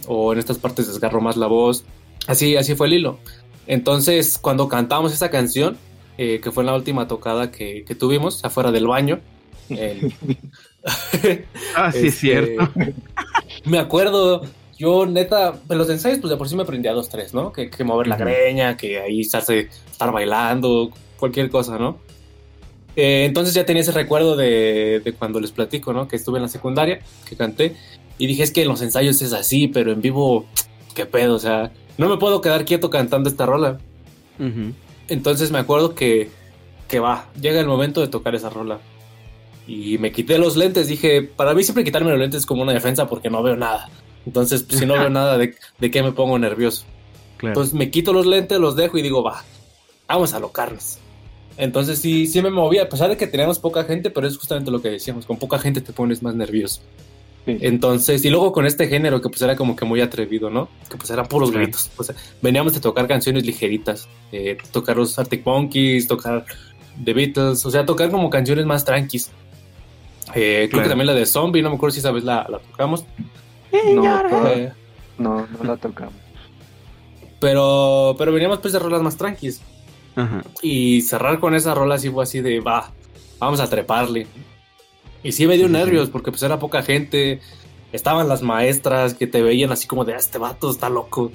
o 0.08 0.32
en 0.32 0.38
estas 0.38 0.58
partes 0.58 0.88
desgarro 0.88 1.20
más 1.20 1.36
la 1.36 1.46
voz 1.46 1.84
así 2.26 2.56
así 2.56 2.74
fue 2.74 2.86
el 2.86 2.94
hilo 2.94 3.18
entonces 3.66 4.38
cuando 4.38 4.66
cantamos 4.66 5.12
esa 5.12 5.30
canción 5.30 5.76
eh, 6.18 6.40
que 6.42 6.50
fue 6.50 6.62
en 6.62 6.66
la 6.66 6.74
última 6.74 7.08
tocada 7.08 7.50
que, 7.50 7.84
tuvimos 7.98 8.44
afuera 8.44 8.70
del 8.70 8.86
baño. 8.86 9.20
ah, 11.76 11.92
sí, 11.92 11.98
es 11.98 12.04
este, 12.04 12.10
cierto. 12.10 12.68
me 13.64 13.78
acuerdo, 13.78 14.42
yo 14.78 15.06
neta, 15.06 15.60
en 15.68 15.78
los 15.78 15.88
ensayos, 15.88 16.18
pues 16.18 16.30
de 16.30 16.36
por 16.36 16.48
sí 16.48 16.56
me 16.56 16.62
aprendí 16.62 16.88
a 16.88 16.92
dos, 16.92 17.08
tres, 17.08 17.32
¿no? 17.32 17.52
Que, 17.52 17.70
mover 17.84 18.06
la 18.06 18.16
greña, 18.16 18.76
que 18.76 19.00
ahí 19.00 19.20
estarse, 19.20 19.68
estar 19.90 20.12
bailando, 20.12 20.90
cualquier 21.18 21.48
cosa, 21.50 21.78
¿no? 21.78 21.98
Eh, 22.94 23.24
entonces 23.24 23.54
ya 23.54 23.64
tenía 23.64 23.80
ese 23.80 23.92
recuerdo 23.92 24.36
de, 24.36 25.00
de, 25.02 25.12
cuando 25.14 25.40
les 25.40 25.52
platico, 25.52 25.94
¿no? 25.94 26.08
Que 26.08 26.16
estuve 26.16 26.38
en 26.38 26.42
la 26.42 26.48
secundaria, 26.48 27.00
que 27.26 27.36
canté, 27.36 27.74
y 28.18 28.26
dije, 28.26 28.42
es 28.42 28.50
que 28.50 28.62
en 28.62 28.68
los 28.68 28.82
ensayos 28.82 29.22
es 29.22 29.32
así, 29.32 29.68
pero 29.68 29.92
en 29.92 30.02
vivo 30.02 30.46
¿qué 30.94 31.06
pedo? 31.06 31.34
O 31.34 31.38
sea, 31.38 31.72
no 31.98 32.08
me 32.08 32.16
puedo 32.16 32.40
quedar 32.40 32.64
quieto 32.64 32.90
cantando 32.90 33.28
esta 33.28 33.46
rola. 33.46 33.78
Ujú. 34.38 34.72
Entonces 35.12 35.50
me 35.50 35.58
acuerdo 35.58 35.94
que, 35.94 36.30
que 36.88 36.98
va, 36.98 37.26
llega 37.38 37.60
el 37.60 37.66
momento 37.66 38.00
de 38.00 38.08
tocar 38.08 38.34
esa 38.34 38.48
rola. 38.48 38.80
Y 39.66 39.98
me 39.98 40.10
quité 40.10 40.38
los 40.38 40.56
lentes, 40.56 40.88
dije, 40.88 41.22
para 41.22 41.52
mí 41.52 41.62
siempre 41.62 41.84
quitarme 41.84 42.10
los 42.10 42.18
lentes 42.18 42.40
es 42.40 42.46
como 42.46 42.62
una 42.62 42.72
defensa 42.72 43.06
porque 43.06 43.28
no 43.28 43.42
veo 43.42 43.54
nada. 43.54 43.90
Entonces, 44.24 44.62
pues, 44.62 44.80
si 44.80 44.86
no 44.86 44.94
veo 44.94 45.10
nada, 45.10 45.36
¿de, 45.36 45.54
de 45.78 45.90
qué 45.90 46.02
me 46.02 46.12
pongo 46.12 46.38
nervioso? 46.38 46.86
Claro. 47.36 47.52
Entonces 47.52 47.74
me 47.74 47.90
quito 47.90 48.14
los 48.14 48.24
lentes, 48.24 48.58
los 48.58 48.74
dejo 48.74 48.96
y 48.96 49.02
digo, 49.02 49.22
va, 49.22 49.44
vamos 50.08 50.32
a 50.32 50.40
locarnos. 50.40 50.98
Entonces 51.58 51.98
sí, 51.98 52.26
sí 52.26 52.40
me 52.40 52.48
movía, 52.48 52.84
a 52.84 52.88
pesar 52.88 53.10
de 53.10 53.18
que 53.18 53.26
teníamos 53.26 53.58
poca 53.58 53.84
gente, 53.84 54.08
pero 54.08 54.26
es 54.26 54.38
justamente 54.38 54.70
lo 54.70 54.80
que 54.80 54.92
decíamos, 54.92 55.26
con 55.26 55.36
poca 55.36 55.58
gente 55.58 55.82
te 55.82 55.92
pones 55.92 56.22
más 56.22 56.34
nervioso. 56.34 56.80
Sí. 57.44 57.58
Entonces, 57.60 58.24
y 58.24 58.30
luego 58.30 58.52
con 58.52 58.66
este 58.66 58.86
género 58.86 59.20
que 59.20 59.28
pues 59.28 59.42
era 59.42 59.56
como 59.56 59.74
que 59.74 59.84
muy 59.84 60.00
atrevido, 60.00 60.48
¿no? 60.48 60.68
Que 60.88 60.96
pues 60.96 61.10
eran 61.10 61.26
puros 61.26 61.48
Sí. 61.50 61.56
gritos. 61.56 61.90
O 61.96 62.04
sea, 62.04 62.14
veníamos 62.40 62.72
de 62.74 62.80
tocar 62.80 63.08
canciones 63.08 63.44
ligeritas, 63.44 64.08
eh, 64.30 64.56
tocar 64.70 64.96
los 64.96 65.18
Arctic 65.18 65.44
Monkeys, 65.44 66.06
tocar 66.06 66.44
The 67.04 67.12
Beatles, 67.12 67.66
o 67.66 67.70
sea, 67.70 67.84
tocar 67.84 68.10
como 68.10 68.30
canciones 68.30 68.64
más 68.64 68.84
tranquis. 68.84 69.30
Eh, 70.34 70.68
Creo 70.68 70.70
Claro. 70.70 70.82
que 70.84 70.88
también 70.90 71.06
la 71.08 71.14
de 71.14 71.26
Zombie, 71.26 71.62
no 71.62 71.70
me 71.70 71.76
acuerdo 71.76 71.94
si 71.94 72.00
sabes 72.00 72.22
la, 72.22 72.46
la 72.48 72.58
tocamos. 72.60 73.04
No, 73.92 74.02
toda- 74.28 74.52
Eh, 74.54 74.72
no, 75.18 75.46
no 75.46 75.64
la 75.64 75.76
tocamos. 75.78 76.14
pero, 77.40 78.14
pero 78.18 78.32
veníamos 78.32 78.58
pues 78.58 78.72
de 78.72 78.78
rolas 78.78 79.02
más 79.02 79.16
tranquis. 79.16 79.60
Ajá. 80.14 80.42
Y 80.62 81.00
cerrar 81.02 81.40
con 81.40 81.54
esa 81.54 81.74
rola 81.74 81.96
así 81.96 82.08
fue 82.10 82.22
así 82.22 82.40
de, 82.40 82.60
va, 82.60 82.90
vamos 83.38 83.60
a 83.60 83.68
treparle. 83.68 84.26
Y 85.22 85.32
sí 85.32 85.46
me 85.46 85.56
dio 85.56 85.66
Sí, 85.68 85.72
sí, 85.72 85.78
nervios 85.78 86.10
porque 86.10 86.30
pues 86.30 86.42
era 86.42 86.58
poca 86.58 86.82
gente. 86.82 87.40
Estaban 87.92 88.28
las 88.28 88.42
maestras 88.42 89.14
que 89.14 89.26
te 89.26 89.42
veían 89.42 89.70
así 89.70 89.86
como 89.86 90.04
de, 90.04 90.14
"Ah, 90.14 90.18
este 90.18 90.38
vato 90.38 90.70
está 90.70 90.88
loco. 90.88 91.30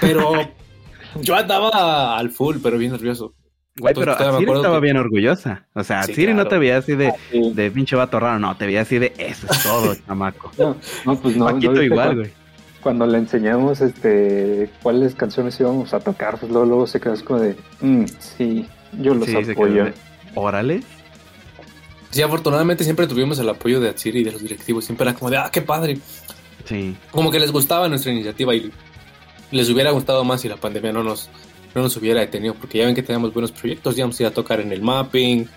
Pero 0.00 0.32
yo 1.20 1.34
andaba 1.34 2.16
al 2.18 2.30
full, 2.30 2.56
pero 2.62 2.78
bien 2.78 2.92
nervioso. 2.92 3.34
Güey, 3.78 3.92
pero 3.94 4.12
me 4.12 4.38
Siri 4.38 4.52
estaba 4.52 4.76
que- 4.78 4.84
bien 4.84 4.96
orgullosa. 4.96 5.66
O 5.74 5.84
sea, 5.84 6.02
Sí, 6.04 6.14
Siri 6.14 6.32
no 6.32 6.46
te 6.46 6.56
veía 6.56 6.78
así 6.78 6.94
de, 6.94 7.12
Sí. 7.30 7.52
de 7.54 7.70
pinche 7.70 7.94
vato 7.94 8.18
raro, 8.18 8.38
no, 8.38 8.56
te 8.56 8.64
veía 8.64 8.80
así 8.82 8.98
de 8.98 9.12
eso 9.18 9.46
es 9.50 9.62
todo, 9.62 9.94
chamaco. 10.06 10.50
No, 10.56 10.76
no, 11.04 11.20
pues 11.20 11.36
no. 11.36 11.44
Paquito 11.46 11.72
¿no 11.72 11.82
igual, 11.82 12.06
cuando, 12.06 12.22
güey. 12.22 12.32
cuando 12.82 13.06
le 13.06 13.18
enseñamos 13.18 13.82
este 13.82 14.70
cuáles 14.82 15.14
canciones 15.14 15.60
íbamos 15.60 15.92
a 15.92 16.00
tocar, 16.00 16.38
pues 16.38 16.50
luego, 16.50 16.66
luego 16.66 16.86
se 16.86 17.00
quedó 17.00 17.12
así 17.12 17.22
como 17.24 17.40
de, 17.40 17.54
"Mm, 17.82 18.04
sí, 18.18 18.66
yo 19.00 19.12
los 19.12 19.26
Sí, 19.26 19.36
apoyo. 19.36 19.84
de, 19.84 19.92
Órale. 20.34 20.80
Sí, 22.16 22.22
afortunadamente 22.22 22.82
siempre 22.84 23.06
tuvimos 23.06 23.38
el 23.38 23.48
apoyo 23.48 23.78
de 23.80 23.90
Atsiri 23.90 24.20
y 24.20 24.24
de 24.24 24.32
los 24.32 24.42
directivos. 24.42 24.84
Siempre 24.84 25.08
era 25.08 25.14
como 25.18 25.30
de, 25.30 25.36
ah, 25.36 25.50
qué 25.52 25.62
padre. 25.62 25.98
Sí. 26.64 26.96
Como 27.10 27.30
que 27.30 27.38
les 27.38 27.52
gustaba 27.52 27.88
nuestra 27.88 28.10
iniciativa 28.12 28.54
y 28.54 28.70
les 29.50 29.68
hubiera 29.70 29.90
gustado 29.90 30.24
más 30.24 30.40
si 30.40 30.48
la 30.48 30.56
pandemia 30.56 30.92
no 30.92 31.02
nos, 31.04 31.28
no 31.74 31.82
nos 31.82 31.96
hubiera 31.96 32.20
detenido. 32.20 32.54
Porque 32.54 32.78
ya 32.78 32.86
ven 32.86 32.94
que 32.94 33.02
teníamos 33.02 33.32
buenos 33.32 33.52
proyectos, 33.52 33.94
ya 33.96 34.00
íbamos 34.00 34.18
a 34.18 34.22
ir 34.22 34.26
a 34.28 34.32
tocar 34.32 34.60
en 34.60 34.72
el 34.72 34.82
mapping. 34.82 35.48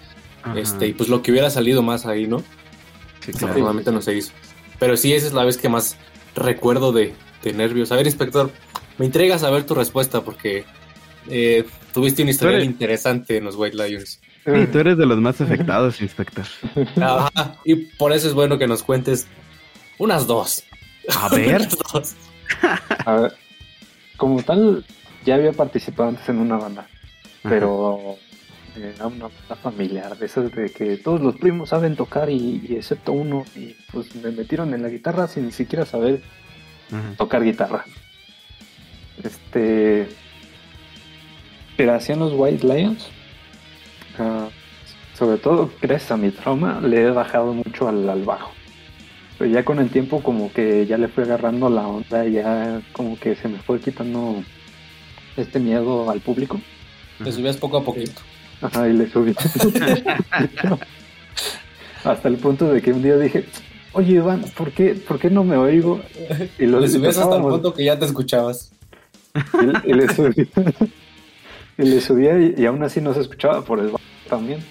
Ajá. 0.44 0.60
Este, 0.60 0.88
y 0.88 0.94
pues 0.94 1.10
lo 1.10 1.22
que 1.22 1.32
hubiera 1.32 1.50
salido 1.50 1.82
más 1.82 2.06
ahí, 2.06 2.28
¿no? 2.28 2.40
Sí, 2.40 2.46
claro. 2.46 3.34
Desafortunadamente 3.34 3.92
no 3.92 4.02
se 4.02 4.16
hizo. 4.16 4.32
Pero 4.80 4.96
sí, 4.98 5.14
esa 5.14 5.28
es 5.28 5.34
la 5.34 5.44
vez 5.44 5.58
que 5.58 5.68
más 5.70 5.98
recuerdo 6.36 6.92
de, 6.92 7.14
de 7.44 7.54
nervios. 7.54 7.92
A 7.92 7.96
ver, 7.96 8.06
inspector, 8.06 8.52
me 8.98 9.06
intriga 9.06 9.38
saber 9.40 9.66
tu 9.66 9.76
respuesta 9.76 10.22
porque 10.22 10.64
eh, 11.30 11.66
tuviste 11.94 12.22
una 12.22 12.32
historia 12.32 12.58
eres- 12.58 12.68
interesante 12.68 13.38
en 13.38 13.46
los 13.46 13.56
White 13.56 13.76
Lions. 13.76 14.20
Sí, 14.46 14.68
tú 14.72 14.80
eres 14.80 14.98
de 14.98 15.06
los 15.06 15.20
más 15.20 15.40
afectados, 15.42 16.02
inspector. 16.02 16.46
Ajá, 17.02 17.56
y 17.66 17.76
por 17.76 18.14
eso 18.14 18.28
es 18.28 18.34
bueno 18.34 18.58
que 18.58 18.68
nos 18.68 18.84
cuentes 18.84 19.28
unas 19.98 20.28
dos. 20.28 20.64
A 21.20 21.30
ver. 21.30 21.68
Dos. 21.94 22.16
A 23.06 23.14
ver, 23.14 23.34
como 24.18 24.42
tal, 24.44 24.86
ya 25.26 25.36
había 25.36 25.54
participado 25.54 26.10
antes 26.10 26.28
en 26.30 26.38
una 26.40 26.58
banda, 26.58 26.88
pero 27.44 28.18
era 28.76 29.08
una 29.08 29.28
banda 29.28 29.56
familiar, 29.62 30.18
de 30.18 30.26
esas 30.26 30.52
de 30.52 30.72
que 30.72 30.98
todos 30.98 31.22
los 31.22 31.36
primos 31.36 31.70
saben 31.70 31.96
tocar 31.96 32.30
y, 32.30 32.66
y 32.68 32.76
excepto 32.76 33.12
uno, 33.12 33.46
y 33.56 33.76
pues 33.92 34.16
me 34.16 34.32
metieron 34.32 34.74
en 34.74 34.82
la 34.84 34.90
guitarra 34.90 35.28
sin 35.28 35.46
ni 35.46 35.52
siquiera 35.52 35.86
saber 35.86 36.22
Ajá. 36.92 37.14
tocar 37.18 37.44
guitarra. 37.44 37.86
Este. 39.24 40.08
Pero 41.78 41.94
hacían 41.94 42.20
los 42.20 42.34
White 42.36 42.66
Lions. 42.66 43.10
Sobre 45.20 45.38
todo, 45.38 45.70
gracias 45.82 46.12
a 46.12 46.18
mi 46.18 46.32
trauma, 46.32 46.80
le 46.80 47.04
he 47.04 47.12
bajado 47.12 47.54
mucho 47.54 47.90
al, 47.90 48.10
al 48.10 48.24
bajo. 48.24 48.54
Pero 49.38 49.52
ya 49.52 49.66
con 49.66 49.80
el 49.80 49.90
tiempo, 49.90 50.24
como 50.24 50.52
que 50.54 50.86
ya 50.86 50.98
le 50.98 51.10
fui 51.10 51.24
agarrando 51.24 51.70
la 51.70 51.88
onda, 51.88 52.26
y 52.26 52.34
ya 52.34 52.82
como 52.94 53.20
que 53.20 53.36
se 53.36 53.50
me 53.50 53.60
fue 53.60 53.80
quitando 53.80 54.44
este 55.36 55.60
miedo 55.60 56.10
al 56.10 56.22
público. 56.22 56.62
Te 57.24 57.32
subías 57.32 57.58
poco 57.58 57.78
a 57.78 57.84
poquito. 57.84 58.22
Ajá, 58.62 58.88
y 58.88 58.94
le 58.94 59.10
subí. 59.10 59.36
Hasta 62.04 62.28
el 62.30 62.38
punto 62.38 62.72
de 62.72 62.82
que 62.82 62.94
un 62.94 63.02
día 63.02 63.18
dije, 63.18 63.46
oye 63.92 64.16
Iván, 64.16 64.46
¿por 64.56 64.72
qué, 64.72 64.96
¿por 64.96 65.20
qué 65.20 65.30
no 65.30 65.44
me 65.44 65.58
oigo? 65.58 66.00
Y 66.58 66.66
lo 66.66 66.80
Te 66.80 66.90
subías 66.90 67.18
hasta 67.18 67.36
el 67.36 67.42
punto 67.42 67.74
que 67.74 67.84
ya 67.84 68.00
te 68.00 68.06
escuchabas. 68.06 68.72
Y, 69.36 69.92
y 69.92 69.94
le 69.94 70.14
subía, 70.14 70.48
y 71.78 71.84
le 71.84 72.02
subía 72.02 72.40
y, 72.40 72.56
y 72.58 72.66
aún 72.66 72.82
así 72.84 73.02
no 73.02 73.14
se 73.14 73.20
escuchaba 73.20 73.66
por 73.66 73.80
el 73.80 73.88
bajo 73.88 74.09
también. 74.30 74.64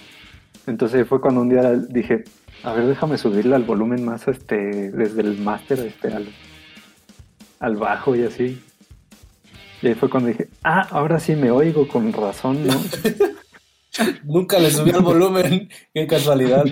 Entonces 0.65 1.07
fue 1.07 1.21
cuando 1.21 1.41
un 1.41 1.49
día 1.49 1.73
dije, 1.73 2.23
a 2.63 2.73
ver, 2.73 2.87
déjame 2.87 3.17
subirle 3.17 3.55
al 3.55 3.63
volumen 3.63 4.03
más 4.03 4.27
este 4.27 4.91
desde 4.91 5.21
el 5.21 5.37
máster 5.37 5.79
este, 5.79 6.13
al, 6.13 6.27
al 7.59 7.75
bajo 7.75 8.15
y 8.15 8.23
así. 8.23 8.61
Y 9.81 9.87
ahí 9.87 9.95
fue 9.95 10.09
cuando 10.09 10.29
dije, 10.29 10.49
ah, 10.63 10.87
ahora 10.91 11.19
sí 11.19 11.35
me 11.35 11.51
oigo 11.51 11.87
con 11.87 12.11
razón, 12.11 12.67
¿no? 12.67 12.73
Nunca 14.23 14.59
le 14.59 14.71
subí 14.71 14.91
el 14.91 15.01
volumen. 15.01 15.69
Qué 15.93 16.07
casualidad. 16.07 16.65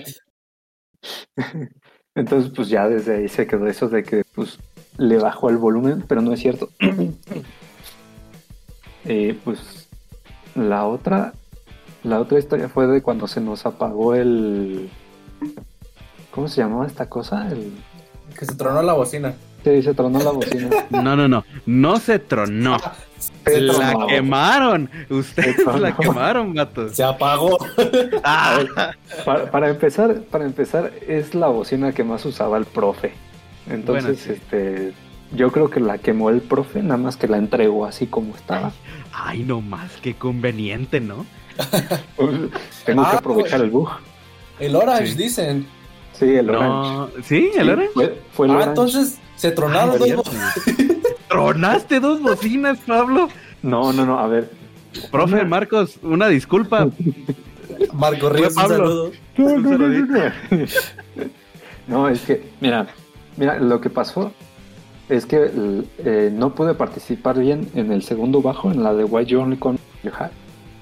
Entonces, 2.16 2.52
pues 2.56 2.70
ya 2.70 2.90
desde 2.90 3.18
ahí 3.18 3.30
se 3.30 3.48
quedó 3.48 3.68
eso 3.68 3.88
de 3.90 4.04
que 4.04 4.24
pues 4.34 4.58
le 4.98 5.18
bajó 5.18 5.50
el 5.50 5.58
volumen, 5.58 6.04
pero 6.08 6.22
no 6.22 6.34
es 6.34 6.40
cierto. 6.40 6.70
Eh, 9.10 9.40
pues 9.46 9.88
la 10.54 10.86
otra, 10.86 11.34
la 12.08 12.20
otra 12.20 12.40
historia 12.40 12.70
fue 12.70 12.88
de 12.88 13.02
cuando 13.02 13.28
se 13.28 13.42
nos 13.42 13.66
apagó 13.66 14.16
el, 14.16 14.90
¿cómo 16.32 16.48
se 16.48 16.62
llamaba 16.62 16.88
esta 16.88 17.10
cosa? 17.10 17.48
El, 17.52 17.72
Que 18.38 18.46
se 18.46 18.56
tronó 18.56 18.82
la 18.82 18.94
bocina. 18.94 19.34
sí, 19.64 19.82
se 19.82 19.94
tronó 19.94 20.20
la 20.20 20.32
bocina. 20.32 20.70
No, 20.90 21.16
no, 21.16 21.28
no. 21.28 21.44
No 21.66 21.98
se 22.00 22.20
tronó. 22.20 22.78
Se 23.48 23.60
La 23.62 23.74
tronó. 23.92 24.08
quemaron. 24.08 24.90
Ustedes 25.10 25.66
la 25.80 25.96
quemaron, 25.96 26.54
vatos. 26.54 26.92
Se 26.96 27.04
apagó. 27.04 27.58
Ah, 28.24 28.60
Para, 29.26 29.50
para 29.50 29.70
empezar, 29.70 30.22
para 30.30 30.46
empezar, 30.46 30.92
es 31.08 31.34
la 31.34 31.48
bocina 31.48 31.94
que 31.94 32.04
más 32.04 32.24
usaba 32.26 32.58
el 32.58 32.66
profe. 32.66 33.14
Entonces, 33.70 34.04
Bueno, 34.04 34.18
sí. 34.24 34.32
este, 34.34 34.94
yo 35.36 35.52
creo 35.52 35.70
que 35.70 35.80
la 35.80 35.98
quemó 35.98 36.30
el 36.30 36.42
profe, 36.42 36.84
nada 36.84 36.98
más 36.98 37.18
que 37.18 37.28
la 37.28 37.38
entregó 37.38 37.86
así 37.86 38.06
como 38.06 38.36
estaba. 38.36 38.72
Ay, 39.14 39.44
no 39.44 39.62
más, 39.62 39.92
qué 40.04 40.14
conveniente, 40.14 41.00
¿no? 41.00 41.26
Tengo 42.86 43.04
que 43.04 43.10
Ah, 43.10 43.18
aprovechar 43.18 43.60
pues. 43.60 43.62
el 43.64 43.70
bug. 43.72 43.90
El 44.60 44.76
Orange, 44.76 45.08
Sí. 45.14 45.18
dicen. 45.18 45.68
Sí, 46.14 46.26
el 46.36 46.50
orange. 46.50 46.68
No, 46.68 47.10
¿sí? 47.24 47.52
¿El 47.56 47.66
Sí, 47.66 47.70
orange? 47.70 47.92
Fue, 47.94 48.22
fue 48.34 48.46
el 48.48 48.52
Ah, 48.52 48.56
orange. 48.56 48.70
entonces 48.70 49.20
se 49.36 49.52
tronaron 49.52 49.98
dos 50.00 50.04
cierto. 50.08 50.24
bo- 50.32 51.14
¿Tronaste 51.30 52.00
dos 52.00 52.22
bocinas, 52.22 52.80
Pablo? 52.88 53.30
No, 53.62 53.94
no, 53.94 54.06
no, 54.06 54.18
a 54.20 54.28
ver. 54.28 54.50
Profe 55.12 55.46
Marcos, 55.46 56.00
una 56.02 56.28
disculpa. 56.28 56.88
Marco 57.94 58.30
Ríos, 58.30 58.50
un 58.50 58.56
Pablo. 58.56 58.76
saludo. 58.78 59.12
No, 59.38 59.58
no, 59.60 59.78
no, 59.78 59.88
no, 59.88 60.06
no. 60.06 60.66
No, 61.88 62.10
es 62.10 62.22
que, 62.22 62.50
mira, 62.62 62.88
mira, 63.36 63.60
lo 63.60 63.80
que 63.80 63.90
pasó 63.92 64.32
es 65.10 65.26
que 65.28 65.52
eh, 66.04 66.32
no 66.34 66.56
pude 66.56 66.74
participar 66.74 67.38
bien 67.38 67.70
en 67.76 67.92
el 67.92 68.02
segundo 68.04 68.42
bajo, 68.42 68.72
en 68.72 68.82
la 68.84 68.94
de 68.96 69.04
Why 69.04 69.26
You 69.26 69.42
Only 69.42 69.58
Con 69.58 69.78
You 70.04 70.12
Have, 70.18 70.32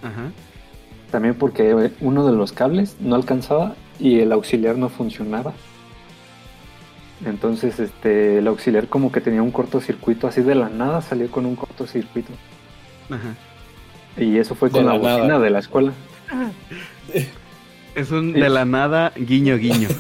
Ajá. 0.01 0.31
También 1.11 1.35
porque 1.35 1.91
uno 2.01 2.25
de 2.25 2.35
los 2.35 2.51
cables 2.51 2.97
no 2.99 3.15
alcanzaba 3.15 3.75
y 3.99 4.19
el 4.19 4.31
auxiliar 4.31 4.77
no 4.77 4.89
funcionaba. 4.89 5.53
Entonces, 7.25 7.79
este, 7.79 8.39
el 8.39 8.47
auxiliar 8.47 8.87
como 8.87 9.11
que 9.11 9.21
tenía 9.21 9.41
un 9.41 9.51
cortocircuito, 9.51 10.27
así 10.27 10.41
de 10.41 10.55
la 10.55 10.69
nada 10.69 11.01
salió 11.01 11.31
con 11.31 11.45
un 11.45 11.55
cortocircuito. 11.55 12.33
Ajá. 13.09 13.35
Y 14.17 14.37
eso 14.37 14.55
fue 14.55 14.69
De 14.69 14.73
con 14.73 14.85
la, 14.85 14.93
la 14.93 14.99
nada. 14.99 15.17
bocina 15.17 15.39
de 15.39 15.49
la 15.49 15.59
escuela. 15.59 15.93
Es 17.95 18.11
un 18.11 18.33
de 18.33 18.49
la 18.49 18.65
nada 18.65 19.13
guiño 19.15 19.57
guiño. 19.57 19.87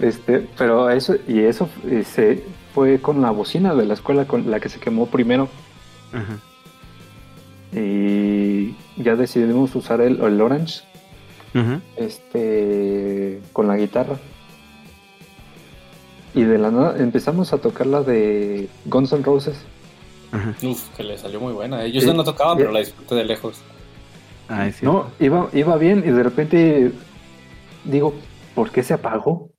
Este, 0.00 0.48
pero 0.56 0.88
eso, 0.88 1.14
y 1.28 1.40
eso 1.40 1.68
eh, 1.86 2.04
se 2.04 2.42
fue 2.74 3.00
con 3.00 3.20
la 3.20 3.30
bocina 3.30 3.74
de 3.74 3.84
la 3.84 3.92
escuela 3.92 4.24
con 4.24 4.50
la 4.50 4.58
que 4.58 4.70
se 4.70 4.80
quemó 4.80 5.06
primero. 5.06 5.48
Ajá. 6.12 6.38
Y 7.72 8.74
ya 8.96 9.14
decidimos 9.16 9.74
usar 9.76 10.00
el, 10.00 10.20
el 10.22 10.40
Orange 10.40 10.80
este, 11.96 13.40
con 13.52 13.68
la 13.68 13.76
guitarra. 13.76 14.18
Y 16.34 16.42
de 16.42 16.58
la 16.58 16.70
nada 16.70 16.96
empezamos 16.98 17.52
a 17.52 17.58
tocar 17.58 17.86
la 17.86 18.02
de 18.02 18.68
Guns 18.86 19.12
N' 19.12 19.22
Roses. 19.22 19.56
Ajá. 20.32 20.54
Uf, 20.62 20.88
que 20.96 21.02
le 21.02 21.18
salió 21.18 21.40
muy 21.40 21.52
buena. 21.52 21.84
¿eh? 21.84 21.90
Yo 21.92 22.00
Sí. 22.00 22.06
no 22.14 22.22
tocaba, 22.24 22.52
Sí. 22.52 22.58
pero 22.58 22.72
la 22.72 22.78
disfruté 22.80 23.14
de 23.16 23.24
lejos. 23.24 23.60
Ah. 24.48 24.68
No, 24.82 25.06
iba, 25.20 25.48
iba 25.52 25.76
bien 25.76 26.00
y 26.06 26.10
de 26.10 26.22
repente 26.22 26.92
digo, 27.84 28.14
¿por 28.54 28.70
qué 28.70 28.82
se 28.82 28.94
apagó? 28.94 29.50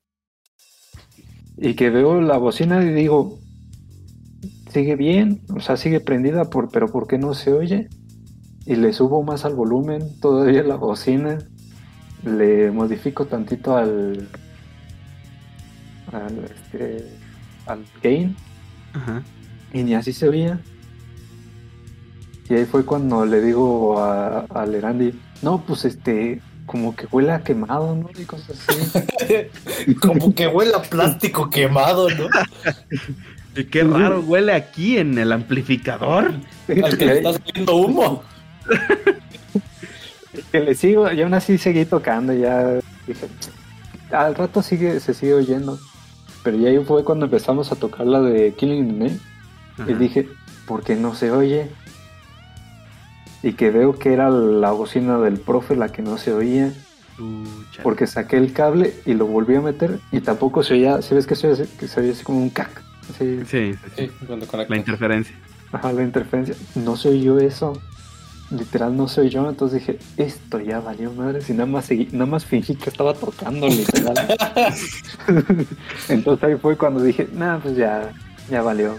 Y 1.58 1.76
que 1.76 1.90
veo 1.90 2.22
la 2.22 2.38
bocina 2.38 2.84
y 2.84 2.90
digo, 2.90 3.38
sigue 4.70 4.96
bien, 4.96 5.42
o 5.56 5.60
sea, 5.60 5.78
sigue 5.78 6.00
prendida, 6.00 6.50
por, 6.50 6.70
pero 6.72 6.88
¿por 6.88 7.08
qué 7.08 7.18
no 7.18 7.34
se 7.34 7.54
oye? 7.54 7.90
Y 8.72 8.76
le 8.78 8.94
subo 8.94 9.22
más 9.22 9.44
al 9.44 9.54
volumen, 9.54 10.18
todavía 10.22 10.64
la 10.64 10.78
bocina, 10.78 11.40
le 12.24 12.72
modifico 12.72 13.26
tantito 13.26 13.76
al, 13.76 14.30
al, 16.14 16.46
este, 16.46 17.06
al 17.66 17.84
gain 18.02 18.34
Ajá. 18.94 19.24
y 19.74 19.84
ni 19.84 19.94
así 19.94 20.14
se 20.14 20.30
oía. 20.30 20.62
Y 22.50 22.54
ahí 22.54 22.64
fue 22.64 22.86
cuando 22.86 23.26
le 23.26 23.42
digo 23.42 24.00
a, 24.00 24.46
a 24.46 24.66
Lerandi, 24.66 25.20
no, 25.42 25.66
pues 25.68 25.84
este, 25.84 26.42
como 26.66 26.96
que 26.96 27.08
huele 27.12 27.34
a 27.34 27.44
quemado, 27.44 27.94
¿no? 27.94 28.10
Y 28.18 28.24
cosas 28.24 28.58
así. 28.70 29.96
Como 30.02 30.34
que 30.34 30.48
huele 30.48 30.74
a 30.76 30.82
plástico 30.82 31.50
quemado, 31.50 32.10
¿no? 32.10 32.30
Y 33.54 33.66
qué 33.66 33.84
raro 33.84 34.22
huele 34.22 34.54
aquí 34.54 34.98
en 34.98 35.18
el 35.18 35.34
amplificador. 35.34 36.36
Al 36.70 36.98
que 36.98 37.06
le 37.06 37.18
está 37.18 37.34
saliendo 37.34 37.76
humo. 37.76 38.24
Que 40.52 40.60
le 40.60 40.76
sigo, 40.76 41.12
y 41.12 41.22
aún 41.22 41.34
así 41.34 41.58
seguí 41.58 41.86
tocando, 41.86 42.34
ya 42.34 42.80
dije, 43.08 43.28
al 44.12 44.36
rato 44.36 44.62
sigue, 44.62 45.00
se 45.00 45.14
sigue 45.14 45.34
oyendo. 45.34 45.80
Pero 46.44 46.58
ya 46.58 46.70
ahí 46.70 46.84
fue 46.84 47.04
cuando 47.04 47.26
empezamos 47.26 47.72
a 47.72 47.76
tocar 47.76 48.08
la 48.08 48.20
de 48.22 48.54
Killing 48.54 48.98
Name, 48.98 49.20
y 49.88 49.94
dije, 49.94 50.28
¿por 50.68 50.84
qué 50.84 50.96
no 50.96 51.16
se 51.16 51.32
oye? 51.32 51.70
Y 53.44 53.54
que 53.54 53.72
veo 53.72 53.98
que 53.98 54.14
era 54.14 54.30
la 54.30 54.72
bocina 54.72 55.18
del 55.18 55.40
profe 55.40 55.76
la 55.76 55.90
que 55.90 56.02
no 56.02 56.18
se 56.18 56.34
oía. 56.34 56.72
Pucha. 57.18 57.84
Porque 57.84 58.08
saqué 58.08 58.38
el 58.38 58.54
cable 58.54 58.94
y 59.06 59.14
lo 59.14 59.26
volví 59.26 59.56
a 59.56 59.62
meter 59.62 60.00
y 60.12 60.22
tampoco 60.22 60.64
se 60.64 60.76
oía, 60.76 61.02
si 61.02 61.14
ves 61.16 61.28
que 61.28 61.36
se 61.36 61.48
oye, 61.48 61.68
que 61.80 61.88
se 61.88 62.00
oye 62.00 62.12
así 62.12 62.24
como 62.24 62.40
un 62.40 62.50
cac, 62.50 62.82
así, 63.10 63.40
Sí, 63.48 63.74
sí, 63.74 63.80
sí. 63.96 64.08
Sí, 64.08 64.12
cuando 64.26 64.48
conecta. 64.48 64.74
La 64.74 64.80
interferencia. 64.80 65.36
ajá, 65.72 65.92
la 65.92 66.04
interferencia, 66.04 66.56
no 66.76 66.96
se 66.96 67.10
oyó 67.10 67.40
eso, 67.40 67.74
literal 68.52 68.96
no 68.96 69.08
se 69.08 69.22
oyó, 69.22 69.50
entonces 69.50 69.80
dije, 69.80 70.00
esto 70.18 70.60
ya 70.60 70.80
valió 70.80 71.12
madre, 71.12 71.42
si 71.42 71.54
nada 71.54 71.66
más 71.66 71.86
seguí, 71.86 72.10
nada 72.12 72.26
más 72.26 72.46
fingí 72.46 72.76
que 72.76 72.90
estaba 72.90 73.14
tocando 73.14 73.68
literal. 73.68 74.16
entonces 76.10 76.44
ahí 76.44 76.56
fue 76.56 76.78
cuando 76.78 77.02
dije, 77.02 77.28
nada, 77.34 77.60
pues 77.60 77.76
ya, 77.76 78.12
ya 78.50 78.62
valió. 78.62 78.96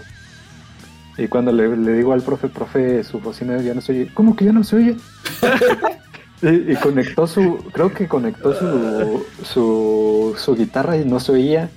Y 1.17 1.27
cuando 1.27 1.51
le, 1.51 1.77
le 1.77 1.93
digo 1.93 2.13
al 2.13 2.23
profe, 2.23 2.47
profe, 2.47 3.03
su 3.03 3.19
bocina 3.19 3.61
ya 3.61 3.73
no 3.73 3.81
se 3.81 3.91
oye, 3.91 4.11
¿cómo 4.13 4.35
que 4.35 4.45
ya 4.45 4.51
no 4.51 4.63
se 4.63 4.75
oye? 4.77 4.95
Y, 6.43 6.73
y 6.73 6.75
conectó 6.75 7.25
su, 7.25 7.63
creo 7.71 7.93
que 7.93 8.05
conectó 8.09 8.53
su, 8.53 9.25
su, 9.45 10.35
su 10.37 10.55
guitarra 10.57 10.97
y 10.97 11.05
no 11.05 11.21
se 11.21 11.31
oía. 11.31 11.69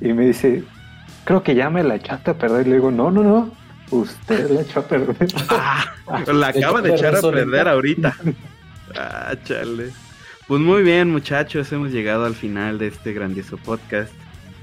Y 0.00 0.14
me 0.14 0.24
dice, 0.24 0.64
creo 1.24 1.42
que 1.42 1.54
ya 1.54 1.68
me 1.68 1.84
la 1.84 1.96
echaste 1.96 2.30
a 2.30 2.38
perder. 2.38 2.66
Y 2.66 2.70
le 2.70 2.76
digo, 2.76 2.90
no, 2.90 3.10
no, 3.10 3.22
no, 3.22 3.50
usted 3.90 4.50
la 4.50 4.60
echó 4.62 4.80
a 4.80 4.88
perder. 4.88 5.16
Ah, 6.08 6.22
la 6.32 6.52
de 6.52 6.58
acaba 6.60 6.80
de 6.82 6.94
echar 6.94 7.16
a 7.16 7.20
perder 7.20 7.68
ahorita. 7.68 8.16
Ah, 8.94 9.34
chale. 9.44 9.90
Pues 10.46 10.60
muy 10.62 10.82
bien, 10.84 11.10
muchachos, 11.10 11.70
hemos 11.72 11.90
llegado 11.90 12.24
al 12.24 12.34
final 12.36 12.78
de 12.78 12.86
este 12.86 13.12
grandioso 13.12 13.56
podcast. 13.58 14.12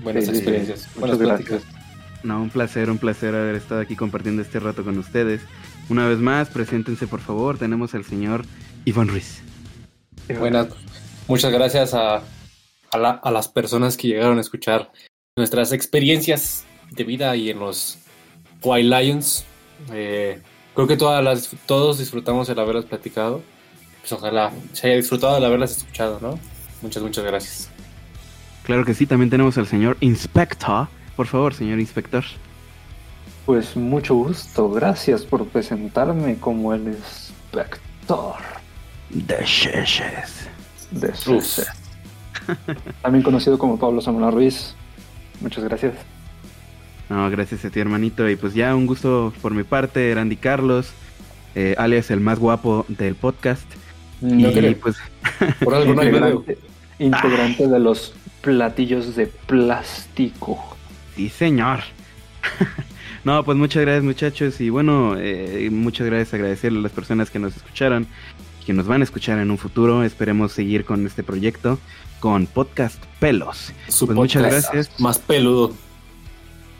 Buenas 0.02 0.24
Sí, 0.24 0.30
sí, 0.30 0.36
sí. 0.36 0.38
experiencias. 0.40 0.88
Muchas 0.96 1.18
Buenas 1.18 1.20
gracias. 1.42 1.62
pláticas. 1.64 2.24
No, 2.24 2.42
un 2.42 2.50
placer, 2.50 2.90
un 2.90 2.98
placer 2.98 3.36
haber 3.36 3.56
estado 3.56 3.82
aquí 3.82 3.96
compartiendo 3.98 4.42
este 4.42 4.60
rato 4.62 4.84
con 4.86 4.98
ustedes. 4.98 5.42
Una 5.90 6.08
vez 6.08 6.20
más, 6.20 6.48
preséntense 6.48 7.06
por 7.06 7.20
favor. 7.20 7.58
Tenemos 7.58 7.94
al 7.96 8.06
señor 8.06 8.46
Iván 8.86 9.10
Ruiz. 9.10 9.42
Buenas. 10.40 10.68
Muchas 11.28 11.52
gracias 11.52 11.94
a, 11.94 12.22
a, 12.92 12.98
la- 12.98 13.20
a 13.22 13.30
las 13.32 13.50
personas 13.50 13.98
que 13.98 14.08
llegaron 14.08 14.38
a 14.38 14.42
escuchar 14.42 14.90
nuestras 15.36 15.74
experiencias 15.74 16.64
de 16.92 17.04
vida 17.04 17.36
y 17.36 17.50
en 17.50 17.60
los 17.60 18.00
White 18.64 18.88
Lions. 18.88 19.46
Eh, 19.92 20.40
creo 20.74 20.88
que 20.88 20.98
todas 20.98 21.24
las, 21.24 21.52
todos 21.66 22.00
disfrutamos 22.00 22.50
el 22.50 22.60
haberlas 22.60 22.86
platicado. 22.86 23.42
Pues 24.02 24.12
ojalá 24.12 24.52
se 24.74 24.88
haya 24.88 24.98
disfrutado 24.98 25.38
el 25.38 25.46
haberlas 25.46 25.78
escuchado, 25.78 26.20
¿no? 26.22 26.40
Muchas, 26.82 27.04
muchas 27.04 27.24
gracias. 27.24 27.70
Claro 28.64 28.86
que 28.86 28.94
sí, 28.94 29.06
también 29.06 29.30
tenemos 29.30 29.58
al 29.58 29.68
señor 29.68 29.98
Inspector. 30.00 30.88
Por 31.16 31.28
favor, 31.28 31.54
señor 31.54 31.80
Inspector. 31.80 32.24
Pues 33.46 33.76
mucho 33.76 34.16
gusto, 34.16 34.70
gracias 34.70 35.24
por 35.24 35.46
presentarme 35.48 36.38
como 36.38 36.74
el 36.74 36.88
inspector 36.88 38.36
De 39.10 39.44
Cheches. 39.44 40.50
de. 40.92 41.14
Success. 41.14 41.68
También 43.02 43.24
conocido 43.24 43.58
como 43.58 43.78
Pablo 43.78 44.02
Samuel 44.02 44.32
Ruiz. 44.32 44.76
Muchas 45.42 45.64
gracias. 45.66 45.94
No, 47.10 47.30
gracias 47.30 47.66
a 47.66 47.70
ti, 47.70 47.80
hermanito. 47.80 48.30
Y 48.30 48.36
pues 48.36 48.54
ya 48.54 48.76
un 48.76 48.86
gusto 48.86 49.34
por 49.42 49.54
mi 49.54 49.64
parte, 49.64 50.14
Randy 50.16 50.38
Carlos, 50.38 50.92
eh, 51.56 51.76
alias 51.78 52.12
el 52.12 52.20
más 52.20 52.40
guapo 52.40 52.86
del 52.88 53.16
podcast. 53.16 53.66
No 54.22 54.50
y 54.50 54.54
creo. 54.54 54.78
pues 54.80 54.98
Por 55.64 55.76
algo 55.76 55.94
no 55.94 56.02
hay 56.02 56.10
video. 56.10 56.30
integrante 56.30 56.58
integrante 57.00 57.68
de 57.68 57.80
los 57.80 58.14
platillos 58.42 59.16
de 59.16 59.28
plástico. 59.28 60.78
Sí, 61.16 61.30
señor. 61.30 61.80
no, 63.24 63.44
pues 63.44 63.58
muchas 63.58 63.82
gracias 63.84 64.04
muchachos 64.04 64.62
y 64.62 64.70
bueno, 64.70 65.16
eh, 65.18 65.70
muchas 65.72 66.08
gracias 66.08 66.34
agradecerle 66.34 66.80
a 66.80 66.82
las 66.84 66.92
personas 66.92 67.30
que 67.30 67.40
nos 67.40 67.56
escucharon 67.56 68.08
y 68.62 68.66
que 68.66 68.74
nos 68.74 68.88
van 68.88 69.02
a 69.02 69.04
escuchar 69.04 69.40
en 69.40 69.52
un 69.52 69.58
futuro. 69.58 70.04
Esperemos 70.04 70.52
seguir 70.52 70.86
con 70.86 71.06
este 71.06 71.24
proyecto 71.24 71.80
con 72.20 72.48
Podcast 72.48 73.04
Pelos. 73.20 73.74
Su 73.90 74.06
Pues 74.06 74.16
muchas 74.16 74.44
gracias. 74.44 75.00
Más 75.00 75.20
peludo. 75.20 75.74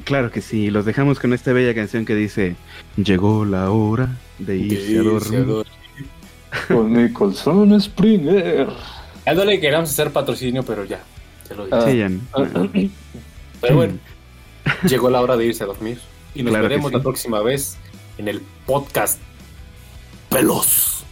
Claro 0.04 0.32
que 0.32 0.42
sí, 0.42 0.70
los 0.70 0.86
dejamos 0.86 1.20
con 1.20 1.34
esta 1.34 1.54
bella 1.54 1.74
canción 1.74 2.06
que 2.06 2.16
dice, 2.16 2.56
llegó 2.98 3.46
la 3.46 3.72
hora 3.72 4.10
de 4.40 4.58
irse 4.58 5.00
a 5.00 5.04
dormir. 5.04 5.66
Con 6.68 6.92
mi 6.92 7.12
colzón 7.12 7.80
Springer. 7.80 8.68
A 9.26 9.34
no 9.34 9.46
le 9.46 9.60
queríamos 9.60 9.90
hacer 9.90 10.12
patrocinio, 10.12 10.64
pero 10.64 10.84
ya. 10.84 11.02
Se 11.48 11.56
lo 11.56 11.66
dije. 11.66 11.78
Ah. 11.78 11.86
Sí, 11.88 11.98
ya. 11.98 12.10
Pero 13.62 13.76
bueno, 13.78 13.94
llegó 14.86 15.10
la 15.10 15.22
hora 15.22 15.38
de 15.38 15.46
irse 15.46 15.64
a 15.64 15.68
dormir. 15.68 15.98
Y 16.36 16.44
nos 16.44 16.52
Claro 16.52 16.64
veremos 16.68 16.90
sí. 16.92 16.98
la 16.98 17.02
próxima 17.02 17.42
vez 17.42 17.78
en 18.18 18.28
el 18.28 18.42
podcast 18.66 19.20
Pelos. 20.30 21.06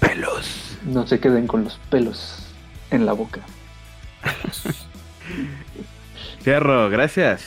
Pelos. 0.00 0.76
No 0.84 1.06
se 1.06 1.20
queden 1.20 1.46
con 1.46 1.62
los 1.64 1.78
pelos 1.90 2.48
en 2.90 3.06
la 3.06 3.12
boca. 3.12 3.40
Cierro, 6.42 6.90
gracias. 6.90 7.44